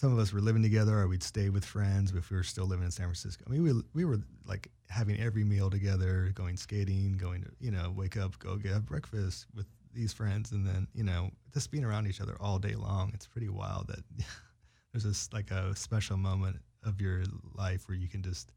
some 0.00 0.14
of 0.14 0.18
us 0.18 0.32
were 0.32 0.40
living 0.40 0.62
together 0.62 0.98
or 0.98 1.08
we'd 1.08 1.22
stay 1.22 1.50
with 1.50 1.62
friends 1.62 2.10
if 2.14 2.30
we 2.30 2.36
were 2.38 2.42
still 2.42 2.64
living 2.64 2.86
in 2.86 2.90
San 2.90 3.04
Francisco. 3.04 3.44
I 3.46 3.50
mean, 3.50 3.62
we 3.62 3.82
we 3.92 4.06
were 4.06 4.20
like 4.46 4.70
having 4.88 5.20
every 5.20 5.44
meal 5.44 5.68
together, 5.68 6.32
going 6.34 6.56
skating, 6.56 7.18
going 7.18 7.42
to, 7.42 7.50
you 7.60 7.70
know, 7.70 7.92
wake 7.94 8.16
up, 8.16 8.38
go 8.38 8.56
get 8.56 8.86
breakfast 8.86 9.44
with 9.54 9.66
these 9.92 10.14
friends 10.14 10.52
and 10.52 10.66
then, 10.66 10.88
you 10.94 11.04
know, 11.04 11.28
just 11.52 11.70
being 11.70 11.84
around 11.84 12.06
each 12.06 12.22
other 12.22 12.34
all 12.40 12.58
day 12.58 12.76
long. 12.76 13.10
It's 13.12 13.26
pretty 13.26 13.50
wild 13.50 13.88
that 13.88 14.02
there's 14.92 15.04
this 15.04 15.28
like 15.34 15.50
a 15.50 15.76
special 15.76 16.16
moment 16.16 16.56
of 16.82 16.98
your 16.98 17.24
life 17.54 17.86
where 17.86 17.98
you 17.98 18.08
can 18.08 18.22
just 18.22 18.52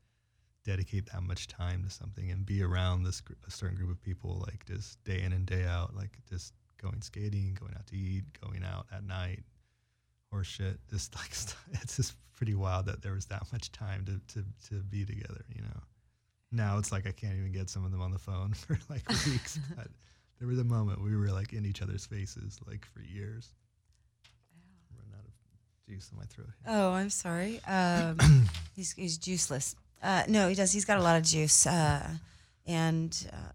dedicate 0.63 1.11
that 1.11 1.23
much 1.23 1.49
time 1.49 1.83
to 1.83 1.89
something 1.89 2.31
and 2.31 2.45
be 2.45 2.63
around 2.63 3.03
this 3.03 3.19
gr- 3.19 3.33
a 3.45 3.51
certain 3.51 3.75
group 3.75 3.91
of 3.91 4.01
people 4.01 4.41
like 4.47 4.65
just 4.65 5.03
day 5.03 5.21
in 5.21 5.33
and 5.33 5.45
day 5.45 5.65
out 5.65 5.93
like 5.93 6.17
just 6.29 6.53
going 6.81 7.01
skating 7.01 7.57
going 7.59 7.73
out 7.75 7.85
to 7.85 7.97
eat 7.97 8.23
going 8.39 8.63
out 8.63 8.85
at 8.93 9.03
night 9.03 9.43
or 10.33 10.43
shit 10.43 10.79
just 10.89 11.15
like 11.15 11.31
it's 11.81 11.97
just 11.97 12.15
pretty 12.35 12.55
wild 12.55 12.85
that 12.87 13.01
there 13.01 13.13
was 13.13 13.25
that 13.27 13.43
much 13.53 13.71
time 13.71 14.03
to, 14.05 14.19
to, 14.33 14.45
to 14.67 14.83
be 14.83 15.05
together 15.05 15.45
you 15.55 15.61
know 15.61 15.79
now 16.51 16.77
it's 16.77 16.91
like 16.91 17.07
i 17.07 17.11
can't 17.11 17.37
even 17.37 17.51
get 17.51 17.69
some 17.69 17.85
of 17.85 17.91
them 17.91 18.01
on 18.01 18.11
the 18.11 18.19
phone 18.19 18.53
for 18.53 18.77
like 18.89 19.07
weeks 19.09 19.59
but 19.77 19.87
there 20.39 20.47
was 20.47 20.59
a 20.59 20.63
moment 20.63 21.01
we 21.01 21.15
were 21.15 21.29
like 21.29 21.53
in 21.53 21.65
each 21.65 21.81
other's 21.81 22.05
faces 22.05 22.59
like 22.67 22.85
for 22.85 23.01
years 23.01 23.51
running 24.97 25.13
out 25.13 25.25
of 25.25 25.33
juice 25.87 26.09
in 26.11 26.17
my 26.17 26.25
throat 26.25 26.47
here. 26.63 26.73
Oh, 26.75 26.91
I'm 26.91 27.09
sorry. 27.09 27.61
Um, 27.67 28.17
he's 28.75 28.93
he's 28.93 29.17
juiceless. 29.17 29.75
Uh, 30.01 30.23
no, 30.27 30.49
he 30.49 30.55
does. 30.55 30.71
He's 30.71 30.85
got 30.85 30.97
a 30.97 31.01
lot 31.01 31.15
of 31.15 31.23
juice. 31.23 31.65
Uh, 31.65 32.09
and 32.65 33.29
uh, 33.31 33.51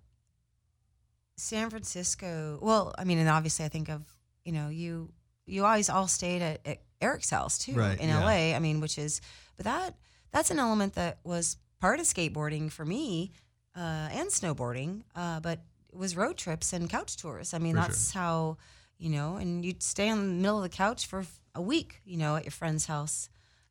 San 1.37 1.71
Francisco. 1.71 2.59
Well, 2.63 2.95
I 2.99 3.05
mean, 3.05 3.19
and 3.19 3.29
obviously, 3.29 3.65
I 3.65 3.69
think 3.69 3.89
of 3.89 4.03
you 4.45 4.53
know 4.53 4.69
you 4.69 5.11
you 5.49 5.65
always 5.65 5.89
all 5.91 6.07
stayed 6.09 6.43
at, 6.43 6.61
at 6.67 6.79
Eric's 7.01 7.31
house 7.31 7.59
too 7.59 7.75
Right, 7.75 7.99
in 8.01 8.09
yeah. 8.09 8.25
LA. 8.25 8.55
I 8.57 8.59
mean, 8.59 8.81
which 8.81 8.99
is 8.99 9.21
but 9.57 9.65
that 9.65 9.95
that's 10.33 10.51
an 10.51 10.59
element 10.59 10.95
that 10.95 11.19
was 11.25 11.57
part 11.81 12.01
of 12.01 12.07
skateboarding 12.07 12.71
for 12.71 12.85
me 12.85 13.33
uh, 13.77 14.09
and 14.13 14.29
snowboarding. 14.29 15.03
Uh, 15.17 15.41
but 15.41 15.61
it 15.93 15.97
was 15.97 16.17
road 16.17 16.37
trips 16.37 16.73
and 16.73 16.89
couch 16.91 17.17
tours. 17.17 17.55
I 17.55 17.59
mean, 17.59 17.75
For 17.77 17.83
that's 17.83 18.11
how 18.13 18.59
you 18.99 19.11
know. 19.11 19.37
And 19.37 19.65
you'd 19.65 19.83
stay 19.83 20.09
on 20.11 20.19
the 20.19 20.33
middle 20.43 20.57
of 20.59 20.63
the 20.63 20.77
couch 20.77 21.07
for 21.07 21.25
a 21.55 21.63
week, 21.63 22.01
you 22.05 22.17
know, 22.19 22.37
at 22.37 22.45
your 22.45 22.51
friend's 22.53 22.87
house. 22.87 23.29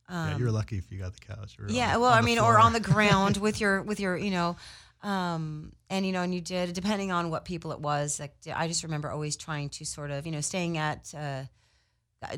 Um, 0.10 0.30
yeah, 0.32 0.38
you're 0.38 0.52
lucky 0.52 0.78
if 0.78 0.90
you 0.92 1.00
got 1.00 1.14
the 1.14 1.20
couch. 1.20 1.58
Yeah, 1.68 1.94
the- 1.94 2.00
well, 2.00 2.12
I 2.12 2.22
mean, 2.22 2.40
or 2.40 2.58
on 2.60 2.74
the 2.74 2.80
ground 2.80 3.38
with 3.46 3.60
your 3.62 3.82
with 3.82 4.00
your, 4.00 4.16
you 4.18 4.32
know, 4.32 4.56
um, 5.04 5.74
and 5.90 6.06
you 6.06 6.12
know, 6.12 6.22
and 6.22 6.34
you 6.34 6.42
did 6.42 6.74
depending 6.74 7.12
on 7.12 7.30
what 7.30 7.46
people 7.46 7.72
it 7.72 7.80
was. 7.80 8.20
Like 8.20 8.34
I 8.54 8.68
just 8.68 8.84
remember 8.84 9.12
always 9.12 9.36
trying 9.36 9.70
to 9.70 9.86
sort 9.86 10.12
of, 10.12 10.26
you 10.26 10.32
know, 10.32 10.42
staying 10.42 10.78
at 10.78 11.14
uh, 11.16 11.44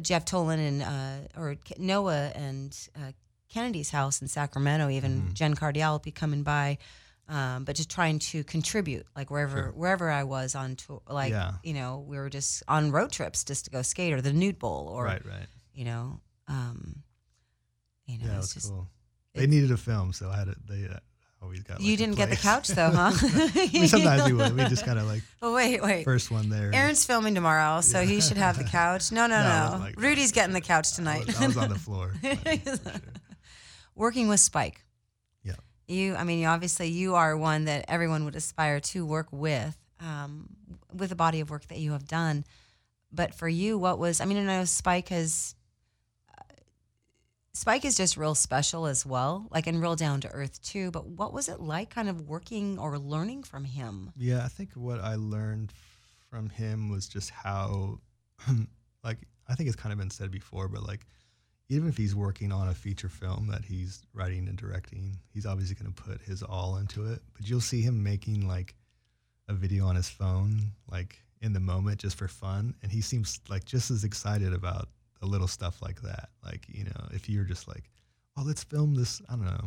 Jeff 0.02 0.26
Tolan 0.26 0.60
and 0.68 0.82
uh, 0.84 1.40
or 1.40 1.56
Noah 1.78 2.32
and 2.36 2.78
uh, 2.96 3.12
Kennedy's 3.50 3.90
house 3.90 4.22
in 4.22 4.28
Sacramento. 4.28 4.90
Even 4.90 5.22
Mhm. 5.22 5.34
Jen 5.34 5.56
Cardial 5.56 6.00
be 6.00 6.12
coming 6.12 6.44
by. 6.44 6.78
Um, 7.28 7.64
but 7.64 7.76
just 7.76 7.92
trying 7.92 8.18
to 8.20 8.44
contribute, 8.44 9.06
like 9.16 9.30
wherever 9.30 9.58
Sure. 9.58 9.72
wherever 9.74 10.10
I 10.10 10.24
was 10.24 10.56
on 10.56 10.76
tour, 10.76 11.02
like 11.08 11.30
Yeah. 11.32 11.58
you 11.64 11.74
know, 11.76 12.00
we 12.00 12.18
were 12.18 12.30
just 12.30 12.64
on 12.68 12.92
road 12.92 13.12
trips 13.12 13.44
just 13.44 13.66
to 13.66 13.72
go 13.72 13.84
skate 13.84 14.14
or 14.14 14.22
the 14.22 14.34
Nude 14.34 14.58
Bowl 14.58 14.88
or 14.88 15.04
right, 15.06 15.24
right. 15.26 15.46
you 15.72 15.86
know, 15.86 16.22
um, 16.48 17.04
you 18.08 18.18
know, 18.18 18.26
Yeah, 18.26 18.38
it's 18.40 18.56
just 18.56 18.70
cool. 18.70 18.90
They 19.36 19.46
needed 19.46 19.70
a 19.70 19.78
film, 19.78 20.12
so 20.12 20.32
I 20.32 20.38
had 20.40 20.48
it. 20.48 20.58
They 20.68 20.88
uh, 20.88 20.98
always 21.42 21.64
got. 21.64 21.80
You 21.82 21.92
like, 21.92 21.94
a 21.94 21.98
didn't 21.98 22.16
get 22.16 22.30
the 22.30 22.36
couch 22.36 22.68
though, 22.70 22.92
huh? 22.94 23.12
I 23.14 23.70
mean, 23.74 23.88
sometimes 23.88 24.24
we 24.26 24.34
would. 24.34 24.56
We 24.56 24.64
just 24.66 24.86
kind 24.86 25.00
of 25.00 25.06
like 25.08 25.22
Oh 25.42 25.54
wait, 25.54 25.82
wait. 25.82 26.04
first 26.04 26.32
one 26.32 26.50
there. 26.50 26.72
Aaron's 26.74 27.06
filming 27.06 27.36
tomorrow, 27.36 27.82
so 27.82 28.02
he 28.04 28.22
should 28.22 28.38
have 28.38 28.58
the 28.58 28.64
couch. 28.66 29.12
No, 29.12 29.28
no, 29.28 29.42
No, 29.44 29.72
no. 29.78 29.80
like 29.84 29.96
that. 29.96 30.02
Rudy's 30.02 30.32
getting 30.32 30.54
the 30.54 30.62
couch 30.62 30.88
I 30.94 30.96
tonight. 30.96 31.26
was, 31.28 31.42
I 31.42 31.48
was 31.48 31.58
on 31.58 31.70
the 31.70 31.76
floor. 31.80 32.14
sure. 32.22 32.78
Working 33.96 34.28
with 34.30 34.40
Spike. 34.40 34.84
Yeah. 35.44 35.54
You, 35.88 36.16
I 36.16 36.24
mean, 36.24 36.46
obviously 36.46 36.88
you 36.88 37.16
are 37.16 37.36
one 37.36 37.66
that 37.66 37.86
everyone 37.88 38.26
would 38.26 38.36
aspire 38.36 38.80
to 38.80 39.06
work 39.06 39.28
with, 39.32 39.78
um, 40.00 40.48
with 40.94 41.10
the 41.10 41.16
body 41.16 41.42
of 41.42 41.50
work 41.50 41.68
that 41.68 41.80
you 41.80 41.92
have 41.92 42.08
done. 42.08 42.46
But 43.12 43.34
for 43.34 43.50
you, 43.50 43.78
what 43.78 44.00
was? 44.00 44.22
I 44.22 44.26
mean, 44.26 44.38
I 44.38 44.44
know 44.44 44.66
Spike 44.66 45.10
has. 45.10 45.56
Spike 47.54 47.84
is 47.84 47.98
just 47.98 48.16
real 48.16 48.36
special 48.36 48.86
as 48.86 49.06
well, 49.06 49.48
like 49.52 49.68
and 49.68 49.82
real 49.82 49.96
down 49.96 50.22
to 50.22 50.30
earth 50.30 50.62
too. 50.62 50.92
But 50.92 51.08
what 51.08 51.34
was 51.34 51.50
it 51.50 51.60
like, 51.60 51.90
kind 51.90 52.08
of 52.08 52.30
working 52.30 52.78
or 52.78 52.98
learning 52.98 53.44
from 53.44 53.66
him? 53.66 54.12
Yeah, 54.16 54.44
I 54.44 54.48
think 54.48 54.74
what 54.74 55.00
I 55.00 55.16
learned 55.16 55.74
from 56.30 56.50
him 56.50 56.90
was 56.90 57.08
just 57.08 57.32
how, 57.32 58.00
like, 59.04 59.18
I 59.48 59.56
think 59.56 59.68
it's 59.68 59.76
kind 59.76 59.92
of 59.92 60.00
been 60.00 60.12
said 60.12 60.32
before, 60.32 60.68
but 60.68 60.84
like, 60.84 61.06
even 61.70 61.88
if 61.88 61.98
he's 61.98 62.16
working 62.16 62.52
on 62.52 62.68
a 62.68 62.74
feature 62.74 63.10
film 63.10 63.48
that 63.52 63.64
he's 63.64 64.02
writing 64.14 64.48
and 64.48 64.58
directing, 64.58 65.18
he's 65.32 65.46
obviously 65.46 65.76
going 65.76 65.94
to 65.94 66.02
put 66.02 66.22
his 66.22 66.42
all 66.42 66.78
into 66.78 67.12
it. 67.12 67.20
But 67.36 67.48
you'll 67.48 67.62
see 67.62 67.82
him 67.82 68.04
making 68.04 68.48
like 68.48 68.76
a 69.48 69.54
video 69.54 69.86
on 69.86 69.96
his 69.96 70.10
phone, 70.10 70.72
like 70.92 71.20
in 71.42 71.54
the 71.54 71.60
moment, 71.60 72.00
just 72.00 72.18
for 72.18 72.28
fun, 72.28 72.76
and 72.82 72.92
he 72.92 73.02
seems 73.02 73.40
like 73.50 73.66
just 73.66 73.92
as 73.92 74.04
excited 74.04 74.54
about 74.54 74.90
the 75.20 75.26
little 75.26 75.48
stuff 75.48 75.82
like 75.82 76.02
that. 76.02 76.30
Like, 76.44 76.66
you 76.68 76.86
know, 76.86 77.08
if 77.12 77.30
you're 77.30 77.44
just 77.44 77.68
like, 77.68 77.90
oh, 78.38 78.44
let's 78.46 78.64
film 78.64 78.96
this, 78.96 79.22
I 79.30 79.36
don't 79.36 79.46
know, 79.46 79.66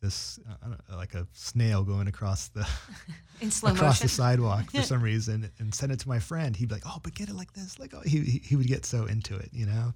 this 0.00 0.38
uh, 0.48 0.54
I 0.62 0.68
don't 0.68 0.88
know, 0.88 0.96
like 0.96 1.14
a 1.14 1.26
snail 1.32 1.84
going 1.84 2.08
across 2.08 2.48
the 2.48 2.66
In 3.40 3.50
slow 3.50 3.72
across 3.72 4.00
motion. 4.00 4.04
the 4.04 4.08
sidewalk 4.08 4.70
for 4.70 4.82
some 4.82 5.02
reason 5.10 5.50
and 5.58 5.74
send 5.74 5.92
it 5.92 6.00
to 6.00 6.08
my 6.08 6.18
friend. 6.18 6.56
He'd 6.56 6.68
be 6.68 6.74
like, 6.74 6.84
"Oh, 6.86 6.98
but 7.02 7.14
get 7.14 7.28
it 7.28 7.34
like 7.34 7.52
this." 7.52 7.78
Like 7.78 7.92
oh, 7.94 8.00
he 8.00 8.20
he, 8.20 8.38
he 8.38 8.56
would 8.56 8.66
get 8.66 8.86
so 8.86 9.04
into 9.06 9.36
it, 9.36 9.50
you 9.52 9.66
know. 9.66 9.92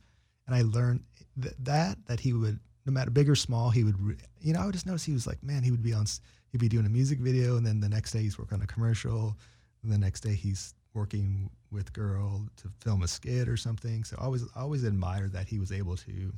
And 0.47 0.55
I 0.55 0.63
learned 0.63 1.05
th- 1.41 1.55
that 1.61 1.97
that 2.07 2.21
he 2.21 2.35
would 2.35 2.61
no 2.85 2.93
matter 2.93 3.11
big 3.11 3.31
or 3.31 3.35
small, 3.35 3.71
he 3.71 3.83
would 3.83 3.99
re- 3.99 4.17
you 4.41 4.53
know 4.53 4.61
I 4.61 4.67
would 4.67 4.75
just 4.75 4.87
notice 4.87 5.05
he 5.05 5.13
was 5.15 5.27
like, 5.27 5.43
man, 5.43 5.63
he 5.63 5.71
would 5.71 5.83
be 5.83 5.95
on 5.95 6.05
he'd 6.53 6.61
be 6.61 6.69
doing 6.69 6.87
a 6.87 6.91
music 6.91 7.19
video, 7.19 7.57
and 7.57 7.67
then 7.67 7.81
the 7.81 7.89
next 7.89 8.13
day 8.13 8.21
he's 8.21 8.39
working 8.39 8.59
on 8.59 8.63
a 8.63 8.67
commercial, 8.67 9.37
and 9.83 9.91
the 9.91 9.99
next 9.99 10.21
day 10.21 10.35
he's 10.35 10.75
working 10.95 11.51
with 11.71 11.93
girl 11.93 12.47
to 12.57 12.69
film 12.81 13.03
a 13.03 13.09
skit 13.09 13.49
or 13.49 13.57
something. 13.57 14.05
So 14.05 14.17
I 14.19 14.25
always 14.25 14.45
always 14.57 14.85
admired 14.85 15.33
that 15.33 15.49
he 15.49 15.59
was 15.59 15.73
able 15.73 15.97
to 15.97 16.33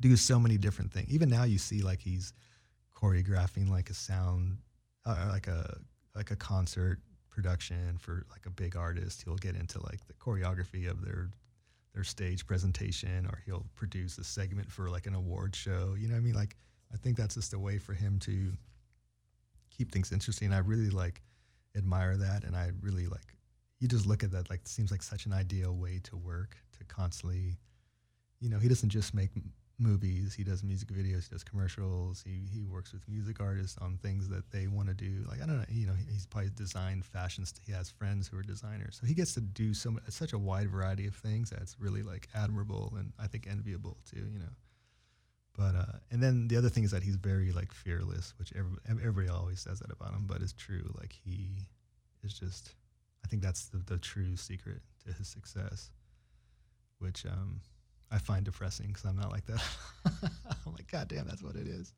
do 0.00 0.16
so 0.16 0.38
many 0.38 0.56
different 0.56 0.92
things. 0.92 1.10
Even 1.10 1.28
now, 1.28 1.44
you 1.44 1.58
see 1.58 1.82
like 1.82 2.00
he's 2.00 2.32
choreographing 2.94 3.68
like 3.68 3.90
a 3.90 3.94
sound, 3.94 4.58
uh, 5.04 5.28
like 5.30 5.48
a 5.48 5.78
like 6.14 6.30
a 6.30 6.36
concert 6.36 7.00
production 7.30 7.96
for 7.98 8.24
like 8.30 8.46
a 8.46 8.50
big 8.50 8.76
artist. 8.76 9.22
He'll 9.24 9.36
get 9.36 9.56
into 9.56 9.82
like 9.82 10.06
the 10.06 10.14
choreography 10.14 10.88
of 10.90 11.04
their 11.04 11.30
their 11.94 12.04
stage 12.04 12.46
presentation, 12.46 13.26
or 13.26 13.42
he'll 13.44 13.66
produce 13.74 14.18
a 14.18 14.24
segment 14.24 14.70
for 14.70 14.88
like 14.88 15.06
an 15.06 15.14
award 15.14 15.54
show. 15.54 15.94
You 15.98 16.08
know 16.08 16.14
what 16.14 16.20
I 16.20 16.24
mean? 16.24 16.34
Like 16.34 16.56
I 16.92 16.96
think 16.96 17.16
that's 17.16 17.34
just 17.34 17.54
a 17.54 17.58
way 17.58 17.78
for 17.78 17.92
him 17.92 18.18
to 18.20 18.52
keep 19.70 19.90
things 19.90 20.12
interesting. 20.12 20.52
I 20.52 20.58
really 20.58 20.90
like 20.90 21.22
admire 21.76 22.16
that, 22.16 22.44
and 22.44 22.56
I 22.56 22.70
really 22.80 23.06
like. 23.06 23.36
You 23.80 23.88
just 23.88 24.06
look 24.06 24.22
at 24.22 24.30
that 24.32 24.48
like 24.50 24.60
it 24.60 24.68
seems 24.68 24.90
like 24.90 25.02
such 25.02 25.26
an 25.26 25.32
ideal 25.32 25.74
way 25.74 26.00
to 26.04 26.16
work 26.16 26.56
to 26.78 26.84
constantly, 26.84 27.56
you 28.40 28.48
know, 28.48 28.58
he 28.58 28.68
doesn't 28.68 28.90
just 28.90 29.12
make 29.12 29.30
movies. 29.78 30.34
He 30.34 30.44
does 30.44 30.62
music 30.62 30.88
videos. 30.88 31.24
He 31.28 31.30
does 31.32 31.42
commercials. 31.42 32.22
He 32.24 32.48
he 32.52 32.62
works 32.62 32.92
with 32.92 33.06
music 33.08 33.40
artists 33.40 33.76
on 33.78 33.98
things 33.98 34.28
that 34.28 34.50
they 34.50 34.68
want 34.68 34.88
to 34.88 34.94
do. 34.94 35.24
Like 35.28 35.42
I 35.42 35.46
don't 35.46 35.58
know, 35.58 35.64
you 35.68 35.86
know, 35.86 35.94
he's 36.08 36.26
probably 36.26 36.50
designed 36.54 37.04
fashions. 37.04 37.52
He 37.66 37.72
has 37.72 37.90
friends 37.90 38.28
who 38.28 38.38
are 38.38 38.42
designers, 38.42 38.98
so 39.00 39.06
he 39.06 39.14
gets 39.14 39.34
to 39.34 39.40
do 39.40 39.74
so 39.74 39.90
much, 39.90 40.04
such 40.08 40.32
a 40.32 40.38
wide 40.38 40.70
variety 40.70 41.06
of 41.06 41.14
things. 41.14 41.50
That's 41.50 41.76
really 41.80 42.02
like 42.02 42.28
admirable 42.34 42.94
and 42.96 43.12
I 43.18 43.26
think 43.26 43.46
enviable 43.50 43.96
too. 44.08 44.26
You 44.32 44.38
know. 44.38 44.52
But 45.56 45.74
uh, 45.74 45.98
and 46.10 46.22
then 46.22 46.48
the 46.48 46.56
other 46.56 46.70
thing 46.70 46.84
is 46.84 46.90
that 46.92 47.02
he's 47.02 47.16
very 47.16 47.52
like 47.52 47.72
fearless, 47.72 48.32
which 48.38 48.52
every, 48.56 48.72
everybody 48.88 49.28
always 49.28 49.60
says 49.60 49.80
that 49.80 49.92
about 49.92 50.12
him, 50.12 50.24
but 50.26 50.40
it's 50.40 50.54
true. 50.54 50.90
Like 50.98 51.12
he 51.12 51.68
is 52.22 52.32
just, 52.32 52.74
I 53.24 53.28
think 53.28 53.42
that's 53.42 53.66
the, 53.66 53.78
the 53.86 53.98
true 53.98 54.36
secret 54.36 54.80
to 55.06 55.12
his 55.12 55.28
success, 55.28 55.90
which 56.98 57.26
um, 57.26 57.60
I 58.10 58.18
find 58.18 58.44
depressing 58.44 58.88
because 58.88 59.04
I'm 59.04 59.16
not 59.16 59.30
like 59.30 59.44
that. 59.46 59.62
I'm 60.66 60.72
like, 60.72 60.90
God 60.90 61.08
damn, 61.08 61.26
that's 61.26 61.42
what 61.42 61.56
it 61.56 61.66
is. 61.66 61.92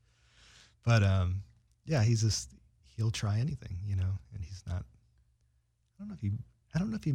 But 0.84 1.02
um, 1.02 1.42
yeah, 1.86 2.02
he's 2.02 2.22
just 2.22 2.50
he'll 2.96 3.10
try 3.10 3.38
anything, 3.38 3.78
you 3.86 3.96
know, 3.96 4.18
and 4.34 4.44
he's 4.44 4.62
not. 4.66 4.84
I 4.84 6.00
don't 6.00 6.08
know 6.08 6.14
if 6.14 6.20
he. 6.20 6.32
I 6.74 6.78
don't 6.80 6.90
know 6.90 6.96
if 6.96 7.04
he 7.04 7.14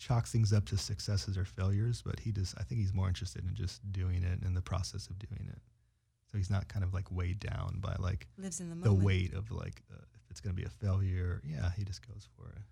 chalks 0.00 0.32
things 0.32 0.52
up 0.52 0.64
to 0.66 0.76
successes 0.76 1.36
or 1.38 1.44
failures, 1.44 2.02
but 2.04 2.18
he 2.18 2.32
just. 2.32 2.54
I 2.58 2.64
think 2.64 2.80
he's 2.80 2.92
more 2.94 3.06
interested 3.06 3.44
in 3.46 3.54
just 3.54 3.80
doing 3.92 4.22
it 4.24 4.42
and 4.42 4.56
the 4.56 4.62
process 4.62 5.06
of 5.08 5.18
doing 5.18 5.46
it. 5.48 5.60
So 6.32 6.38
he's 6.38 6.50
not 6.50 6.68
kind 6.68 6.84
of 6.84 6.94
like 6.94 7.10
weighed 7.10 7.38
down 7.40 7.78
by 7.80 7.94
like 7.98 8.26
Lives 8.38 8.60
in 8.60 8.68
the 8.70 8.74
the 8.76 8.88
moment. 8.88 9.04
weight 9.04 9.34
of 9.34 9.50
like 9.50 9.82
uh, 9.92 10.02
if 10.14 10.30
it's 10.30 10.40
going 10.40 10.54
to 10.56 10.60
be 10.60 10.66
a 10.66 10.70
failure. 10.70 11.40
Yeah, 11.44 11.70
he 11.76 11.84
just 11.84 12.06
goes 12.06 12.26
for 12.36 12.48
it. 12.50 12.62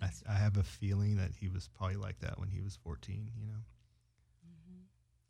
I, 0.00 0.06
That's- 0.06 0.22
I 0.28 0.32
have 0.34 0.56
a 0.56 0.62
feeling 0.64 1.16
that 1.16 1.30
he 1.38 1.48
was 1.48 1.68
probably 1.68 1.96
like 1.96 2.18
that 2.20 2.38
when 2.40 2.48
he 2.50 2.60
was 2.60 2.76
14. 2.82 3.30
You 3.38 3.46
know, 3.46 3.60
Mhm. 4.46 4.82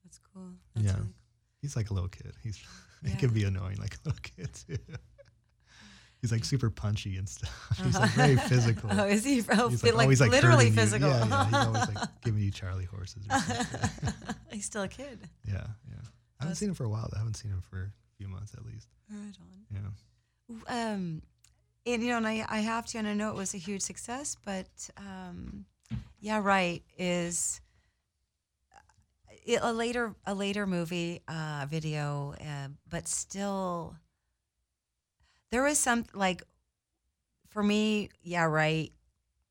That's 0.05 0.19
cool. 0.33 0.53
That's 0.75 0.87
Yeah. 0.87 0.93
really 0.95 1.05
cool. 1.07 1.15
he's 1.61 1.77
like 1.77 1.91
a 1.91 1.95
little 1.95 2.09
kid. 2.09 2.33
He's 2.43 2.59
he 3.05 3.15
can 3.17 3.31
be 3.35 3.45
annoying 3.45 3.77
like 3.79 3.95
a 3.95 3.99
little 4.09 4.21
kid 4.23 4.51
too. 4.55 4.79
He's 6.23 6.33
like 6.33 6.45
super 6.45 6.71
punchy 6.71 7.19
and 7.19 7.29
stuff. 7.29 7.79
He's 7.85 7.99
like 7.99 8.11
very 8.13 8.37
physical. 8.49 8.89
Oh, 8.93 9.05
is 9.05 9.25
he? 9.25 9.43
Oh, 9.51 9.69
He's 9.69 9.83
like, 9.83 9.95
always, 9.95 10.21
literally 10.21 10.67
hurting 10.67 10.73
physical. 10.73 11.09
Yeah, 11.09 11.27
yeah. 11.29 11.45
He's 11.45 11.55
always 11.55 11.95
like 11.95 12.09
giving 12.25 12.41
you 12.43 12.51
Charlie 12.51 12.85
horses. 12.87 13.27
Or 13.29 13.39
something. 13.39 14.15
He's 14.53 14.65
still 14.65 14.83
a 14.83 14.89
kid. 14.89 15.19
yeah, 15.47 15.67
yeah. 15.89 15.97
I 16.41 16.45
haven't 16.45 16.57
seen 16.57 16.71
him 16.71 16.75
for 16.75 16.85
a 16.85 16.89
while. 16.89 17.11
I 17.15 17.19
haven't 17.19 17.35
seen 17.35 17.51
him 17.51 17.61
for 17.61 17.83
a 17.83 18.17
few 18.17 18.29
months 18.29 18.55
at 18.55 18.65
least. 18.65 18.89
Right 19.11 19.37
on. 19.39 19.93
Yeah. 20.69 20.93
Um, 20.93 21.23
and 21.85 22.03
you 22.03 22.09
know, 22.11 22.19
and 22.19 22.27
I, 22.27 22.47
I 22.49 22.61
have 22.61 22.87
to, 22.87 22.99
and 22.99 23.09
I 23.09 23.15
know 23.15 23.31
it 23.31 23.37
was 23.37 23.55
a 23.55 23.59
huge 23.59 23.83
success, 23.83 24.37
but 24.45 24.69
um, 24.97 25.67
yeah, 26.21 26.41
right 26.43 26.83
is 26.97 27.61
uh, 28.73 29.59
a 29.61 29.73
later 29.73 30.15
a 30.25 30.35
later 30.35 30.67
movie 30.67 31.21
uh, 31.27 31.67
video, 31.69 32.35
uh, 32.41 32.69
but 32.89 33.09
still 33.09 33.97
there 35.53 35.63
was 35.63 35.79
some 35.79 36.05
like 36.13 36.43
for 37.49 37.63
me, 37.63 38.09
yeah, 38.23 38.45
right, 38.45 38.91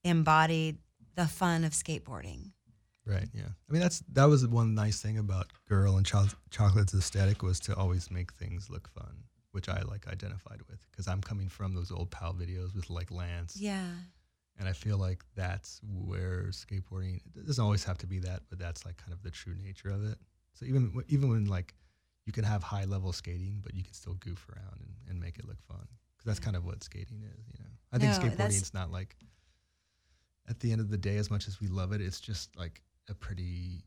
embodied 0.04 0.80
the 1.16 1.28
fun 1.28 1.64
of 1.64 1.72
skateboarding. 1.72 2.52
Right. 3.06 3.28
Yeah. 3.34 3.44
I 3.70 3.74
mean, 3.74 3.82
that's 3.82 4.04
that 4.14 4.26
was 4.26 4.46
one 4.48 4.76
nice 4.76 5.02
thing 5.02 5.18
about 5.18 5.48
Girl 5.68 5.98
and 5.98 6.06
Cho- 6.06 6.28
Chocolate's 6.50 6.94
aesthetic 6.94 7.42
was 7.42 7.60
to 7.62 7.76
always 7.76 8.12
make 8.12 8.34
things 8.34 8.70
look 8.70 8.90
fun, 8.90 9.24
which 9.54 9.70
I 9.70 9.82
like 9.84 10.08
identified 10.08 10.62
with 10.70 10.86
because 10.92 11.08
I'm 11.08 11.22
coming 11.22 11.50
from 11.50 11.74
those 11.74 11.92
old 11.92 12.12
Powell 12.12 12.34
videos 12.34 12.76
with 12.76 12.90
like 12.90 13.12
Lance, 13.12 13.56
Yeah, 13.60 13.88
and 14.60 14.68
I 14.70 14.74
feel 14.74 14.98
like 14.98 15.24
that's 15.36 15.82
where 15.84 16.46
skateboarding. 16.52 17.22
It 17.36 17.48
doesn't 17.48 17.64
always 17.64 17.84
have 17.86 17.98
to 18.00 18.08
be 18.08 18.20
that, 18.20 18.44
but 18.50 18.60
that's 18.60 18.86
like 18.86 18.98
kind 18.98 19.14
of 19.14 19.24
the 19.24 19.32
true 19.32 19.56
nature 19.56 19.90
of 19.90 20.06
it. 20.06 20.18
So 20.54 20.66
even 20.66 21.04
even 21.08 21.30
when 21.30 21.46
like 21.46 21.74
you 22.26 22.34
can 22.34 22.44
have 22.44 22.62
high 22.64 22.86
level 22.86 23.12
skating, 23.14 23.60
but 23.64 23.74
you 23.74 23.84
can 23.84 23.94
still 23.94 24.14
goof 24.16 24.48
around 24.50 24.80
and, 24.80 24.94
and 25.10 25.20
make 25.20 25.38
it 25.40 25.48
look 25.48 25.62
fun 25.68 25.88
because 26.16 26.26
that's 26.26 26.40
kind 26.40 26.56
of 26.56 26.66
what 26.66 26.84
skating 26.84 27.24
is. 27.24 27.46
You 27.52 27.60
know, 27.64 27.70
I 27.92 27.98
think 27.98 28.12
No, 28.12 28.18
that's- 28.20 28.54
skateboarding 28.56 28.62
is 28.62 28.74
not 28.74 28.92
like 28.92 29.16
at 30.50 30.60
the 30.60 30.72
end 30.72 30.82
of 30.82 30.90
the 30.90 30.98
day, 30.98 31.18
as 31.18 31.30
much 31.32 31.48
as 31.48 31.60
we 31.62 31.68
love 31.68 31.92
it, 31.94 32.02
it's 32.02 32.20
just 32.20 32.56
like 32.58 32.82
a 33.10 33.14
pretty 33.14 33.84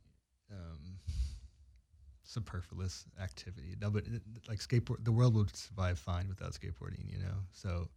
um, 0.50 0.98
superfluous 2.22 3.04
activity. 3.20 3.76
No, 3.80 3.90
but 3.90 4.04
it, 4.06 4.22
like 4.48 4.58
skateboard, 4.58 5.04
the 5.04 5.12
world 5.12 5.34
would 5.34 5.54
survive 5.56 5.98
fine 5.98 6.28
without 6.28 6.52
skateboarding. 6.52 7.10
You 7.10 7.18
know, 7.18 7.34
so 7.52 7.88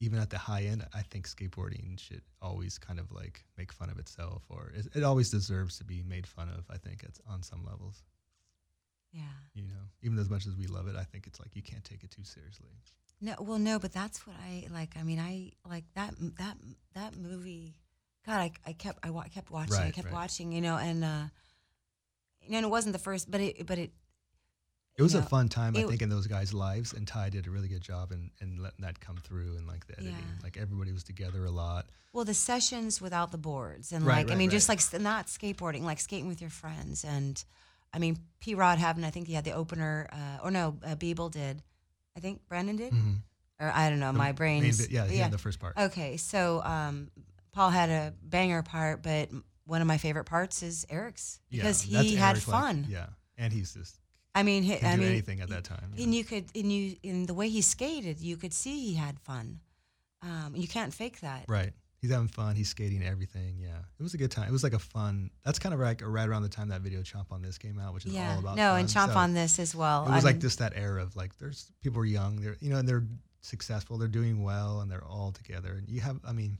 even 0.00 0.18
at 0.18 0.28
the 0.30 0.38
high 0.38 0.62
end, 0.64 0.84
I 0.94 1.02
think 1.02 1.26
skateboarding 1.28 1.98
should 1.98 2.22
always 2.42 2.78
kind 2.78 2.98
of 2.98 3.10
like 3.12 3.44
make 3.56 3.72
fun 3.72 3.90
of 3.90 3.98
itself, 3.98 4.42
or 4.48 4.72
it, 4.76 4.86
it 4.94 5.02
always 5.02 5.30
deserves 5.30 5.78
to 5.78 5.84
be 5.84 6.02
made 6.02 6.26
fun 6.26 6.48
of. 6.48 6.64
I 6.70 6.76
think 6.78 7.02
it's 7.04 7.20
on 7.28 7.42
some 7.42 7.64
levels. 7.64 8.02
Yeah. 9.14 9.22
You 9.54 9.62
know, 9.62 9.84
even 10.02 10.18
as 10.18 10.28
much 10.28 10.46
as 10.46 10.56
we 10.56 10.66
love 10.66 10.88
it, 10.88 10.96
I 10.96 11.04
think 11.04 11.26
it's 11.26 11.38
like 11.38 11.54
you 11.54 11.62
can't 11.62 11.84
take 11.84 12.02
it 12.02 12.10
too 12.10 12.24
seriously. 12.24 12.68
No, 13.20 13.34
well, 13.38 13.58
no, 13.58 13.78
but 13.78 13.92
that's 13.92 14.26
what 14.26 14.36
I 14.44 14.66
like. 14.72 14.96
I 14.98 15.04
mean, 15.04 15.20
I 15.20 15.52
like 15.68 15.84
that 15.94 16.14
that 16.38 16.56
that 16.94 17.16
movie. 17.16 17.76
God, 18.26 18.38
I, 18.40 18.52
I 18.66 18.72
kept 18.72 18.98
I 19.02 19.10
wa- 19.10 19.24
kept 19.32 19.50
watching. 19.50 19.76
I 19.76 19.90
kept 19.92 20.06
right. 20.06 20.14
watching. 20.14 20.50
You 20.50 20.60
know, 20.60 20.76
and 20.76 21.04
uh, 21.04 21.24
and 22.50 22.64
it 22.64 22.68
wasn't 22.68 22.92
the 22.92 22.98
first, 22.98 23.30
but 23.30 23.40
it 23.40 23.66
but 23.66 23.78
it. 23.78 23.92
It 24.96 25.02
was 25.02 25.14
you 25.14 25.20
a 25.20 25.22
fun 25.22 25.48
time, 25.48 25.76
I 25.76 25.82
think, 25.82 26.02
in 26.02 26.08
those 26.08 26.28
guys' 26.28 26.54
lives, 26.54 26.92
and 26.92 27.06
Ty 27.06 27.30
did 27.30 27.48
a 27.48 27.50
really 27.50 27.66
good 27.66 27.80
job 27.80 28.12
in, 28.12 28.30
in 28.40 28.62
letting 28.62 28.84
that 28.84 29.00
come 29.00 29.16
through 29.16 29.56
and 29.56 29.66
like 29.66 29.84
the 29.88 29.94
editing. 29.94 30.12
Yeah. 30.12 30.42
Like 30.44 30.56
everybody 30.56 30.92
was 30.92 31.02
together 31.02 31.44
a 31.44 31.50
lot. 31.50 31.86
Well, 32.12 32.24
the 32.24 32.32
sessions 32.32 33.00
without 33.00 33.32
the 33.32 33.38
boards, 33.38 33.90
and 33.90 34.06
Right, 34.06 34.18
like 34.18 34.26
I 34.26 34.28
right, 34.30 34.38
mean, 34.38 34.50
just 34.50 34.68
like 34.68 34.80
not 35.00 35.26
skateboarding, 35.26 35.82
like 35.82 35.98
skating 35.98 36.28
with 36.28 36.40
your 36.40 36.50
friends, 36.50 37.04
and 37.04 37.42
I 37.94 37.98
mean, 37.98 38.18
P. 38.40 38.54
Rod 38.54 38.78
having 38.78 39.04
I 39.04 39.10
think 39.10 39.26
he 39.28 39.34
had 39.34 39.44
the 39.44 39.52
opener, 39.52 40.08
uh, 40.12 40.44
or 40.44 40.50
no, 40.50 40.76
uh, 40.84 40.96
Biebel 40.96 41.30
did. 41.30 41.62
I 42.16 42.20
think 42.20 42.40
Brandon 42.48 42.76
did, 42.76 42.92
Mm-hmm. 42.92 43.12
or 43.60 43.70
I 43.74 43.88
don't 43.90 44.00
know. 44.00 44.12
my 44.12 44.32
brain. 44.32 44.64
yeah, 44.90 45.06
yeah, 45.06 45.28
the 45.28 45.38
first 45.38 45.58
part. 45.60 45.76
Okay, 45.78 46.16
so 46.16 46.60
um, 46.64 47.10
Paul 47.52 47.70
had 47.70 47.90
a 47.90 48.12
banger 48.22 48.62
part, 48.62 49.02
but 49.02 49.30
one 49.66 49.80
of 49.80 49.86
my 49.86 49.96
favorite 49.98 50.24
parts 50.24 50.62
is 50.62 50.86
Eric's 50.90 51.40
because 51.50 51.86
Yeah, 51.86 52.02
he 52.02 52.16
had 52.16 52.36
Eric, 52.36 52.48
like, 52.48 52.60
fun. 52.62 52.86
yeah, 52.88 53.06
and 53.38 53.52
he's 53.52 53.74
just 53.74 53.98
I 54.34 54.42
mean, 54.42 54.62
he, 54.64 54.74
I 54.74 54.94
do 54.96 55.00
mean, 55.00 55.08
anything 55.10 55.40
at 55.40 55.48
that 55.50 55.64
time. 55.64 55.92
you 55.96 56.02
and 56.04 56.12
know. 56.12 56.18
you 56.18 56.24
could, 56.24 56.44
and 56.54 56.72
you, 56.72 56.96
in 57.02 57.26
the 57.26 57.34
way 57.34 57.48
he 57.48 57.62
skated, 57.62 58.20
you 58.20 58.36
could 58.36 58.52
see 58.52 58.80
he 58.80 58.94
had 58.94 59.18
fun. 59.20 59.60
Um, 60.22 60.54
you 60.56 60.66
can't 60.66 60.92
fake 60.92 61.20
that. 61.20 61.44
Right. 61.48 61.72
He's 62.04 62.12
having 62.12 62.28
fun. 62.28 62.54
He's 62.54 62.68
skating 62.68 63.02
everything. 63.02 63.56
Yeah. 63.58 63.78
It 63.98 64.02
was 64.02 64.12
a 64.12 64.18
good 64.18 64.30
time. 64.30 64.46
It 64.46 64.52
was 64.52 64.62
like 64.62 64.74
a 64.74 64.78
fun. 64.78 65.30
That's 65.42 65.58
kind 65.58 65.72
of 65.72 65.80
like 65.80 66.02
right 66.04 66.28
around 66.28 66.42
the 66.42 66.50
time 66.50 66.68
that 66.68 66.82
video 66.82 67.00
Chomp 67.00 67.32
on 67.32 67.40
This 67.40 67.56
came 67.56 67.78
out, 67.78 67.94
which 67.94 68.04
is 68.04 68.12
Yeah, 68.12 68.34
all 68.34 68.40
about 68.40 68.56
no, 68.58 68.72
fun. 68.72 68.80
and 68.80 68.88
chomp 68.90 69.14
So 69.14 69.18
on 69.18 69.32
this 69.32 69.58
as 69.58 69.74
well. 69.74 70.04
It 70.04 70.10
was 70.10 70.22
I 70.22 70.28
like 70.28 70.38
just 70.38 70.58
that 70.58 70.74
era 70.76 71.02
of 71.02 71.16
like 71.16 71.34
there's 71.38 71.72
people 71.82 72.02
are 72.02 72.04
young, 72.04 72.42
they're 72.42 72.58
you 72.60 72.68
know, 72.68 72.76
and 72.76 72.86
they're 72.86 73.06
successful, 73.40 73.96
they're 73.96 74.06
doing 74.06 74.42
well, 74.42 74.82
and 74.82 74.90
they're 74.90 75.02
all 75.02 75.32
together. 75.32 75.76
And 75.78 75.88
you 75.88 76.02
have, 76.02 76.20
I 76.28 76.32
mean, 76.32 76.58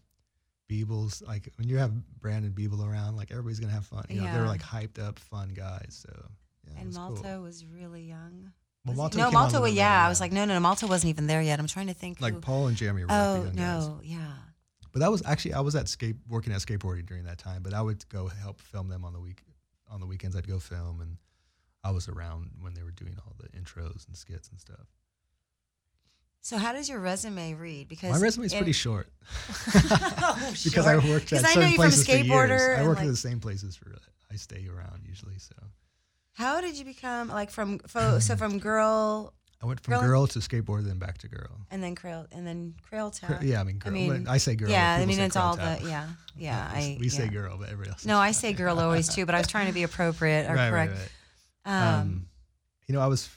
Biebel's 0.70 1.20
like 1.20 1.52
when 1.56 1.68
you 1.68 1.76
have 1.76 1.92
Brandon 2.22 2.52
Biebel 2.52 2.82
around, 2.82 3.16
like 3.16 3.30
everybody's 3.30 3.60
gonna 3.60 3.74
have 3.74 3.84
fun. 3.84 4.06
You 4.08 4.22
know, 4.22 4.32
they're 4.32 4.46
like 4.46 4.62
hyped 4.62 4.98
up, 4.98 5.18
fun 5.18 5.50
guys. 5.50 6.02
So 6.08 6.24
yeah, 6.66 6.78
And 6.78 6.86
was 6.86 6.96
Malto 6.96 7.22
cool. 7.22 7.42
was 7.42 7.66
really 7.66 8.04
young. 8.04 8.50
Well, 8.86 8.92
Was? 8.92 8.96
Malto 8.96 9.18
no, 9.18 9.24
came 9.28 9.36
on 9.36 9.48
a 9.48 9.52
Malto. 9.52 9.66
Yeah, 9.66 9.90
later, 9.90 10.06
I 10.06 10.08
was 10.08 10.20
like, 10.20 10.32
no, 10.32 10.46
no, 10.46 10.54
no, 10.54 10.60
Malto 10.60 10.86
wasn't 10.86 11.10
even 11.10 11.26
there 11.26 11.42
yet. 11.42 11.58
I'm 11.60 11.66
trying 11.66 11.88
to 11.88 11.94
think. 11.94 12.22
like 12.22 12.32
who, 12.32 12.40
Paul 12.40 12.68
and 12.68 12.76
Jeremy 12.78 13.02
oh, 13.02 13.38
were 13.38 13.44
like 13.44 13.54
the 13.54 13.62
oh 13.62 13.64
no, 13.66 14.00
yeah. 14.02 14.32
But 14.94 15.00
that 15.00 15.10
was 15.10 15.22
actually 15.26 15.54
I 15.54 15.60
was 15.60 15.74
at 15.74 15.88
skate 15.88 16.14
working 16.28 16.52
at 16.52 16.60
skateboarding 16.60 17.04
during 17.04 17.24
that 17.24 17.36
time. 17.36 17.64
But 17.64 17.74
I 17.74 17.82
would 17.82 18.08
go 18.08 18.28
help 18.28 18.60
film 18.60 18.88
them 18.88 19.04
on 19.04 19.12
the 19.12 19.18
week 19.18 19.42
on 19.90 19.98
the 19.98 20.06
weekends. 20.06 20.36
I'd 20.36 20.46
go 20.46 20.60
film, 20.60 21.00
and 21.00 21.16
I 21.82 21.90
was 21.90 22.08
around 22.08 22.52
when 22.60 22.74
they 22.74 22.84
were 22.84 22.92
doing 22.92 23.16
all 23.18 23.34
the 23.36 23.48
intros 23.58 24.06
and 24.06 24.16
skits 24.16 24.48
and 24.50 24.60
stuff. 24.60 24.86
So 26.42 26.58
how 26.58 26.72
does 26.72 26.88
your 26.88 27.00
resume 27.00 27.54
read? 27.54 27.88
Because 27.88 28.12
My 28.12 28.18
resume 28.18 28.46
is 28.46 28.54
pretty 28.54 28.72
short 28.72 29.08
Oh, 29.74 30.52
because 30.64 30.86
I 30.86 30.96
worked 30.96 31.32
at 31.32 31.40
certain 31.40 31.60
know 31.60 31.66
you 31.68 31.74
from 31.74 31.76
places 31.76 32.06
for 32.06 32.12
years. 32.12 32.62
I 32.62 32.64
and, 32.74 32.86
work 32.86 32.98
like- 32.98 33.06
at 33.06 33.10
the 33.10 33.16
same 33.16 33.40
places 33.40 33.74
for. 33.74 33.92
I 34.30 34.36
stay 34.36 34.68
around 34.68 35.02
usually, 35.04 35.38
so 35.38 35.54
How 36.34 36.60
did 36.60 36.78
you 36.78 36.84
become 36.84 37.28
like 37.28 37.50
from 37.50 37.80
so 37.88 38.36
from 38.36 38.58
girl 38.58 39.34
I 39.62 39.66
went 39.66 39.80
from 39.80 39.94
Girl- 39.94 40.02
girl, 40.02 40.26
to 40.26 40.38
skateboard, 40.40 40.84
then 40.84 40.98
back 40.98 41.18
to 41.18 41.28
girl. 41.28 41.58
and 41.70 41.82
then 41.82 41.94
Crail 41.94 42.26
and 42.32 42.46
then 42.46 42.74
Crail 42.82 43.10
Cr- 43.10 43.26
Town? 43.26 43.38
yeah, 43.42 43.60
I 43.60 43.64
mean, 43.64 43.78
girl. 43.78 43.92
mean, 43.92 44.26
I 44.28 44.36
say 44.38 44.54
girl. 44.56 44.68
yeah, 44.68 44.94
I 45.00 45.06
mean 45.06 45.18
it's 45.18 45.36
all 45.36 45.56
the 45.56 45.78
yeah 45.84 46.08
yeah. 46.36 46.72
we, 46.72 46.78
I 46.78 46.96
we 47.00 47.08
say 47.08 47.24
yeah. 47.24 47.30
girl, 47.30 47.56
but 47.58 47.68
everybody 47.70 47.90
else. 47.90 48.04
No, 48.04 48.18
I 48.18 48.32
say 48.32 48.52
girl 48.52 48.78
always 48.78 49.08
too, 49.14 49.24
but 49.26 49.34
I 49.34 49.38
was 49.38 49.46
trying 49.48 49.68
to 49.68 49.72
be 49.72 49.82
appropriate 49.84 50.50
or 50.50 50.54
right, 50.54 50.70
right, 50.70 50.88
correct. 50.90 51.10
right. 51.66 51.90
Um, 51.94 52.00
Um, 52.00 52.26
you 52.86 52.94
know, 52.94 53.00
I 53.00 53.06
was, 53.06 53.30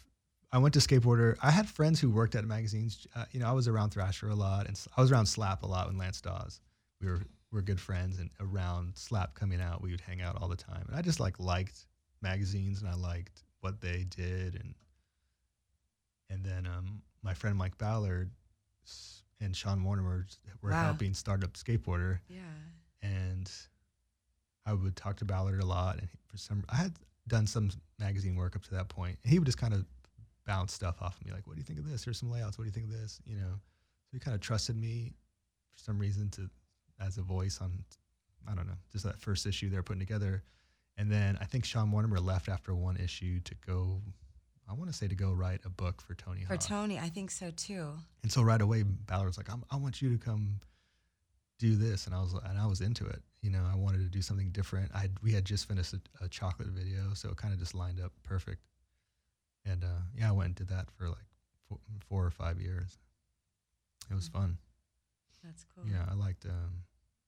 I 0.52 0.58
went 0.58 0.74
to 0.74 0.82
skateboarder. 0.82 1.38
I 1.42 1.52
had 1.52 1.70
friends 1.70 2.00
who 2.02 2.10
worked 2.10 2.36
at 2.36 2.44
magazines. 2.44 3.08
Uh, 3.16 3.24
you 3.32 3.40
know, 3.40 3.48
I 3.48 3.54
was 3.54 3.70
around 3.70 3.92
Thrasher 3.92 4.28
a 4.30 4.36
lot, 4.36 4.68
and 4.68 4.78
I 4.98 5.02
was 5.02 5.12
around 5.12 5.28
Slap 5.28 5.64
a 5.64 5.68
lot 5.68 5.88
when 5.88 5.98
Lance 5.98 6.20
Dawes. 6.20 6.60
We 7.00 7.08
were 7.08 7.20
we 7.52 7.56
were 7.56 7.62
good 7.62 7.80
friends, 7.80 8.20
and 8.20 8.30
around 8.42 8.98
Slap 8.98 9.34
coming 9.36 9.62
out, 9.62 9.82
we 9.82 9.92
would 9.92 10.02
hang 10.02 10.22
out 10.22 10.42
all 10.42 10.50
the 10.50 10.58
time. 10.58 10.84
And 10.90 10.98
I 10.98 11.02
just 11.02 11.22
like 11.22 11.40
liked 11.40 11.86
magazines, 12.22 12.82
and 12.82 12.90
I 12.90 12.96
liked 12.96 13.44
what 13.62 13.80
they 13.80 14.04
did, 14.10 14.56
and 14.56 14.76
and 16.30 16.44
then 16.44 16.68
um, 16.68 17.02
my 17.24 17.34
friend 17.34 17.58
Mike 17.58 17.78
Ballard 17.78 18.30
and 19.40 19.56
Sean 19.56 19.80
Mortimer 19.80 20.26
were 20.62 20.72
Wow. 20.72 20.84
helping 20.86 21.14
start 21.14 21.44
up 21.44 21.54
skateboarder 21.54 22.20
yeah. 22.30 22.42
and 23.02 23.52
I 24.66 24.74
would 24.74 24.96
talk 24.96 25.18
to 25.18 25.26
Ballard 25.26 25.62
a 25.62 25.66
lot. 25.66 26.00
And 26.00 26.10
for 26.28 26.38
some, 26.38 26.64
I 26.70 26.76
had 26.76 26.94
done 27.28 27.48
some 27.48 27.70
magazine 28.00 28.36
work 28.36 28.56
up 28.56 28.64
to 28.64 28.72
that 28.76 28.90
point, 28.90 29.18
and 29.24 29.32
he 29.32 29.40
would 29.40 29.46
just 29.46 29.58
kind 29.58 29.74
of 29.74 29.86
bounce 30.46 30.74
stuff 30.74 31.02
off 31.02 31.20
of 31.20 31.26
me, 31.26 31.32
like, 31.32 31.46
"What 31.48 31.56
do 31.56 31.60
you 31.60 31.66
think 31.66 31.80
of 31.80 31.90
this? 31.90 32.04
Here's 32.04 32.18
some 32.20 32.30
layouts. 32.32 32.58
What 32.58 32.64
do 32.64 32.68
you 32.68 32.72
think 32.74 32.86
of 32.86 32.92
this?" 32.92 33.20
You 33.26 33.38
know. 33.38 33.52
So 34.06 34.10
he 34.14 34.20
kind 34.20 34.36
of 34.36 34.42
trusted 34.42 34.76
me 34.78 35.14
for 35.74 35.80
some 35.84 36.00
reason 36.00 36.30
to 36.32 36.50
as 37.00 37.18
a 37.18 37.22
voice 37.22 37.60
on, 37.62 37.84
I 38.48 38.56
don't 38.56 38.66
know, 38.68 38.78
just 38.92 39.04
that 39.06 39.20
first 39.20 39.46
issue 39.46 39.70
they're 39.70 39.84
putting 39.84 40.00
together. 40.00 40.44
And 40.98 41.12
then 41.12 41.38
I 41.40 41.46
think 41.46 41.64
Sean 41.66 41.90
Mortimer 41.90 42.20
left 42.20 42.50
after 42.50 42.74
one 42.74 42.98
issue 42.98 43.40
to 43.42 43.56
go. 43.66 44.02
I 44.70 44.74
want 44.74 44.92
to 44.92 44.96
say 44.96 45.08
to 45.08 45.16
go 45.16 45.32
write 45.32 45.62
a 45.66 45.70
book 45.70 46.02
for 46.02 46.14
Tony 46.14 46.42
For 46.42 46.54
Hawk. 46.54 46.60
Tony, 46.62 47.00
I 47.00 47.10
think 47.10 47.32
so 47.32 47.52
too. 47.52 47.92
And 48.24 48.32
so 48.32 48.42
right 48.42 48.62
away, 48.62 48.84
Ballard's 48.84 49.38
like, 49.38 49.52
I'm, 49.52 49.64
"I 49.72 49.78
want 49.78 50.02
you 50.02 50.10
to 50.12 50.18
come 50.18 50.60
do 51.58 51.76
this," 51.76 52.06
and 52.06 52.14
I 52.14 52.20
was 52.22 52.34
and 52.34 52.60
I 52.60 52.66
was 52.66 52.82
into 52.82 53.06
it. 53.06 53.22
You 53.42 53.52
know, 53.52 53.64
I 53.72 53.76
wanted 53.78 54.00
to 54.00 54.10
do 54.10 54.22
something 54.22 54.50
different. 54.50 54.92
I 54.94 55.10
we 55.24 55.32
had 55.32 55.46
just 55.46 55.68
finished 55.68 55.94
a, 55.94 56.02
a 56.26 56.28
chocolate 56.28 56.68
video, 56.70 57.14
so 57.14 57.30
it 57.30 57.38
kind 57.38 57.54
of 57.54 57.60
just 57.60 57.74
lined 57.76 58.02
up 58.02 58.12
perfect. 58.24 58.62
And 59.66 59.84
uh, 59.84 60.02
yeah, 60.18 60.30
I 60.30 60.32
went 60.32 60.48
and 60.48 60.56
did 60.56 60.70
that 60.70 60.90
for 60.92 61.08
like 61.08 61.26
four, 61.68 61.78
four 62.10 62.26
or 62.26 62.32
five 62.32 62.60
years. 62.60 62.98
It 64.10 64.16
was 64.16 64.28
fun. 64.28 64.58
That's 65.44 65.66
cool. 65.76 65.86
Yeah, 65.90 66.06
I 66.10 66.14
liked. 66.14 66.46
Um, 66.46 66.84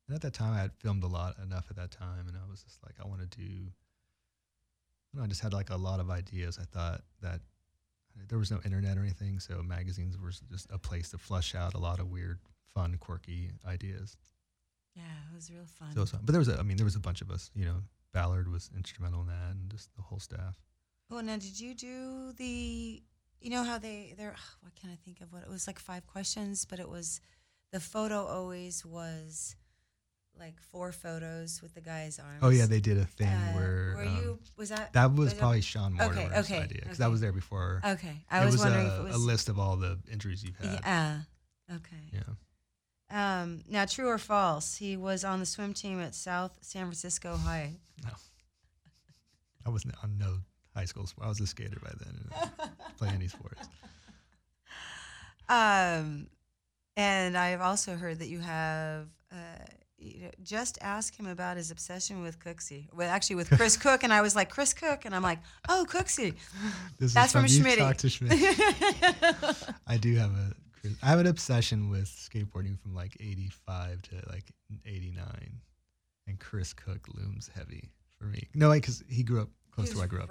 and 0.08 0.16
at 0.16 0.22
that 0.22 0.34
time, 0.34 0.54
I 0.54 0.60
had 0.60 0.72
filmed 0.74 1.04
a 1.04 1.08
lot 1.08 1.36
enough 1.44 1.68
at 1.70 1.76
that 1.78 1.92
time, 1.92 2.28
and 2.28 2.36
I 2.36 2.50
was 2.50 2.64
just 2.64 2.80
like, 2.84 2.96
I 3.04 3.08
want 3.08 3.22
to 3.22 3.38
do. 3.38 3.72
You 5.14 5.20
know, 5.20 5.26
I 5.26 5.28
just 5.28 5.42
had 5.42 5.54
like 5.54 5.70
a 5.70 5.76
lot 5.76 6.00
of 6.00 6.10
ideas. 6.10 6.60
I 6.62 6.66
thought 6.66 7.02
that 7.22 7.42
there 8.28 8.38
was 8.38 8.52
no 8.52 8.60
internet 8.66 8.98
or 8.98 9.02
anything, 9.02 9.40
so 9.40 9.62
magazines 9.64 10.18
were 10.18 10.32
just 10.52 10.68
a 10.72 10.78
place 10.78 11.10
to 11.12 11.18
flush 11.18 11.56
out 11.56 11.74
a 11.74 11.80
lot 11.80 12.00
of 12.00 12.10
weird, 12.10 12.40
fun, 12.74 12.98
quirky 13.00 13.52
ideas. 13.66 14.18
Yeah, 14.96 15.04
it 15.32 15.36
was 15.36 15.50
real 15.50 15.66
fun. 15.66 15.94
So 15.94 16.00
it 16.00 16.02
was 16.02 16.12
fun. 16.12 16.22
But 16.24 16.34
there 16.34 16.40
was, 16.40 16.50
a, 16.50 16.60
I 16.60 16.64
mean, 16.64 16.78
there 16.78 16.86
was 16.86 16.96
a 16.96 17.00
bunch 17.00 17.22
of 17.22 17.32
us. 17.32 17.50
You 17.56 17.66
know, 17.66 17.78
Ballard 18.14 18.52
was 18.52 18.70
instrumental 18.76 19.22
in 19.22 19.28
that, 19.28 19.52
and 19.52 19.70
just 19.70 19.96
the 19.96 20.02
whole 20.02 20.20
staff. 20.20 20.56
Well, 21.10 21.24
now 21.24 21.38
did 21.38 21.60
you 21.60 21.74
do 21.74 22.34
the? 22.38 23.02
You 23.42 23.50
know 23.52 23.64
how 23.64 23.78
they 23.78 24.14
they're 24.18 24.36
what 24.62 24.76
can 24.76 24.90
I 24.90 24.98
think 25.06 25.22
of? 25.22 25.32
What 25.32 25.44
it 25.44 25.50
was 25.50 25.66
like 25.66 25.80
five 25.80 26.06
questions, 26.06 26.66
but 26.66 26.80
it 26.80 26.90
was 26.90 27.22
the 27.72 27.80
photo 27.80 28.26
always 28.26 28.86
was 28.86 29.56
like 30.40 30.60
four 30.72 30.92
photos 30.92 31.62
with 31.62 31.74
the 31.74 31.82
guy's 31.82 32.20
arms. 32.20 32.40
Oh 32.42 32.50
yeah, 32.50 32.66
they 32.66 32.80
did 32.80 32.98
a 32.98 33.06
thing 33.06 33.28
Uh, 33.28 33.54
where 33.54 33.94
were 33.98 34.04
um, 34.06 34.16
you 34.16 34.40
was 34.58 34.70
that 34.70 34.94
that 34.94 35.12
was 35.12 35.26
was 35.26 35.34
probably 35.34 35.62
Sean 35.62 35.96
Okay, 36.00 36.06
Mortimer's 36.06 36.46
okay, 36.46 36.60
idea 36.60 36.80
because 36.82 37.00
okay. 37.00 37.04
that 37.04 37.12
was 37.12 37.22
there 37.22 37.32
before. 37.32 37.82
okay? 37.86 38.24
I 38.32 38.42
it 38.42 38.46
was, 38.46 38.56
was, 38.56 38.64
wondering 38.64 38.88
a, 38.88 38.94
if 38.94 39.00
it 39.00 39.04
was 39.04 39.16
a 39.16 39.20
list 39.20 39.50
of 39.50 39.60
all 39.60 39.76
the 39.76 40.00
injuries 40.12 40.44
you've 40.44 40.58
had. 40.58 40.80
Yeah. 40.84 41.20
Okay. 41.72 42.10
Yeah. 42.14 42.22
Um, 43.12 43.64
now, 43.68 43.86
true 43.86 44.08
or 44.08 44.18
false? 44.18 44.78
He 44.78 44.96
was 44.96 45.24
on 45.24 45.40
the 45.40 45.46
swim 45.46 45.74
team 45.74 46.00
at 46.00 46.14
South 46.16 46.58
San 46.62 46.84
Francisco 46.84 47.38
High. 47.38 47.74
No. 48.04 48.12
I 49.66 49.70
wasn't 49.70 49.96
on 50.04 50.18
no 50.18 50.38
high 50.76 50.86
school. 50.86 51.08
I 51.22 51.28
was 51.28 51.40
a 51.40 51.48
skater 51.48 51.80
by 51.82 51.92
then 52.00 52.30
and 52.32 52.72
play 52.98 53.10
any 53.10 53.28
sports. 53.28 53.68
Um, 55.50 56.28
and 56.96 57.36
I've 57.36 57.62
also 57.62 57.96
heard 57.96 58.20
that 58.20 58.28
you 58.28 58.40
have. 58.40 59.08
Uh, 59.32 59.66
you 60.00 60.24
know, 60.24 60.32
just 60.44 60.78
ask 60.82 61.16
him 61.18 61.28
about 61.28 61.58
his 61.58 61.72
obsession 61.72 62.22
with 62.22 62.40
Cooksey. 62.40 62.88
Well, 62.94 63.10
actually, 63.10 63.36
with 63.36 63.50
Chris 63.50 63.76
Cook, 63.86 64.04
and 64.04 64.14
I 64.14 64.22
was 64.22 64.36
like, 64.36 64.50
Chris 64.50 64.74
Cook, 64.74 65.06
and 65.06 65.14
I'm 65.16 65.24
like, 65.24 65.40
oh, 65.68 65.86
Cooksey. 65.90 66.36
This 66.98 67.14
That's 67.14 67.34
from 67.34 67.46
is 67.46 67.58
you 67.58 67.64
Schmitty. 67.64 67.78
talk 67.78 67.98
to 67.98 68.10
Schmidt. 68.10 68.32
I 69.88 69.98
do 69.98 70.16
have 70.16 70.32
a 70.32 70.54
I 71.04 71.08
have 71.08 71.20
an 71.20 71.28
obsession 71.28 71.90
with 71.90 72.06
skateboarding 72.06 72.80
from 72.80 72.96
like 72.96 73.18
85 73.20 74.02
to 74.04 74.16
like 74.32 74.46
89. 74.86 75.26
And 76.28 76.40
Chris 76.40 76.74
Cook 76.74 77.08
looms 77.14 77.50
heavy 77.54 77.90
for 78.18 78.26
me. 78.26 78.48
No, 78.54 78.72
because 78.72 79.04
he 79.10 79.24
grew 79.24 79.42
up 79.42 79.50
close 79.72 79.90
to 79.90 79.96
where 79.98 80.06
I 80.06 80.08
grew 80.08 80.22
up. 80.22 80.30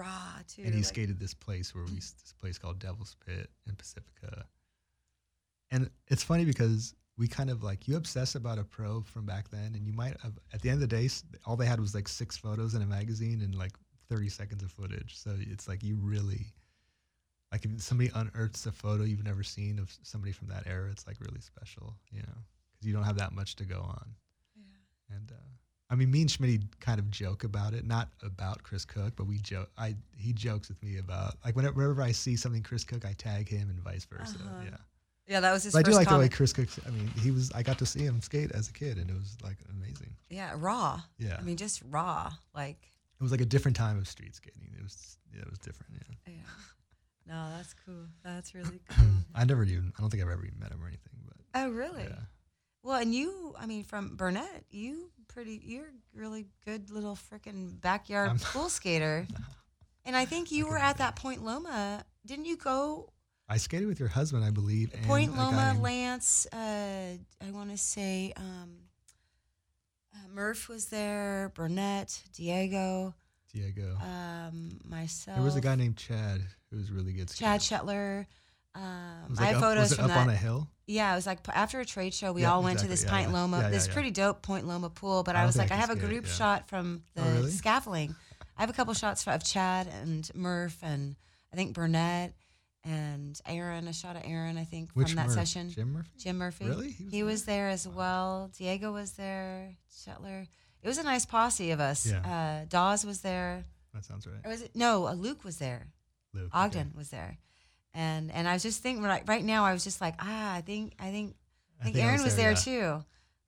Too. 0.48 0.62
and 0.62 0.72
he 0.72 0.78
like- 0.78 0.84
skated 0.86 1.18
this 1.20 1.34
place 1.34 1.74
where 1.74 1.84
we 1.84 1.96
this 1.96 2.34
place 2.40 2.56
called 2.56 2.78
Devil's 2.78 3.16
Pit 3.26 3.50
in 3.68 3.74
Pacifica. 3.74 4.46
And 5.70 5.90
it's 6.06 6.22
funny 6.22 6.44
because 6.46 6.94
we 7.18 7.26
kind 7.26 7.50
of 7.50 7.62
like 7.62 7.88
you 7.88 7.96
obsess 7.96 8.36
about 8.36 8.58
a 8.58 8.64
pro 8.64 9.02
from 9.02 9.26
back 9.26 9.50
then, 9.50 9.74
and 9.74 9.86
you 9.86 9.92
might 9.92 10.16
have 10.22 10.38
at 10.54 10.62
the 10.62 10.70
end 10.70 10.82
of 10.82 10.88
the 10.88 10.96
day, 10.96 11.08
all 11.44 11.56
they 11.56 11.66
had 11.66 11.80
was 11.80 11.94
like 11.94 12.08
six 12.08 12.36
photos 12.36 12.74
in 12.74 12.82
a 12.82 12.86
magazine 12.86 13.40
and 13.42 13.54
like 13.54 13.72
30 14.08 14.28
seconds 14.28 14.62
of 14.62 14.70
footage. 14.70 15.16
So 15.16 15.34
it's 15.38 15.68
like 15.68 15.82
you 15.82 15.96
really 16.00 16.46
like 17.52 17.64
if 17.64 17.82
somebody 17.82 18.10
unearths 18.14 18.66
a 18.66 18.72
photo 18.72 19.04
you've 19.04 19.24
never 19.24 19.42
seen 19.42 19.78
of 19.78 19.92
somebody 20.02 20.32
from 20.32 20.48
that 20.48 20.66
era, 20.66 20.90
it's 20.90 21.06
like 21.06 21.16
really 21.20 21.40
special, 21.40 21.94
you 22.10 22.20
know, 22.20 22.38
because 22.72 22.86
you 22.86 22.92
don't 22.92 23.04
have 23.04 23.18
that 23.18 23.32
much 23.32 23.56
to 23.56 23.64
go 23.64 23.80
on. 23.80 24.14
Yeah. 24.56 25.16
And 25.16 25.32
uh, 25.32 25.48
I 25.90 25.94
mean, 25.94 26.10
me 26.10 26.20
and 26.20 26.30
Schmidt 26.30 26.78
kind 26.80 26.98
of 26.98 27.10
joke 27.10 27.44
about 27.44 27.72
it, 27.72 27.86
not 27.86 28.10
about 28.22 28.62
Chris 28.62 28.84
Cook, 28.84 29.14
but 29.16 29.26
we 29.26 29.38
joke. 29.38 29.70
I 29.78 29.96
he 30.16 30.32
jokes 30.32 30.68
with 30.68 30.82
me 30.82 30.98
about 30.98 31.34
like 31.44 31.56
whenever, 31.56 31.74
whenever 31.74 32.02
I 32.02 32.12
see 32.12 32.36
something 32.36 32.62
Chris 32.62 32.84
Cook, 32.84 33.04
I 33.04 33.14
tag 33.14 33.48
him 33.48 33.70
and 33.70 33.80
vice 33.80 34.04
versa. 34.04 34.36
Uh-huh. 34.38 34.64
Yeah, 34.66 34.76
Yeah, 35.28 35.40
that 35.40 35.52
was 35.52 35.62
his 35.64 35.74
but 35.74 35.80
I 35.80 35.82
do 35.82 35.94
like 35.94 36.08
the 36.08 36.18
way. 36.18 36.28
Chris 36.28 36.54
Cook. 36.54 36.68
I 36.86 36.90
mean, 36.90 37.06
he 37.22 37.30
was. 37.30 37.52
I 37.52 37.62
got 37.62 37.78
to 37.78 37.86
see 37.86 38.00
him 38.00 38.22
skate 38.22 38.50
as 38.52 38.68
a 38.68 38.72
kid, 38.72 38.96
and 38.96 39.10
it 39.10 39.14
was 39.14 39.36
like 39.44 39.58
amazing. 39.70 40.14
Yeah, 40.30 40.54
raw. 40.56 41.02
Yeah, 41.18 41.36
I 41.38 41.42
mean, 41.42 41.58
just 41.58 41.82
raw. 41.90 42.32
Like, 42.54 42.90
it 43.20 43.22
was 43.22 43.30
like 43.30 43.42
a 43.42 43.46
different 43.46 43.76
time 43.76 43.98
of 43.98 44.08
street 44.08 44.34
skating. 44.34 44.70
It 44.76 44.82
was 44.82 45.18
yeah, 45.34 45.42
it 45.42 45.50
was 45.50 45.58
different. 45.58 45.92
Yeah, 45.94 46.32
yeah. 46.32 46.40
No, 47.26 47.56
that's 47.56 47.74
cool. 47.84 48.06
That's 48.24 48.54
really 48.54 48.80
cool. 48.88 49.04
I 49.34 49.44
never 49.44 49.64
even. 49.64 49.92
I 49.98 50.00
don't 50.00 50.08
think 50.08 50.22
I've 50.22 50.30
ever 50.30 50.46
even 50.46 50.58
met 50.58 50.72
him 50.72 50.82
or 50.82 50.88
anything, 50.88 51.12
but 51.26 51.36
oh, 51.54 51.68
really? 51.68 52.04
yeah. 52.04 52.20
Well, 52.82 52.98
and 52.98 53.14
you, 53.14 53.54
I 53.58 53.66
mean, 53.66 53.84
from 53.84 54.16
Burnett, 54.16 54.64
you 54.70 55.10
pretty, 55.26 55.60
you're 55.62 55.92
really 56.14 56.46
good 56.64 56.90
little 56.90 57.16
freaking 57.16 57.78
backyard 57.80 58.28
I'm- 58.28 58.38
pool 58.38 58.68
skater. 58.68 59.26
And 60.04 60.16
I 60.16 60.24
think 60.24 60.50
you 60.50 60.66
were 60.66 60.78
at 60.78 60.96
that 60.98 61.16
Point 61.16 61.44
Loma. 61.44 62.02
Didn't 62.24 62.46
you 62.46 62.56
go 62.56 63.12
I 63.49 63.57
skated 63.57 63.86
with 63.88 63.99
your 63.99 64.09
husband, 64.11 64.44
I 64.44 64.51
believe. 64.51 64.92
and 64.94 65.05
Point 65.07 65.36
Loma, 65.36 65.76
Lance? 65.80 66.46
Uh, 66.53 67.16
I 67.46 67.51
want 67.51 67.70
to 67.70 67.78
say 67.78 68.32
um, 68.36 68.70
uh, 70.14 70.18
Murph 70.34 70.68
was 70.68 70.86
there, 70.86 71.51
Burnett, 71.55 72.20
Diego, 72.34 73.14
Diego. 73.53 73.96
um, 74.03 74.78
myself. 74.84 75.36
there 75.36 75.44
was 75.44 75.57
a 75.57 75.61
guy 75.61 75.76
named 75.76 75.96
Chad 75.96 76.42
who 76.70 76.76
was 76.76 76.90
really 76.90 77.12
good. 77.12 77.28
Chad 77.34 77.62
skater. 77.62 77.84
Shetler. 77.84 78.26
Um, 78.74 79.34
I 79.38 79.46
have 79.46 79.57
up, 79.57 79.62
photos 79.62 79.92
it 79.92 79.96
from 79.96 80.05
up 80.05 80.11
that. 80.11 80.18
on 80.18 80.28
a 80.28 80.36
hill. 80.36 80.68
Yeah, 80.86 81.12
it 81.12 81.16
was 81.16 81.26
like 81.26 81.38
after 81.53 81.80
a 81.80 81.84
trade 81.86 82.14
show, 82.14 82.32
we 82.32 82.42
Yeah, 82.42 82.53
all 82.53 82.62
went 82.62 82.78
to 82.80 82.86
this 82.86 83.03
Yeah, 83.05 83.11
Point 83.11 83.28
yeah. 83.28 83.34
Loma, 83.34 83.68
this 83.70 83.88
pretty 83.88 84.11
dope 84.11 84.42
Point 84.42 84.66
Loma 84.68 84.88
pool. 84.90 85.22
But 85.22 85.36
I 85.36 85.42
I, 85.42 85.46
was 85.46 85.57
like, 85.57 85.70
I 85.72 85.74
I 85.74 85.78
have 85.78 85.90
a 85.90 85.94
it, 85.94 86.01
group 86.01 86.26
yeah. 86.26 86.32
shot 86.32 86.68
from 86.68 87.03
the 87.14 87.22
Oh, 87.22 87.30
really? 87.32 87.51
scaffolding. 87.51 88.14
I 88.57 88.61
have 88.62 88.70
a 88.70 88.72
couple 88.72 88.92
shots 88.94 89.26
of 89.26 89.42
Chad 89.44 89.86
and 89.88 90.30
Murph 90.34 90.78
and 90.82 91.16
I 91.53 91.57
think 91.57 91.72
Burnett 91.74 92.34
and 92.89 93.41
Aaron. 93.47 93.86
A 93.89 93.93
shot 93.93 94.16
of 94.16 94.22
Aaron, 94.24 94.57
I 94.57 94.64
think, 94.64 94.91
Which 94.95 95.09
from 95.09 95.16
that 95.16 95.26
Murph? 95.26 95.34
session. 95.34 95.70
Jim 95.70 95.93
Murphy. 95.93 96.11
Jim 96.18 96.39
Murphy. 96.39 96.64
Really? 96.66 96.91
He 96.91 97.05
He 97.11 97.22
was 97.22 97.32
was, 97.32 97.45
there 97.45 97.68
as 97.68 97.86
well. 97.86 98.51
Diego 98.57 98.93
was 98.93 99.12
there. 99.12 99.76
Shetler. 99.93 100.47
It 100.82 100.89
was 100.89 100.99
a 100.99 101.03
nice 101.03 101.26
posse 101.26 101.70
of 101.72 101.80
us. 101.80 102.07
Yeah. 102.07 102.61
Uh, 102.62 102.64
Dawes 102.68 103.05
was 103.05 103.20
there. 103.20 103.64
That 103.95 104.05
sounds 104.05 104.26
right. 104.26 104.41
Or 104.45 104.51
was 104.51 104.62
it? 104.62 104.70
No, 104.74 105.07
uh, 105.07 105.14
Luke 105.14 105.45
was 105.45 105.59
there. 105.59 105.89
Luke. 106.32 106.51
Ogden 106.53 106.93
was 106.97 107.11
there. 107.11 107.39
And 107.95 108.30
and 108.30 108.47
I 108.47 108.53
was 108.53 108.62
just 108.62 108.82
thinking 108.82 109.03
right, 109.03 109.22
right 109.26 109.45
now 109.45 109.64
I 109.64 109.72
was 109.72 109.82
just 109.82 110.01
like 110.01 110.14
ah 110.20 110.55
I 110.55 110.61
think 110.61 110.93
I 111.01 111.11
think 111.11 111.34
I 111.80 111.84
think, 111.84 111.97
Aaron 111.97 112.22
was 112.22 112.36
there, 112.36 112.51
yeah. 112.51 112.57
too. 112.57 113.05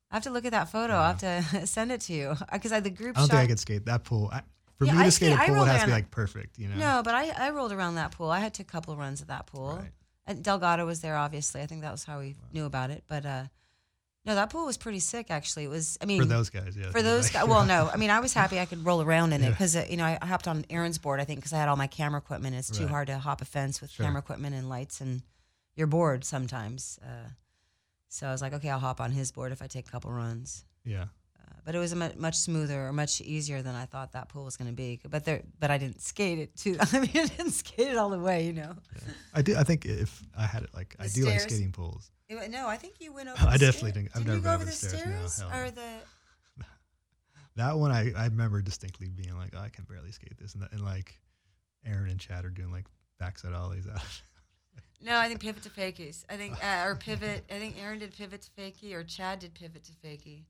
I 0.09 0.15
have 0.15 0.23
to 0.23 0.29
look 0.31 0.45
at 0.45 0.51
that 0.51 0.69
photo. 0.71 0.95
I 0.95 1.07
have 1.07 1.19
to 1.19 1.67
send 1.75 1.91
it 1.91 2.01
to 2.01 2.13
you 2.13 2.35
because 2.51 2.71
I 2.71 2.79
the 2.79 2.89
group 2.89 3.17
I 3.17 3.21
don't 3.21 3.29
shot. 3.29 3.37
think 3.37 3.43
I 3.43 3.47
could 3.47 3.59
skate 3.59 3.85
that 3.85 4.03
pool. 4.03 4.29
I, 4.31 4.41
for 4.81 4.87
Yeah, 4.87 4.93
me 4.93 4.99
I 5.01 5.03
to 5.05 5.11
skate 5.11 5.27
skate- 5.35 5.39
a 5.39 5.43
I 5.43 5.47
pool, 5.55 5.63
it 5.63 5.67
has 5.67 5.81
to 5.81 5.85
be 5.85 5.91
like 5.91 6.09
perfect, 6.09 6.57
you 6.57 6.67
know. 6.67 6.75
No, 6.75 7.01
but 7.03 7.13
I, 7.13 7.29
I 7.29 7.49
rolled 7.51 7.71
around 7.71 7.95
that 7.95 8.11
pool. 8.13 8.31
I 8.31 8.39
had 8.39 8.51
took 8.55 8.67
a 8.67 8.71
couple 8.71 8.95
runs 8.95 9.21
at 9.21 9.27
that 9.27 9.45
pool. 9.45 9.77
Right. 9.79 9.91
And 10.25 10.43
Delgado 10.43 10.85
was 10.87 11.01
there, 11.01 11.15
obviously. 11.15 11.61
I 11.61 11.67
think 11.67 11.81
that 11.83 11.91
was 11.91 12.03
how 12.03 12.17
we 12.19 12.35
knew 12.51 12.65
about 12.65 12.89
it. 12.89 13.03
But 13.07 13.23
uh, 13.27 13.43
no, 14.25 14.33
that 14.33 14.49
pool 14.49 14.65
was 14.65 14.77
pretty 14.77 14.99
sick, 14.99 15.27
actually. 15.29 15.65
It 15.65 15.69
was, 15.69 15.99
I 16.01 16.05
mean, 16.05 16.19
For 16.19 16.25
those 16.27 16.49
guys, 16.49 16.75
yeah. 16.75 16.89
for 16.89 17.03
those 17.03 17.29
guys, 17.29 17.47
well, 17.47 17.63
no, 17.63 17.91
I 17.93 17.97
mean, 17.97 18.09
I 18.09 18.19
was 18.21 18.33
happy 18.33 18.59
I 18.59 18.65
could 18.65 18.83
roll 18.83 19.03
around 19.03 19.33
in 19.33 19.43
it 19.43 19.49
because 19.51 19.75
uh, 19.75 19.85
you 19.87 19.97
know 19.97 20.05
I 20.05 20.17
I 20.19 20.25
hopped 20.25 20.47
on 20.47 20.65
Aaron's 20.71 20.97
board. 20.97 21.19
I 21.19 21.25
think 21.25 21.39
because 21.39 21.53
I 21.53 21.57
had 21.57 21.69
all 21.69 21.75
my 21.75 21.87
camera 21.87 22.19
equipment. 22.19 22.55
It's 22.55 22.69
too 22.71 22.83
Right. 22.85 22.89
hard 22.91 23.07
to 23.07 23.19
hop 23.19 23.41
a 23.41 23.45
fence 23.45 23.81
with 23.81 23.91
Sure. 23.91 24.05
camera 24.05 24.19
equipment 24.19 24.55
and 24.55 24.67
lights, 24.67 24.99
and 25.01 25.21
you're 25.75 25.87
bored 25.87 26.23
sometimes. 26.23 26.97
Uh, 27.03 27.29
so 28.09 28.27
I 28.27 28.31
was 28.31 28.41
like, 28.41 28.53
okay, 28.53 28.69
I'll 28.69 28.79
hop 28.79 28.99
on 28.99 29.11
his 29.11 29.31
board 29.31 29.51
if 29.51 29.61
I 29.61 29.67
take 29.67 29.87
a 29.87 29.91
couple 29.91 30.11
runs. 30.11 30.65
Yeah. 30.83 31.05
But 31.63 31.75
it 31.75 31.79
was 31.79 31.93
much 31.93 32.35
smoother 32.35 32.87
or 32.87 32.93
much 32.93 33.21
easier 33.21 33.61
than 33.61 33.75
I 33.75 33.85
thought 33.85 34.13
that 34.13 34.29
pool 34.29 34.45
was 34.45 34.57
going 34.57 34.69
to 34.69 34.75
be. 34.75 34.99
But 35.07 35.25
there, 35.25 35.43
but 35.59 35.69
I 35.69 35.77
didn't 35.77 36.01
skate 36.01 36.39
it 36.39 36.55
too. 36.55 36.75
I 36.93 36.99
mean, 36.99 37.11
I 37.13 37.27
didn't 37.27 37.51
skate 37.51 37.87
it 37.89 37.97
all 37.97 38.09
the 38.09 38.19
way, 38.19 38.45
you 38.45 38.53
know. 38.53 38.75
I 39.33 39.41
do. 39.43 39.55
I 39.55 39.63
think 39.63 39.85
if 39.85 40.23
I 40.37 40.45
had 40.45 40.63
it, 40.63 40.69
like 40.73 40.95
I 40.99 41.07
The 41.07 41.13
do 41.13 41.25
like 41.25 41.39
skating 41.41 41.71
pools. 41.71 42.09
It 42.29 42.49
no, 42.49 42.67
I 42.67 42.77
think 42.77 42.95
you 42.99 43.13
went 43.13 43.29
over. 43.29 43.37
I 43.47 43.57
definitely 43.57 43.91
didn't- 43.91 44.11
I've 44.15 44.23
Did 44.23 44.27
never 44.27 44.37
you 44.37 44.43
go 44.43 44.53
over 44.53 44.63
the 44.63 44.71
the 44.71 44.75
stairs, 44.75 45.33
stairs 45.33 45.41
or 45.53 45.71
the? 45.71 45.81
That 47.57 47.77
one, 47.77 47.91
I, 47.91 48.13
I 48.13 48.25
remember 48.25 48.61
distinctly 48.61 49.09
being 49.09 49.37
like, 49.37 49.53
oh, 49.55 49.59
I 49.59 49.67
can 49.67 49.83
barely 49.83 50.11
skate 50.13 50.37
this, 50.39 50.53
and, 50.53 50.63
that, 50.63 50.71
and 50.71 50.85
like 50.85 51.19
Aaron 51.85 52.09
and 52.09 52.19
Chad 52.19 52.45
are 52.45 52.49
doing 52.49 52.71
like 52.71 52.85
backside 53.19 53.53
ollies 53.53 53.87
out. 53.87 54.01
No, 55.03 55.17
I 55.17 55.27
think 55.27 55.41
pivot 55.41 55.63
to 55.63 55.69
fakies. 55.69 56.23
I 56.29 56.37
think 56.37 56.63
uh, 56.63 56.83
or 56.85 56.95
pivot. 56.95 57.43
I 57.49 57.57
think 57.57 57.75
Aaron 57.81 57.99
did 57.99 58.15
pivot 58.15 58.43
to 58.43 58.51
fakie 58.51 58.93
or 58.93 59.03
Chad 59.03 59.39
did 59.39 59.53
pivot 59.53 59.83
to 59.85 59.91
fakie. 59.93 60.43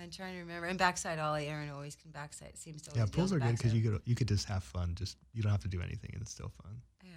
I'm 0.00 0.10
trying 0.10 0.34
to 0.34 0.40
remember. 0.40 0.66
And 0.66 0.78
backside 0.78 1.18
ollie, 1.18 1.46
Aaron 1.46 1.70
always 1.70 1.94
can 1.94 2.10
backside. 2.10 2.48
It 2.50 2.58
Seems 2.58 2.82
to 2.82 2.90
always 2.90 2.98
yeah, 3.08 3.14
pools 3.16 3.32
are 3.32 3.38
good 3.38 3.56
because 3.56 3.72
you 3.72 3.82
could 3.90 4.00
you 4.04 4.14
could 4.14 4.28
just 4.28 4.46
have 4.48 4.64
fun. 4.64 4.94
Just 4.94 5.16
you 5.32 5.42
don't 5.42 5.52
have 5.52 5.62
to 5.62 5.68
do 5.68 5.80
anything, 5.80 6.10
and 6.14 6.22
it's 6.22 6.32
still 6.32 6.50
fun. 6.62 6.80
Yeah. 7.02 7.10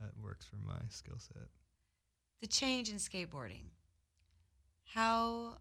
That 0.00 0.10
works 0.22 0.44
for 0.44 0.56
my 0.56 0.78
skill 0.90 1.16
set. 1.18 1.48
The 2.40 2.46
change 2.46 2.88
in 2.90 2.96
skateboarding. 2.96 3.64
How 4.84 5.58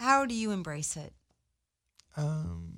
how 0.00 0.26
do 0.26 0.34
you 0.34 0.50
embrace 0.50 0.96
it? 0.96 1.12
Um, 2.16 2.72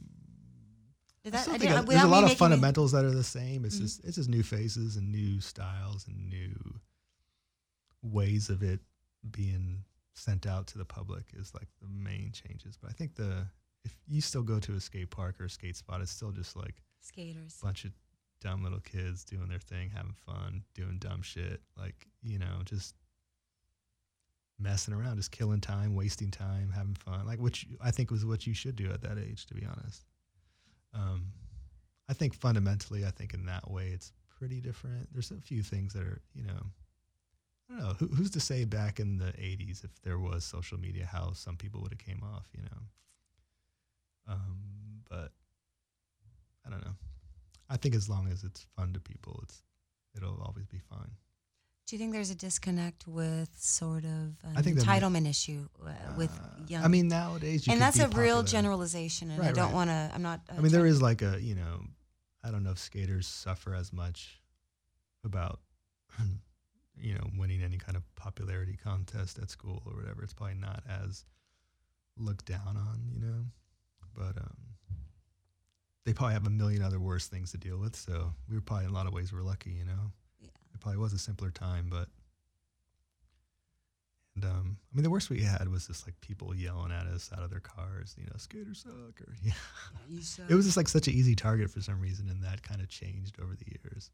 that, 1.25 1.49
I 1.49 1.55
I- 1.55 1.83
there's 1.83 2.03
a 2.03 2.07
lot 2.07 2.25
of 2.25 2.33
fundamentals 2.37 2.93
that 2.93 3.05
are 3.05 3.11
the 3.11 3.25
same. 3.25 3.64
It's 3.64 3.77
Mhm. 3.77 3.81
just 3.83 4.05
it's 4.05 4.17
just 4.17 4.29
new 4.29 4.43
faces 4.43 4.97
and 4.97 5.11
new 5.11 5.41
styles 5.41 6.07
and 6.07 6.29
new 6.29 6.81
ways 8.03 8.49
of 8.49 8.62
it 8.62 8.81
being 9.29 9.85
sent 10.17 10.47
out 10.47 10.67
to 10.69 10.79
the 10.79 10.85
public 10.85 11.25
is 11.35 11.53
like 11.55 11.69
the 11.81 11.89
main 11.89 12.33
changes. 12.33 12.77
But 12.81 12.91
I 12.91 12.93
think 12.95 13.14
the 13.14 13.47
if 13.85 13.95
you 14.09 14.21
still 14.21 14.43
go 14.43 14.59
to 14.59 14.75
a 14.75 14.81
skate 14.81 15.11
park 15.11 15.41
or 15.41 15.45
a 15.45 15.51
skate 15.51 15.77
spot, 15.77 16.01
it's 16.01 16.11
still 16.11 16.33
just 16.33 16.57
like 16.57 16.83
skaters. 17.01 17.59
bunch 17.62 17.85
of 17.85 17.93
dumb 18.41 18.62
little 18.62 18.81
kids 18.81 19.25
doing 19.25 19.49
their 19.49 19.61
thing, 19.61 19.91
having 19.91 20.14
fun, 20.27 20.62
doing 20.75 20.99
dumb 20.99 21.23
shit. 21.23 21.61
Like 21.79 22.07
you 22.23 22.39
know, 22.39 22.62
just 22.64 22.95
messing 24.59 24.95
around, 24.95 25.17
just 25.17 25.31
killing 25.31 25.61
time, 25.61 25.95
wasting 25.95 26.31
time, 26.31 26.73
having 26.75 26.95
fun. 26.95 27.27
Like 27.27 27.39
which 27.39 27.67
I 27.83 27.91
think 27.91 28.11
was 28.11 28.25
what 28.25 28.47
you 28.47 28.55
should 28.55 28.77
do 28.77 28.91
at 28.91 29.03
that 29.03 29.19
age, 29.19 29.47
to 29.47 29.55
be 29.55 29.64
honest. 29.64 30.05
Um, 30.95 31.27
I 32.09 32.14
think 32.14 32.35
fundamentally, 32.35 33.05
I 33.05 33.11
think 33.11 33.35
in 33.35 33.47
that 33.47 33.71
way, 33.71 33.89
it's 33.93 34.12
pretty 34.39 34.61
different. 34.61 35.12
There's 35.12 35.31
a 35.31 35.41
few 35.41 35.62
things 35.62 35.93
that 35.93 36.03
are, 36.05 36.21
you 36.35 36.45
know, 36.45 36.62
I 37.69 37.73
don't 37.75 37.83
know. 37.83 37.95
Who, 37.99 38.07
who's 38.09 38.31
to 38.33 38.41
say 38.41 38.64
back 38.64 39.01
in 39.01 39.19
the 39.19 39.33
'80s 39.33 39.85
if 39.85 39.91
there 40.03 40.19
was 40.19 40.45
social 40.45 40.79
media, 40.79 41.07
how 41.11 41.33
some 41.33 41.57
people 41.57 41.81
would 41.83 41.93
have 41.93 41.99
came 41.99 42.23
off, 42.23 42.47
you 42.57 42.62
know? 42.62 42.83
Um, 44.29 44.59
but 45.09 45.33
I 46.67 46.71
don't 46.71 46.85
know. 46.85 46.95
I 47.69 47.77
think 47.77 47.95
as 47.95 48.09
long 48.09 48.29
as 48.29 48.45
it's 48.45 48.67
fun 48.77 48.93
to 48.93 49.01
people, 49.01 49.41
it's 49.43 49.62
it'll 50.17 50.41
always 50.43 50.67
be 50.67 50.79
fine. 50.79 51.11
Do 51.87 51.95
you 51.95 52.01
think 52.01 52.12
there's 52.12 52.31
a 52.31 52.35
disconnect 52.35 53.07
with 53.07 53.49
sort 53.57 54.05
of 54.05 54.11
an 54.43 54.57
I 54.57 54.62
think 54.62 54.77
that- 54.77 54.85
entitlement 54.87 55.29
issue 55.29 55.69
uh, 55.85 55.91
with 56.17 56.31
Uh, 56.33 56.64
young? 56.67 56.85
I 56.85 56.89
mean, 56.89 57.07
nowadays 57.09 57.67
you 57.67 57.73
and 57.73 57.81
that's 57.83 57.99
a 58.01 58.09
real 58.09 58.43
generalization, 58.43 59.31
and 59.31 59.41
I 59.43 59.53
don't 59.53 59.67
right. 59.67 59.75
want 59.75 59.91
to. 59.91 60.11
I'm 60.14 60.23
not. 60.23 60.41
I 60.51 60.61
mean, 60.61 60.73
there 60.73 60.87
is 60.87 61.01
like 61.03 61.23
a 61.23 61.41
you 61.41 61.55
know, 61.55 61.85
I 62.43 62.51
don't 62.51 62.62
know 62.64 62.73
if 62.73 62.79
skaters 62.79 63.27
suffer 63.29 63.75
as 63.75 63.93
much 63.93 64.41
about 65.25 65.61
you 67.01 67.14
know 67.14 67.28
winning 67.36 67.62
any 67.62 67.78
kind 67.78 67.97
of 67.97 68.03
popularity 68.16 68.78
contest 68.82 69.38
at 69.38 69.51
school 69.51 69.82
or 69.86 69.94
whatever. 69.97 70.22
It's 70.22 70.34
probably 70.34 70.57
not 70.57 70.82
as 70.88 71.24
looked 72.16 72.47
down 72.47 72.76
on, 72.76 73.01
you 73.12 73.20
know, 73.20 73.44
but 74.14 74.36
um, 74.38 74.57
they 76.05 76.12
probably 76.12 76.34
have 76.34 76.47
a 76.47 76.51
million 76.51 76.82
other 76.82 77.01
worse 77.01 77.26
things 77.26 77.51
to 77.53 77.59
deal 77.59 77.78
with. 77.78 77.97
So 77.97 78.32
we 78.49 78.55
were 78.55 78.62
probably 78.62 78.86
in 78.86 78.90
a 78.90 78.94
lot 78.94 79.07
of 79.07 79.12
ways 79.12 79.32
we're 79.32 79.42
lucky, 79.42 79.70
you 79.70 79.84
know. 79.84 80.12
Yeah. 80.40 80.49
It 80.74 80.80
probably 80.80 80.99
was 80.99 81.12
a 81.12 81.18
simpler 81.18 81.51
time, 81.51 81.88
but. 81.90 82.09
And 84.34 84.44
um, 84.44 84.76
I 84.92 84.97
mean, 84.97 85.03
the 85.03 85.09
worst 85.09 85.30
we 85.30 85.40
had 85.40 85.66
was 85.68 85.86
just 85.86 86.07
like 86.07 86.20
people 86.20 86.55
yelling 86.55 86.92
at 86.92 87.07
us 87.07 87.30
out 87.34 87.42
of 87.42 87.49
their 87.49 87.61
cars, 87.61 88.14
you 88.18 88.24
know, 88.24 88.36
skaters 88.36 88.82
suck, 88.82 89.18
or 89.22 89.34
yeah. 89.42 89.53
You 90.09 90.20
suck. 90.20 90.51
It 90.51 90.55
was 90.55 90.66
just 90.66 90.76
like 90.76 90.88
such 90.88 91.09
an 91.09 91.14
easy 91.14 91.34
target 91.34 91.70
for 91.70 91.80
some 91.80 92.01
reason, 92.01 92.28
and 92.28 92.42
that 92.42 92.62
kind 92.62 92.82
of 92.82 92.88
changed 92.88 93.40
over 93.40 93.57
the 93.57 93.64
years. 93.64 94.11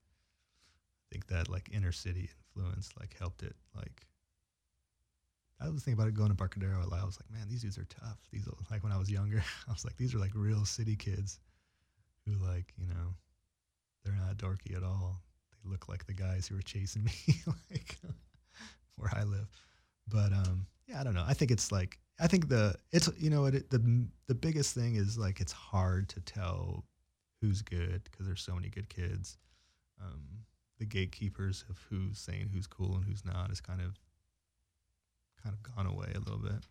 Think 1.13 1.27
that 1.27 1.51
like 1.51 1.69
inner 1.71 1.93
city 1.93 2.31
influence 2.57 2.89
like 2.99 3.15
helped 3.19 3.43
it. 3.43 3.55
Like 3.77 4.07
I 5.61 5.69
was 5.69 5.83
thinking 5.85 6.01
about 6.01 6.09
it 6.09 6.15
going 6.15 6.31
to 6.31 6.35
Barcadero 6.35 6.83
a 6.83 6.89
lot. 6.89 7.03
I 7.03 7.05
was 7.05 7.19
like, 7.21 7.31
man, 7.31 7.49
these 7.51 7.61
dudes 7.61 7.77
are 7.77 7.85
tough. 7.85 8.19
These 8.33 8.49
are, 8.49 8.53
like 8.71 8.83
when 8.83 8.93
I 8.93 8.99
was 8.99 9.11
younger, 9.11 9.45
I 9.69 9.73
was 9.73 9.85
like, 9.85 9.97
these 9.97 10.15
are 10.15 10.19
like 10.19 10.33
real 10.35 10.65
city 10.65 10.97
kids 10.97 11.39
who 12.25 12.33
like 12.33 12.73
you 12.79 12.87
know 12.87 13.15
they're 14.05 14.15
not 14.15 14.39
dorky 14.39 14.75
at 14.75 14.83
all. 14.83 15.21
They 15.63 15.71
look 15.71 15.87
like 15.87 16.07
the 16.07 16.15
guys 16.15 16.47
who 16.47 16.55
were 16.55 16.63
chasing 16.63 17.05
me 17.27 17.35
like 17.71 17.99
where 18.97 19.11
I 19.15 19.25
live. 19.25 19.49
But 20.09 20.33
um, 20.33 20.67
yeah, 20.89 20.99
I 20.99 21.05
don't 21.05 21.15
know. 21.15 21.25
I 21.27 21.35
think 21.35 21.51
it's 21.51 21.71
like 21.71 21.99
I 22.19 22.27
think 22.27 22.49
the 22.49 22.75
it's 22.91 23.11
you 23.19 23.29
know 23.29 23.45
it, 23.45 23.69
the 23.69 24.07
the 24.29 24.35
biggest 24.35 24.75
thing 24.75 24.95
is 24.95 25.19
like 25.19 25.41
it's 25.43 25.53
hard 25.53 26.09
to 26.11 26.21
tell 26.21 26.87
who's 27.43 27.61
good 27.61 28.03
because 28.05 28.25
there's 28.25 28.41
so 28.41 28.55
many 28.55 28.71
good 28.71 28.89
kids. 28.89 29.37
Um, 30.01 30.47
the 30.83 30.87
gatekeepers 30.87 31.65
of 31.71 31.79
who's 31.89 32.19
saying 32.19 32.51
who's 32.53 32.67
cool 32.67 32.97
and 32.97 33.05
who's 33.05 33.25
not 33.25 33.53
is 33.53 33.61
kind 33.61 33.81
of 33.81 34.01
kind 35.41 35.55
of 35.55 35.77
gone 35.77 35.87
away 35.87 36.09
a 36.13 36.19
little 36.19 36.41
bit. 36.41 36.67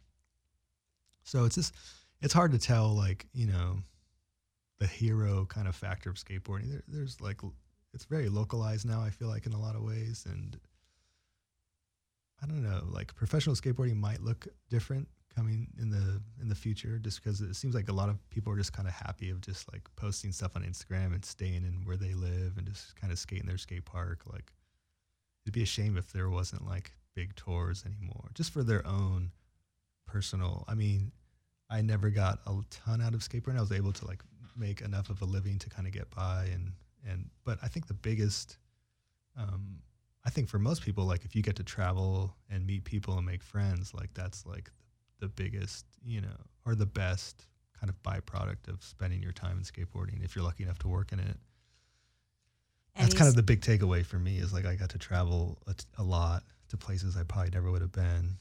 So 1.23 1.45
it's 1.45 1.55
just 1.55 1.73
it's 2.21 2.33
hard 2.33 2.51
to 2.51 2.59
tell 2.59 2.89
like 2.89 3.25
you 3.33 3.47
know 3.47 3.77
the 4.79 4.87
hero 4.87 5.45
kind 5.45 5.65
of 5.65 5.77
factor 5.77 6.09
of 6.09 6.17
skateboarding. 6.17 6.71
There, 6.71 6.83
there's 6.89 7.21
like 7.21 7.39
it's 7.93 8.03
very 8.03 8.27
localized 8.27 8.85
now. 8.85 8.99
I 8.99 9.11
feel 9.11 9.29
like 9.29 9.45
in 9.45 9.53
a 9.53 9.59
lot 9.59 9.75
of 9.75 9.81
ways 9.81 10.25
and 10.29 10.59
I 12.43 12.47
don't 12.47 12.63
know, 12.63 12.83
like 12.91 13.15
professional 13.15 13.55
skateboarding 13.55 13.95
might 13.95 14.21
look 14.21 14.45
different 14.69 15.07
coming 15.33 15.67
in 15.79 15.89
the 15.89 16.21
in 16.41 16.49
the 16.49 16.55
future 16.55 16.99
just 16.99 17.23
because 17.23 17.41
it 17.41 17.55
seems 17.55 17.73
like 17.73 17.89
a 17.89 17.93
lot 17.93 18.09
of 18.09 18.17
people 18.29 18.51
are 18.51 18.57
just 18.57 18.73
kind 18.73 18.87
of 18.87 18.93
happy 18.93 19.29
of 19.29 19.41
just 19.41 19.71
like 19.71 19.83
posting 19.95 20.31
stuff 20.31 20.55
on 20.55 20.63
Instagram 20.63 21.13
and 21.13 21.23
staying 21.23 21.63
in 21.65 21.81
where 21.85 21.97
they 21.97 22.13
live 22.13 22.57
and 22.57 22.67
just 22.67 22.95
kind 22.95 23.11
of 23.11 23.19
skating 23.19 23.47
their 23.47 23.57
skate 23.57 23.85
park 23.85 24.21
like 24.31 24.51
it'd 25.45 25.53
be 25.53 25.63
a 25.63 25.65
shame 25.65 25.97
if 25.97 26.11
there 26.11 26.29
wasn't 26.29 26.65
like 26.67 26.91
big 27.15 27.35
tours 27.35 27.83
anymore 27.85 28.29
just 28.33 28.51
for 28.51 28.63
their 28.63 28.85
own 28.85 29.31
personal 30.05 30.65
I 30.67 30.75
mean 30.75 31.11
I 31.69 31.81
never 31.81 32.09
got 32.09 32.39
a 32.45 32.55
ton 32.69 33.01
out 33.01 33.13
of 33.13 33.21
skateboarding. 33.21 33.57
I 33.57 33.61
was 33.61 33.71
able 33.71 33.93
to 33.93 34.05
like 34.05 34.21
make 34.57 34.81
enough 34.81 35.09
of 35.09 35.21
a 35.21 35.25
living 35.25 35.57
to 35.59 35.69
kind 35.69 35.87
of 35.87 35.93
get 35.93 36.13
by 36.13 36.49
and 36.53 36.73
and 37.09 37.29
but 37.45 37.57
I 37.63 37.67
think 37.67 37.87
the 37.87 37.93
biggest 37.93 38.57
um 39.37 39.77
I 40.23 40.29
think 40.29 40.49
for 40.49 40.59
most 40.59 40.83
people, 40.83 41.05
like 41.05 41.25
if 41.25 41.35
you 41.35 41.41
get 41.41 41.55
to 41.55 41.63
travel 41.63 42.35
and 42.49 42.67
meet 42.67 42.83
people 42.83 43.17
and 43.17 43.25
make 43.25 43.41
friends, 43.41 43.93
like 43.93 44.13
that's 44.13 44.45
like 44.45 44.69
the 45.21 45.29
biggest, 45.29 45.85
you 46.05 46.19
know, 46.19 46.35
or 46.65 46.75
the 46.75 46.85
best 46.85 47.45
kind 47.79 47.89
of 47.89 47.95
byproduct 48.03 48.67
of 48.67 48.83
spending 48.83 49.23
your 49.23 49.31
time 49.31 49.57
in 49.57 49.63
skateboarding 49.63 50.23
if 50.23 50.35
you're 50.35 50.43
lucky 50.43 50.63
enough 50.63 50.79
to 50.79 50.87
work 50.89 51.13
in 51.13 51.19
it. 51.19 51.37
And 52.95 53.05
that's 53.05 53.13
kind 53.15 53.29
of 53.29 53.35
the 53.35 53.43
big 53.43 53.61
takeaway 53.61 54.05
for 54.05 54.19
me 54.19 54.37
is 54.37 54.51
like 54.51 54.65
I 54.65 54.75
got 54.75 54.89
to 54.89 54.97
travel 54.97 55.57
a, 55.67 55.73
t- 55.73 55.85
a 55.97 56.03
lot 56.03 56.43
to 56.69 56.77
places 56.77 57.15
I 57.15 57.23
probably 57.23 57.51
never 57.51 57.71
would 57.71 57.81
have 57.81 57.93
been 57.93 58.03
and 58.03 58.35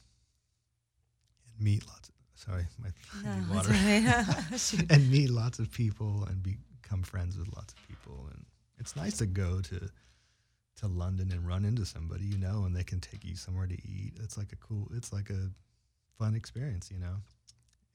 meet 1.60 1.86
lots. 1.86 2.08
Of, 2.08 2.14
sorry, 2.34 2.66
my 2.82 2.88
No, 3.22 3.30
I 3.30 3.38
need 3.38 3.48
that's 3.48 4.32
water. 4.50 4.58
Shoot. 4.58 4.90
and 4.90 5.10
meet 5.10 5.30
lots 5.30 5.58
of 5.60 5.70
people 5.70 6.26
and 6.28 6.42
become 6.42 7.02
friends 7.02 7.38
with 7.38 7.48
lots 7.54 7.72
of 7.74 7.88
people 7.88 8.28
and 8.32 8.44
it's 8.78 8.96
nice 8.96 9.18
to 9.18 9.26
go 9.26 9.60
to 9.60 9.88
to 10.76 10.86
London 10.88 11.30
and 11.30 11.46
run 11.46 11.64
into 11.64 11.84
somebody 11.84 12.24
you 12.24 12.38
know 12.38 12.64
and 12.64 12.74
they 12.74 12.82
can 12.82 13.00
take 13.00 13.24
you 13.24 13.36
somewhere 13.36 13.66
to 13.66 13.74
eat 13.74 14.14
it's 14.22 14.36
like 14.38 14.52
a 14.52 14.56
cool 14.56 14.88
it's 14.94 15.12
like 15.12 15.30
a 15.30 15.50
fun 16.20 16.34
experience 16.34 16.90
you 16.90 16.98
know 16.98 17.16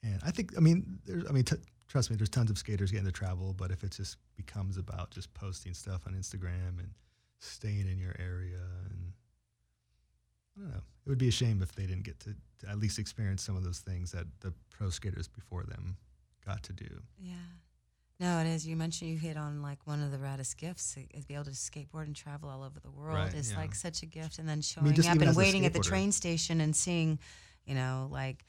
and 0.04 0.20
I 0.26 0.32
think 0.32 0.58
I 0.58 0.60
mean 0.60 1.00
there's 1.06 1.26
I 1.30 1.32
mean 1.32 1.44
t- 1.44 1.56
trust 1.88 2.10
me 2.10 2.16
there's 2.18 2.30
tons 2.38 2.50
of 2.50 2.58
skaters 2.58 2.92
getting 2.92 3.06
to 3.06 3.12
travel 3.12 3.54
but 3.56 3.70
if 3.72 3.84
it 3.84 3.92
just 3.92 4.18
becomes 4.36 4.78
about 4.78 5.12
just 5.12 5.34
posting 5.34 5.74
stuff 5.74 6.02
on 6.08 6.14
Instagram 6.14 6.80
and 6.80 6.90
staying 7.40 7.88
in 7.88 7.98
your 8.00 8.16
area 8.20 8.64
and 8.90 9.14
I 10.58 10.62
don't 10.62 10.70
know 10.72 10.82
it 11.06 11.10
would 11.10 11.18
be 11.20 11.28
a 11.28 11.32
shame 11.32 11.62
if 11.62 11.72
they 11.76 11.86
didn't 11.86 12.04
get 12.04 12.20
to, 12.22 12.36
to 12.62 12.70
at 12.70 12.80
least 12.80 12.98
experience 13.00 13.44
some 13.44 13.56
of 13.56 13.64
those 13.64 13.80
things 13.80 14.12
that 14.12 14.26
the 14.42 14.52
pro 14.72 14.90
skaters 14.90 15.28
before 15.28 15.64
them 15.64 15.98
got 16.46 16.64
to 16.64 16.74
do 16.74 16.90
Yeah. 17.20 17.34
No, 18.20 18.38
and 18.38 18.48
as 18.48 18.66
You 18.66 18.78
mentioned 18.78 19.12
you 19.12 19.18
hit 19.18 19.36
on 19.36 19.62
like 19.62 19.80
one 19.86 20.02
of 20.02 20.10
the 20.12 20.18
raddest 20.18 20.56
gifts 20.58 20.96
uh, 20.98 21.02
uh, 21.02 21.18
is 21.18 21.26
be 21.26 21.34
able 21.34 21.46
to 21.46 21.52
skateboard 21.52 22.06
and 22.06 22.16
travel 22.16 22.50
all 22.50 22.64
over 22.64 22.80
the 22.80 22.90
world 22.90 23.18
Right, 23.18 23.34
is 23.34 23.52
yeah. 23.52 23.58
like 23.58 23.76
such 23.76 24.04
a 24.04 24.06
gift. 24.06 24.40
And 24.40 24.48
then 24.48 24.62
showing 24.62 24.94
just 24.94 25.10
up 25.10 25.22
and 25.22 25.36
waiting 25.36 25.66
at 25.66 25.74
the 25.74 25.80
train 25.80 26.12
station 26.14 26.62
and 26.62 26.74
seeing, 26.74 27.20
you 27.66 27.76
know, 27.76 28.08
like 28.12 28.46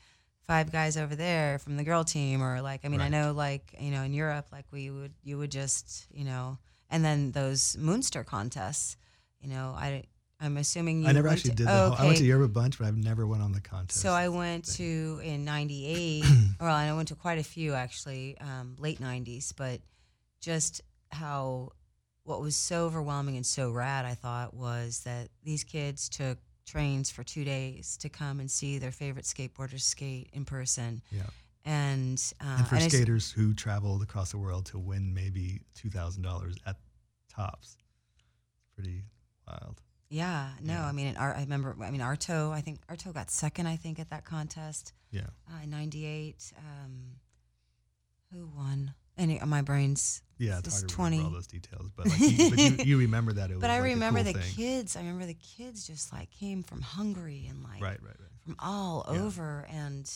five 0.46 0.70
guys 0.70 0.96
over 0.96 1.16
there 1.16 1.58
from 1.58 1.76
the 1.76 1.84
girl 1.84 2.04
team, 2.04 2.42
or 2.42 2.60
like 2.60 2.84
I 2.84 2.88
mean, 2.88 3.00
I 3.00 3.08
know 3.08 3.32
like 3.32 3.74
you 3.78 3.90
know 3.90 4.02
in 4.02 4.12
Europe, 4.12 4.46
like 4.52 4.66
we 4.70 4.90
would 4.90 5.12
you 5.22 5.38
would 5.38 5.50
just 5.50 6.06
you 6.10 6.24
know, 6.24 6.58
and 6.90 7.04
then 7.04 7.32
those 7.32 7.76
Munster 7.78 8.24
contests, 8.24 8.96
you 9.40 9.48
know, 9.48 9.74
I 9.76 10.04
I'm 10.40 10.56
assuming 10.58 11.02
you 11.02 11.08
I 11.08 11.12
never 11.12 11.28
actually 11.28 11.50
to- 11.50 11.56
did. 11.56 11.66
The 11.66 11.72
oh, 11.72 11.90
whole, 11.90 12.04
I 12.04 12.06
went 12.06 12.18
to. 12.18 12.24
Europe 12.24 12.50
a 12.50 12.52
bunch, 12.52 12.78
but 12.78 12.86
I've 12.86 12.96
never 12.96 13.26
went 13.26 13.42
on 13.42 13.52
the 13.52 13.60
contest. 13.60 14.00
So 14.00 14.12
I 14.12 14.28
went 14.28 14.66
thing. 14.66 15.18
to 15.18 15.20
in 15.24 15.44
'98. 15.44 16.24
well, 16.60 16.74
I 16.74 16.92
went 16.92 17.08
to 17.08 17.14
quite 17.14 17.38
a 17.38 17.44
few 17.44 17.74
actually, 17.74 18.36
um, 18.40 18.76
late 18.78 19.00
'90s. 19.00 19.52
But 19.56 19.80
just 20.40 20.82
how 21.10 21.72
what 22.24 22.40
was 22.40 22.56
so 22.56 22.84
overwhelming 22.84 23.36
and 23.36 23.46
so 23.46 23.70
rad, 23.70 24.04
I 24.04 24.14
thought, 24.14 24.52
was 24.52 25.00
that 25.00 25.28
these 25.42 25.64
kids 25.64 26.08
took 26.08 26.38
trains 26.66 27.10
for 27.10 27.22
two 27.24 27.44
days 27.44 27.96
to 27.98 28.08
come 28.08 28.40
and 28.40 28.50
see 28.50 28.78
their 28.78 28.92
favorite 28.92 29.24
skateboarders 29.24 29.82
skate 29.82 30.28
in 30.32 30.44
person. 30.44 31.00
Yeah. 31.10 31.22
And 31.64 32.22
uh, 32.40 32.56
and 32.58 32.68
for 32.68 32.76
and 32.76 32.92
skaters 32.92 33.30
who 33.32 33.54
traveled 33.54 34.02
across 34.02 34.30
the 34.30 34.38
world 34.38 34.66
to 34.66 34.78
win 34.78 35.12
maybe 35.14 35.62
two 35.74 35.90
thousand 35.90 36.22
dollars 36.22 36.54
at 36.64 36.76
tops, 37.34 37.76
it's 38.58 38.68
pretty 38.76 39.02
wild. 39.48 39.80
yeah, 40.08 40.50
no, 40.62 40.74
Yeah. 40.74 40.86
I 40.86 40.92
mean, 40.92 41.16
I 41.16 41.40
remember. 41.40 41.74
I 41.82 41.90
mean, 41.90 42.02
Arto. 42.02 42.52
I 42.52 42.60
think 42.60 42.86
Arto 42.86 43.12
got 43.12 43.30
second. 43.30 43.66
I 43.66 43.74
think 43.76 43.98
at 43.98 44.10
that 44.10 44.24
contest. 44.24 44.92
Yeah, 45.10 45.26
uh, 45.52 45.62
in 45.64 45.70
'98. 45.70 46.52
Um, 46.58 47.16
who 48.32 48.48
won? 48.56 48.94
Any 49.18 49.40
my 49.44 49.62
brain's. 49.62 50.22
Yeah, 50.38 50.58
it's 50.58 50.68
It's 50.68 50.76
hard 50.76 50.88
to 50.88 50.94
20. 50.94 51.16
remember 51.16 51.28
all 51.30 51.34
those 51.34 51.46
details, 51.46 51.90
but 51.96 52.06
like, 52.08 52.20
you, 52.20 52.50
but 52.50 52.58
you, 52.58 52.76
you 52.84 52.98
remember 52.98 53.32
that 53.34 53.50
it 53.50 53.54
was. 53.54 53.60
But 53.62 53.70
I 53.70 53.78
like, 53.80 53.92
remember 53.94 54.22
cool 54.22 54.32
the 54.32 54.38
thing. 54.38 54.52
kids. 54.54 54.96
I 54.96 55.00
remember 55.00 55.26
the 55.26 55.34
kids 55.34 55.86
just 55.86 56.12
like 56.12 56.30
came 56.30 56.62
from 56.62 56.80
Hungary 56.82 57.46
and 57.48 57.62
like 57.62 57.80
Right, 57.82 58.00
right, 58.02 58.16
right. 58.18 58.30
from 58.44 58.56
all 58.58 59.06
Yeah. 59.10 59.22
over, 59.22 59.66
and 59.70 60.10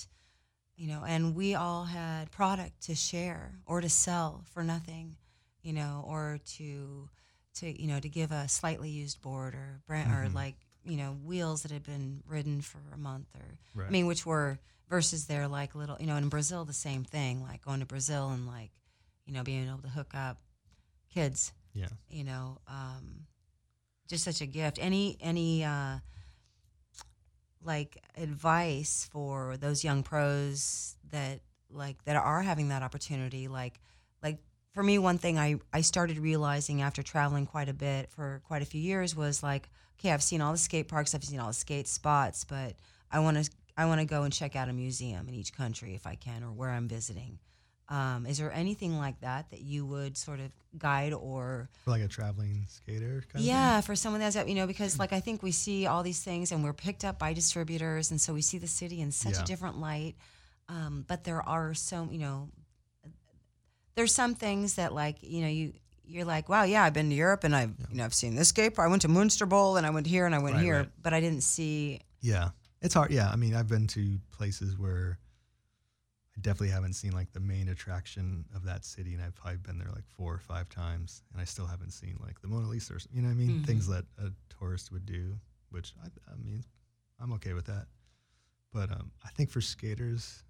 you 0.77 0.89
know, 0.89 1.03
and 1.07 1.35
we 1.35 1.55
all 1.55 1.85
had 1.85 2.31
product 2.31 2.83
to 2.85 2.95
share 2.95 3.53
or 3.67 3.81
to 3.81 3.89
sell 3.89 4.45
for 4.53 4.63
nothing, 4.63 5.17
you 5.63 5.73
know, 5.73 6.05
or 6.07 6.39
to 6.57 7.09
to 7.55 7.81
you 7.83 7.89
know 7.89 8.01
to 8.01 8.09
give 8.09 8.31
a 8.33 8.49
slightly 8.49 8.89
used 8.91 9.21
board 9.21 9.55
or 9.55 9.81
brand 9.87 10.11
or 10.13 10.29
Mhm. 10.31 10.35
like 10.35 10.55
you 10.85 10.97
know 10.97 11.13
wheels 11.25 11.63
that 11.63 11.71
had 11.73 11.83
been 11.83 12.23
ridden 12.27 12.61
for 12.63 12.79
a 12.95 12.97
month 12.97 13.27
or 13.35 13.59
Right. 13.75 13.89
I 13.89 13.91
mean, 13.91 14.07
which 14.07 14.25
were 14.25 14.59
versus 14.89 15.27
their 15.27 15.47
like 15.49 15.75
little, 15.75 15.97
you 16.01 16.07
know, 16.07 16.17
in 16.17 16.29
Brazil 16.29 16.65
the 16.65 16.73
same 16.73 17.05
thing, 17.05 17.43
like 17.43 17.63
going 17.65 17.81
to 17.81 17.87
Brazil 17.87 18.31
and 18.31 18.47
like, 18.47 18.71
you 19.27 19.33
know, 19.33 19.43
being 19.43 19.69
able 19.69 19.83
to 19.83 19.89
hook 19.89 20.15
up 20.15 20.39
kids, 21.13 21.53
yeah, 21.75 21.89
you 22.11 22.25
know, 22.25 22.59
um, 22.69 23.27
just 24.09 24.25
such 24.25 24.41
a 24.41 24.47
gift. 24.47 24.79
Any 24.81 25.17
any 25.21 25.65
uh, 25.65 25.99
like 27.63 28.03
advice 28.17 29.09
for 29.13 29.57
those 29.57 29.85
young 29.85 30.03
pros 30.03 30.97
that 31.11 31.41
like 31.71 32.05
that 32.05 32.17
are 32.17 32.43
having 32.43 32.69
that 32.69 32.83
opportunity, 32.83 33.49
like 33.49 33.81
like 34.23 34.39
for 34.73 34.83
me, 34.83 34.99
one 34.99 35.19
thing 35.19 35.39
I 35.39 35.57
I 35.73 35.81
started 35.81 36.19
realizing 36.19 36.83
after 36.83 37.03
traveling 37.03 37.47
quite 37.47 37.69
a 37.69 37.75
bit 37.75 38.11
for 38.11 38.41
quite 38.47 38.63
a 38.63 38.67
few 38.67 38.81
years 38.81 39.15
was 39.17 39.43
like, 39.43 39.69
okay, 39.99 40.13
I've 40.13 40.23
seen 40.23 40.41
all 40.41 40.53
the 40.53 40.59
skate 40.59 40.89
parks, 40.89 41.15
I've 41.15 41.25
seen 41.25 41.41
all 41.41 41.49
the 41.49 41.55
skate 41.55 41.89
spots, 41.89 42.45
but 42.45 42.75
I 43.11 43.21
want 43.21 43.45
to 43.45 43.51
I 43.77 43.87
want 43.87 44.01
to 44.01 44.07
go 44.07 44.23
and 44.25 44.33
check 44.33 44.57
out 44.57 44.69
a 44.69 44.73
museum 44.73 45.29
in 45.29 45.35
each 45.35 45.53
country 45.53 45.95
if 45.95 46.07
I 46.07 46.15
can, 46.15 46.43
or 46.43 46.53
where 46.53 46.71
I'm 46.71 46.89
visiting. 46.89 47.39
Um, 47.91 48.25
is 48.25 48.39
there 48.39 48.53
anything 48.53 48.99
like 48.99 49.21
that 49.23 49.51
that 49.51 49.63
you 49.63 49.85
would 49.85 50.17
sort 50.17 50.39
of 50.39 50.53
guide 50.79 51.13
or 51.13 51.69
for 51.85 51.91
like 51.91 52.03
a 52.03 52.07
traveling 52.09 52.65
skater. 52.69 53.25
Kind 53.33 53.45
yeah 53.45 53.81
for 53.81 53.97
someone 53.97 54.21
that's 54.21 54.37
you 54.37 54.55
know 54.55 54.69
because 54.69 54.97
like 55.01 55.13
I 55.13 55.19
think 55.19 55.43
we 55.43 55.51
see 55.51 55.87
all 55.87 56.05
these 56.05 56.23
things 56.23 56.53
and 56.53 56.63
we're 56.63 56.73
picked 56.73 57.05
up 57.05 57.19
by 57.19 57.33
distributors 57.33 58.13
and 58.13 58.21
so 58.21 58.33
we 58.33 58.43
see 58.43 58.59
the 58.59 58.69
city 58.69 59.01
in 59.01 59.11
such 59.11 59.35
Yeah. 59.35 59.43
a 59.43 59.45
different 59.45 59.81
light. 59.81 60.15
Um, 60.69 61.05
but 61.09 61.25
there 61.25 61.43
are 61.43 61.75
so 61.75 62.07
you 62.13 62.19
know 62.19 62.49
there's 63.97 64.15
some 64.15 64.35
things 64.35 64.75
that 64.77 64.95
like 64.95 65.17
you 65.23 65.41
know 65.43 65.49
you 65.49 65.73
you're 66.07 66.25
like 66.25 66.49
wow 66.49 66.63
yeah 66.63 66.85
I've 66.85 66.93
been 66.95 67.09
to 67.11 67.15
Europe 67.17 67.43
and 67.45 67.55
I've 67.57 67.75
you 67.91 67.97
know 67.97 68.05
I've 68.05 68.15
seen 68.15 68.35
this 68.37 68.49
skate. 68.49 68.79
I 68.79 68.87
went 68.87 69.03
to 69.03 69.09
Munster 69.09 69.47
Bowl 69.47 69.77
and 69.77 69.87
I 69.87 69.91
went 69.91 70.07
here 70.07 70.27
and 70.27 70.35
I 70.35 70.39
went 70.39 70.55
Right, 70.57 70.63
here 70.65 70.77
right. 70.79 70.89
but 71.03 71.13
I 71.13 71.21
didn't 71.21 71.43
see 71.43 72.01
yeah, 72.23 72.51
it's 72.83 72.95
hard. 72.95 73.11
Yeah, 73.11 73.31
I 73.31 73.37
mean, 73.37 73.55
I've 73.55 73.67
been 73.69 73.87
to 73.89 74.19
places 74.31 74.77
where 74.79 75.19
I 76.41 76.43
definitely 76.43 76.71
haven't 76.71 76.95
seen 76.95 77.13
like 77.13 77.31
the 77.35 77.41
main 77.41 77.69
attraction 77.69 78.47
of 78.57 78.65
that 78.65 78.87
city, 78.87 79.13
and 79.13 79.23
I've 79.23 79.35
probably 79.35 79.59
been 79.59 79.77
there 79.79 79.91
like 79.95 80.07
four 80.17 80.33
or 80.33 80.39
five 80.39 80.71
times, 80.71 81.23
and 81.33 81.41
I 81.41 81.45
still 81.45 81.67
haven't 81.67 81.91
seen 81.91 82.17
like 82.25 82.41
the 82.41 82.49
Mona 82.49 82.67
Lisa 82.67 82.95
or 82.95 82.99
you 83.13 83.21
know 83.21 83.29
what 83.29 83.35
I 83.35 83.37
mean, 83.37 83.61
Mhm. 83.61 83.67
things 83.67 83.87
that 83.89 84.07
a 84.19 84.33
tourist 84.49 84.91
would 84.91 85.05
do, 85.05 85.37
which 85.69 85.93
I, 86.03 86.07
I 86.33 86.37
mean, 86.37 86.65
I'm 87.21 87.31
okay 87.35 87.53
with 87.53 87.67
that. 87.67 87.89
But 88.73 88.91
um, 88.91 89.11
I 89.23 89.29
think 89.31 89.51
for 89.51 89.61
skaters, 89.61 90.43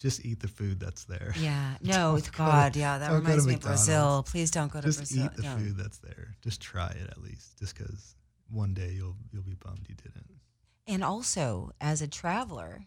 just 0.00 0.24
eat 0.24 0.40
the 0.40 0.48
food 0.48 0.80
that's 0.80 1.04
there. 1.04 1.32
yeah 1.38 1.76
no 1.82 2.16
go- 2.18 2.22
God 2.36 2.74
yeah 2.74 2.98
that 2.98 3.08
to 3.10 3.14
reminds 3.14 3.46
me 3.46 3.54
of 3.54 3.60
Brazil. 3.60 4.24
Please 4.28 4.50
don't 4.50 4.72
go 4.72 4.80
to 4.80 4.86
just 4.86 4.98
Brazil. 4.98 5.26
eat 5.26 5.34
the 5.34 5.42
Don't. 5.42 5.58
food 5.60 5.76
that's 5.76 5.98
there. 5.98 6.34
Just 6.42 6.60
try 6.60 6.88
it 6.88 7.08
at 7.08 7.18
least, 7.22 7.56
just 7.60 7.76
because 7.78 8.16
one 8.50 8.74
day 8.74 8.90
you'll 8.96 9.14
you'll 9.32 9.44
be 9.44 9.54
bummed 9.54 9.86
you 9.88 9.94
didn't. 9.94 10.26
And 10.88 11.04
also, 11.04 11.70
as 11.80 12.02
a 12.02 12.08
traveler, 12.08 12.86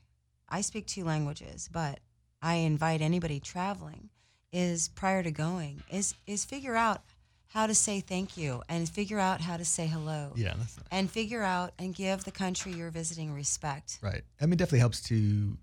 I 0.52 0.62
speak 0.62 0.86
two 0.86 1.04
languages, 1.06 1.70
but 1.72 2.00
I 2.42 2.56
invite 2.56 3.02
anybody 3.02 3.40
traveling 3.40 4.10
is 4.52 4.90
prior 4.90 5.24
to 5.24 5.32
going 5.32 5.82
is 5.90 6.14
is 6.28 6.44
figure 6.44 6.76
out 6.76 7.02
how 7.48 7.68
to 7.68 7.74
say 7.76 8.00
thank 8.02 8.38
you 8.38 8.62
and 8.70 8.88
figure 8.88 9.20
out 9.20 9.42
how 9.42 9.58
to 9.58 9.66
say 9.66 9.88
hello 9.88 10.32
Yeah, 10.36 10.54
that's 10.58 10.78
nice. 10.78 10.86
and 10.92 11.10
figure 11.12 11.42
out 11.42 11.74
and 11.80 11.96
give 11.96 12.24
the 12.26 12.32
country 12.32 12.72
you're 12.74 12.92
visiting 12.92 13.34
respect. 13.34 13.98
right. 14.02 14.22
I 14.42 14.46
mean, 14.46 14.58
definitely 14.58 14.80
helps 14.80 15.02
to. 15.04 15.58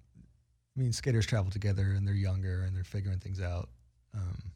I 0.76 0.80
mean, 0.80 0.92
skaters 0.92 1.26
travel 1.26 1.50
together 1.50 1.82
and 1.96 2.06
they're 2.06 2.14
younger 2.14 2.62
and 2.62 2.74
they're 2.76 2.84
figuring 2.84 3.18
things 3.18 3.40
out. 3.40 3.68
Um, 4.14 4.52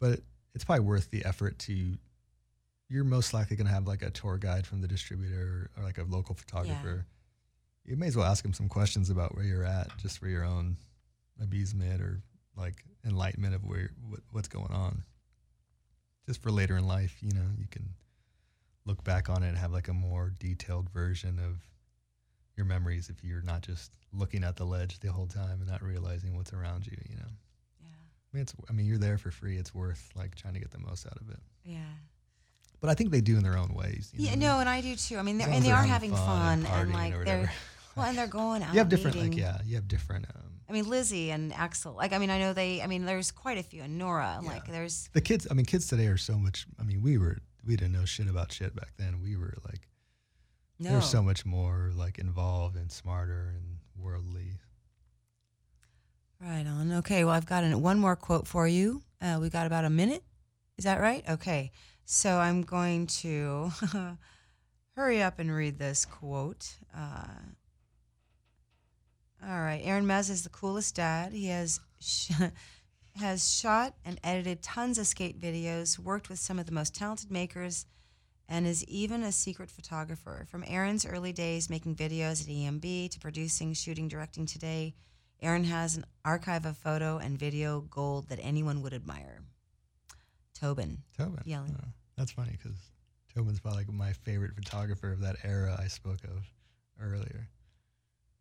but 0.00 0.20
it's 0.54 0.64
probably 0.64 0.84
worth 0.86 1.10
the 1.10 1.24
effort 1.24 1.58
to. 1.60 1.96
You're 2.88 3.04
most 3.04 3.32
likely 3.34 3.54
going 3.56 3.66
to 3.68 3.72
have 3.72 3.86
like 3.86 4.02
a 4.02 4.10
tour 4.10 4.36
guide 4.38 4.66
from 4.66 4.80
the 4.80 4.88
distributor 4.88 5.70
or 5.76 5.84
like 5.84 5.98
a 5.98 6.04
local 6.04 6.34
photographer. 6.34 7.06
You 7.90 7.96
may 7.96 8.06
as 8.06 8.16
well 8.16 8.26
ask 8.26 8.44
them 8.44 8.52
some 8.52 8.68
questions 8.68 9.10
about 9.10 9.34
where 9.34 9.44
you're 9.44 9.64
at, 9.64 9.88
just 9.98 10.20
for 10.20 10.28
your 10.28 10.44
own 10.44 10.76
abusement 11.42 12.00
or 12.00 12.22
like 12.56 12.84
enlightenment 13.04 13.52
of 13.52 13.64
where 13.64 13.90
what, 14.08 14.20
what's 14.30 14.46
going 14.46 14.70
on. 14.70 15.02
Just 16.24 16.40
for 16.40 16.52
later 16.52 16.76
in 16.76 16.86
life, 16.86 17.16
you 17.20 17.32
know, 17.32 17.46
you 17.58 17.66
can 17.68 17.88
look 18.86 19.02
back 19.02 19.28
on 19.28 19.42
it 19.42 19.48
and 19.48 19.58
have 19.58 19.72
like 19.72 19.88
a 19.88 19.92
more 19.92 20.32
detailed 20.38 20.88
version 20.90 21.40
of 21.40 21.56
your 22.56 22.64
memories 22.64 23.08
if 23.10 23.24
you're 23.24 23.42
not 23.42 23.62
just 23.62 23.90
looking 24.12 24.44
at 24.44 24.54
the 24.54 24.64
ledge 24.64 25.00
the 25.00 25.10
whole 25.10 25.26
time 25.26 25.58
and 25.60 25.66
not 25.68 25.82
realizing 25.82 26.36
what's 26.36 26.52
around 26.52 26.86
you, 26.86 26.96
you 27.08 27.16
know. 27.16 27.30
Yeah. 27.82 27.88
I 27.88 28.36
mean, 28.36 28.42
it's 28.42 28.54
I 28.68 28.72
mean, 28.72 28.86
you're 28.86 28.98
there 28.98 29.18
for 29.18 29.32
free. 29.32 29.56
It's 29.56 29.74
worth 29.74 30.10
like 30.14 30.36
trying 30.36 30.54
to 30.54 30.60
get 30.60 30.70
the 30.70 30.78
most 30.78 31.06
out 31.06 31.18
of 31.20 31.28
it. 31.28 31.40
Yeah. 31.64 31.80
But 32.80 32.88
I 32.88 32.94
think 32.94 33.10
they 33.10 33.20
do 33.20 33.36
in 33.36 33.42
their 33.42 33.58
own 33.58 33.74
ways. 33.74 34.12
You 34.14 34.26
Yeah, 34.26 34.36
know? 34.36 34.54
no, 34.54 34.60
and 34.60 34.68
I 34.68 34.80
do 34.80 34.94
too. 34.94 35.18
I 35.18 35.22
mean, 35.22 35.38
they're, 35.38 35.48
and 35.48 35.64
they 35.64 35.68
they're 35.68 35.76
having 35.76 36.12
fun 36.12 36.62
fun, 36.62 36.66
and 36.66 36.66
and, 36.66 36.92
like 36.92 37.14
or 37.14 37.24
they're. 37.24 37.52
Well, 37.96 38.06
and 38.06 38.16
they're 38.16 38.26
going 38.26 38.62
out. 38.62 38.72
You 38.72 38.78
have 38.78 38.88
different 38.88 39.16
meeting. 39.16 39.32
like 39.32 39.40
yeah, 39.40 39.58
you 39.64 39.74
have 39.76 39.88
different 39.88 40.26
um 40.34 40.50
I 40.70 40.72
mean, 40.72 40.88
Lizzie 40.88 41.32
and 41.32 41.52
Axel. 41.52 41.94
Like, 41.94 42.12
I 42.12 42.18
mean, 42.18 42.30
I 42.30 42.38
know 42.38 42.52
they. 42.52 42.80
I 42.80 42.86
mean, 42.86 43.04
there's 43.04 43.32
quite 43.32 43.58
a 43.58 43.62
few, 43.64 43.82
and 43.82 43.98
Nora. 43.98 44.38
Yeah. 44.40 44.48
Like, 44.48 44.68
there's 44.68 45.10
the 45.12 45.20
kids 45.20 45.48
I 45.50 45.54
mean 45.54 45.66
kids 45.66 45.88
today 45.88 46.06
are 46.06 46.16
so 46.16 46.38
much 46.38 46.66
I 46.78 46.84
mean 46.84 47.02
we 47.02 47.18
were 47.18 47.38
we 47.66 47.76
didn't 47.76 47.92
know 47.92 48.04
shit 48.04 48.28
about 48.28 48.52
shit 48.52 48.74
back 48.76 48.92
then. 48.96 49.20
We 49.20 49.36
were 49.36 49.54
like 49.68 49.88
no. 50.78 50.90
they're 50.90 51.02
so 51.02 51.22
much 51.22 51.44
more 51.44 51.90
like 51.94 52.18
involved 52.18 52.76
and 52.76 52.90
smarter 52.90 53.52
and 53.56 53.78
worldly. 53.96 54.60
Right 56.40 56.66
on. 56.66 56.92
Okay. 56.92 57.24
Well, 57.24 57.34
I've 57.34 57.46
got 57.46 57.64
an, 57.64 57.82
one 57.82 57.98
more 57.98 58.16
quote 58.16 58.46
for 58.46 58.68
you. 58.68 59.02
Uh, 59.20 59.38
we 59.40 59.50
got 59.50 59.66
about 59.66 59.84
a 59.84 59.90
minute. 59.90 60.22
Is 60.78 60.84
that 60.84 61.00
right? 61.00 61.28
Okay. 61.28 61.72
So 62.04 62.38
I'm 62.38 62.62
going 62.62 63.08
to 63.08 63.70
hurry 64.96 65.20
up 65.20 65.38
and 65.40 65.52
read 65.52 65.78
this 65.78 66.06
quote. 66.06 66.76
Uh, 66.96 67.26
all 69.42 69.60
right. 69.60 69.80
Aaron 69.84 70.06
Meza 70.06 70.30
is 70.30 70.42
the 70.42 70.50
coolest 70.50 70.94
dad. 70.94 71.32
He 71.32 71.46
has 71.48 71.80
sh- 72.00 72.32
has 73.16 73.50
shot 73.50 73.94
and 74.04 74.20
edited 74.22 74.62
tons 74.62 74.98
of 74.98 75.06
skate 75.06 75.40
videos, 75.40 75.98
worked 75.98 76.28
with 76.28 76.38
some 76.38 76.58
of 76.58 76.66
the 76.66 76.72
most 76.72 76.94
talented 76.94 77.30
makers, 77.30 77.86
and 78.48 78.66
is 78.66 78.84
even 78.84 79.22
a 79.22 79.32
secret 79.32 79.70
photographer. 79.70 80.46
From 80.50 80.64
Aaron's 80.66 81.06
early 81.06 81.32
days 81.32 81.70
making 81.70 81.96
videos 81.96 82.42
at 82.42 82.48
EMB 82.48 83.10
to 83.10 83.18
producing, 83.20 83.72
shooting, 83.72 84.08
directing 84.08 84.46
today, 84.46 84.94
Aaron 85.42 85.64
has 85.64 85.96
an 85.96 86.04
archive 86.24 86.66
of 86.66 86.76
photo 86.76 87.18
and 87.18 87.38
video 87.38 87.80
gold 87.80 88.28
that 88.28 88.38
anyone 88.42 88.82
would 88.82 88.92
admire. 88.92 89.40
Tobin. 90.54 90.98
Tobin. 91.16 91.42
Yelland. 91.46 91.76
Oh, 91.82 91.88
that's 92.16 92.32
funny 92.32 92.52
because 92.52 92.76
Tobin's 93.34 93.60
probably 93.60 93.80
like 93.80 93.92
my 93.92 94.12
favorite 94.12 94.54
photographer 94.54 95.12
of 95.12 95.20
that 95.20 95.36
era 95.44 95.76
I 95.82 95.86
spoke 95.86 96.22
of 96.24 96.44
earlier. 97.00 97.48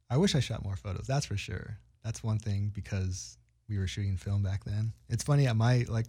I 0.10 0.18
wish 0.18 0.36
I 0.36 0.40
shot 0.40 0.64
more 0.64 0.76
photos. 0.76 1.06
That's 1.08 1.26
for 1.26 1.38
sure. 1.38 1.78
That's 2.04 2.24
one 2.24 2.40
thing 2.40 2.72
because 2.74 3.38
we 3.68 3.78
were 3.78 3.88
shooting 3.88 4.18
film 4.18 4.42
back 4.42 4.64
then. 4.64 4.94
It's 5.10 5.24
funny 5.24 5.48
at 5.48 5.56
my 5.56 5.86
like 5.88 6.08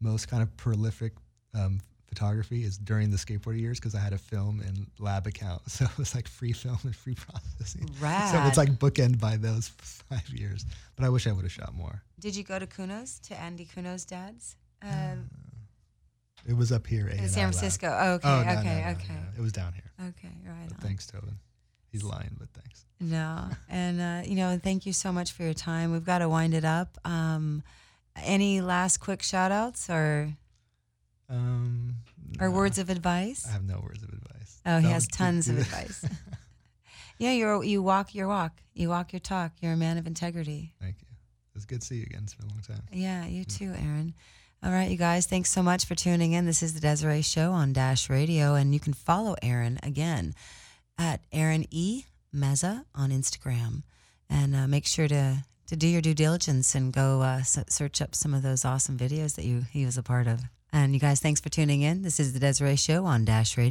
most 0.00 0.28
kind 0.28 0.42
of 0.42 0.54
prolific 0.56 1.12
um, 1.54 1.80
photography 2.06 2.64
is 2.64 2.76
during 2.76 3.10
the 3.10 3.16
skateboard 3.16 3.58
years 3.58 3.78
because 3.80 3.94
I 3.94 4.00
had 4.00 4.12
a 4.12 4.18
film 4.18 4.60
and 4.60 4.86
lab 4.98 5.26
account, 5.26 5.62
so 5.70 5.84
it 5.86 5.96
was 5.96 6.14
like 6.14 6.28
free 6.28 6.52
film 6.52 6.78
and 6.82 6.94
free 6.94 7.14
processing. 7.26 7.88
So 8.00 8.42
it's 8.48 8.58
like 8.58 8.72
bookend 8.78 9.18
by 9.20 9.36
those 9.36 9.68
five 9.78 10.28
years. 10.28 10.66
But 10.96 11.06
I 11.06 11.08
wish 11.08 11.26
I 11.26 11.32
would 11.32 11.44
have 11.44 11.52
shot 11.52 11.74
more. 11.74 12.02
Did 12.20 12.36
you 12.36 12.44
go 12.44 12.58
to 12.58 12.66
Kuno's 12.66 13.18
to 13.20 13.40
Andy 13.40 13.64
Kuno's 13.64 14.04
dad's? 14.04 14.56
Um, 14.82 15.30
It 16.46 16.54
was 16.56 16.72
up 16.72 16.86
here. 16.86 17.06
in 17.06 17.28
San. 17.28 17.50
Francisco. 17.52 17.86
Oh, 17.88 18.12
okay, 18.14 18.28
Oh, 18.28 18.42
no, 18.42 18.50
okay, 18.60 18.64
no, 18.64 18.84
no, 18.84 18.90
okay. 18.90 19.18
It 19.38 19.40
was 19.40 19.52
down 19.52 19.72
here. 19.72 19.90
okay. 20.08 20.34
Right. 20.44 20.68
But 20.68 20.76
on. 20.78 20.80
thanks, 20.82 21.06
Tobin. 21.06 21.38
He's 21.92 22.02
lying, 22.02 22.34
but 22.38 22.48
thanks. 22.54 22.84
No, 23.00 23.48
and 23.68 24.00
uh, 24.00 24.22
you 24.28 24.34
know, 24.34 24.58
thank 24.62 24.86
you 24.86 24.92
so 24.92 25.12
much 25.12 25.32
for 25.32 25.42
your 25.44 25.54
time. 25.54 25.92
We've 25.92 26.04
got 26.04 26.18
to 26.18 26.28
wind 26.28 26.54
it 26.54 26.64
up. 26.64 26.96
Um, 27.04 27.62
any 28.16 28.60
last 28.60 28.98
quick 28.98 29.22
shout 29.22 29.52
outs 29.52 29.88
or 29.90 30.32
Um, 31.28 31.96
or 32.40 32.48
no, 32.48 32.54
words 32.54 32.78
of 32.78 32.88
advice? 32.90 33.46
I 33.46 33.52
have 33.52 33.64
no 33.64 33.80
words 33.80 34.02
of 34.02 34.08
advice. 34.10 34.60
Oh, 34.64 34.76
he 34.78 34.82
Don't 34.84 34.92
has 34.92 35.06
tons 35.08 35.48
of 35.48 35.58
advice. 35.58 36.04
Yeah, 37.18 37.32
you're 37.32 37.62
you 37.62 37.82
walk 37.84 38.16
your 38.16 38.26
walk, 38.26 38.52
you 38.74 38.88
walk 38.88 39.12
your 39.12 39.20
talk. 39.20 39.52
You're 39.60 39.74
a 39.74 39.76
man 39.76 39.96
of 39.96 40.08
integrity. 40.08 40.72
Thank 40.80 40.96
you. 41.02 41.06
It 41.06 41.54
was 41.54 41.64
good 41.66 41.80
to 41.80 41.86
see 41.86 41.96
you 41.96 42.02
again. 42.02 42.22
It's 42.24 42.34
been 42.34 42.48
a 42.48 42.50
long 42.50 42.62
time. 42.62 42.82
Yeah, 42.90 43.26
you 43.26 43.44
too, 43.44 43.66
Aaron. 43.76 44.14
All 44.60 44.72
right, 44.72 44.90
you 44.90 44.96
guys, 44.96 45.26
thanks 45.26 45.48
so 45.50 45.62
much 45.62 45.84
for 45.84 45.94
tuning 45.94 46.32
in. 46.32 46.46
This 46.46 46.64
is 46.64 46.74
the 46.74 46.80
Desiree 46.80 47.22
Show 47.22 47.52
on 47.52 47.72
Dash 47.72 48.10
Radio, 48.10 48.54
and 48.54 48.74
you 48.74 48.80
can 48.80 48.92
follow 48.92 49.36
Aaron 49.40 49.78
again 49.84 50.34
at 50.98 51.20
Aaron 51.32 51.66
E. 51.70 52.04
Meza 52.34 52.84
on 52.94 53.10
Instagram, 53.10 53.82
and 54.30 54.54
uh, 54.56 54.66
make 54.66 54.86
sure 54.86 55.08
to 55.08 55.44
to 55.66 55.76
do 55.76 55.86
your 55.86 56.00
due 56.02 56.14
diligence 56.14 56.74
and 56.74 56.92
go 56.92 57.22
uh, 57.22 57.38
s- 57.40 57.58
search 57.68 58.02
up 58.02 58.14
some 58.14 58.34
of 58.34 58.42
those 58.42 58.64
awesome 58.64 58.98
videos 58.98 59.36
that 59.36 59.44
you 59.44 59.62
he 59.70 59.84
was 59.84 59.96
a 59.98 60.02
part 60.02 60.26
of. 60.26 60.40
And 60.72 60.94
you 60.94 61.00
guys, 61.00 61.20
thanks 61.20 61.40
for 61.40 61.50
tuning 61.50 61.82
in. 61.82 62.00
This 62.02 62.18
is 62.18 62.32
the 62.32 62.40
Desiree 62.40 62.76
Show 62.76 63.04
on 63.04 63.24
Dash 63.26 63.58
Radio. 63.58 63.70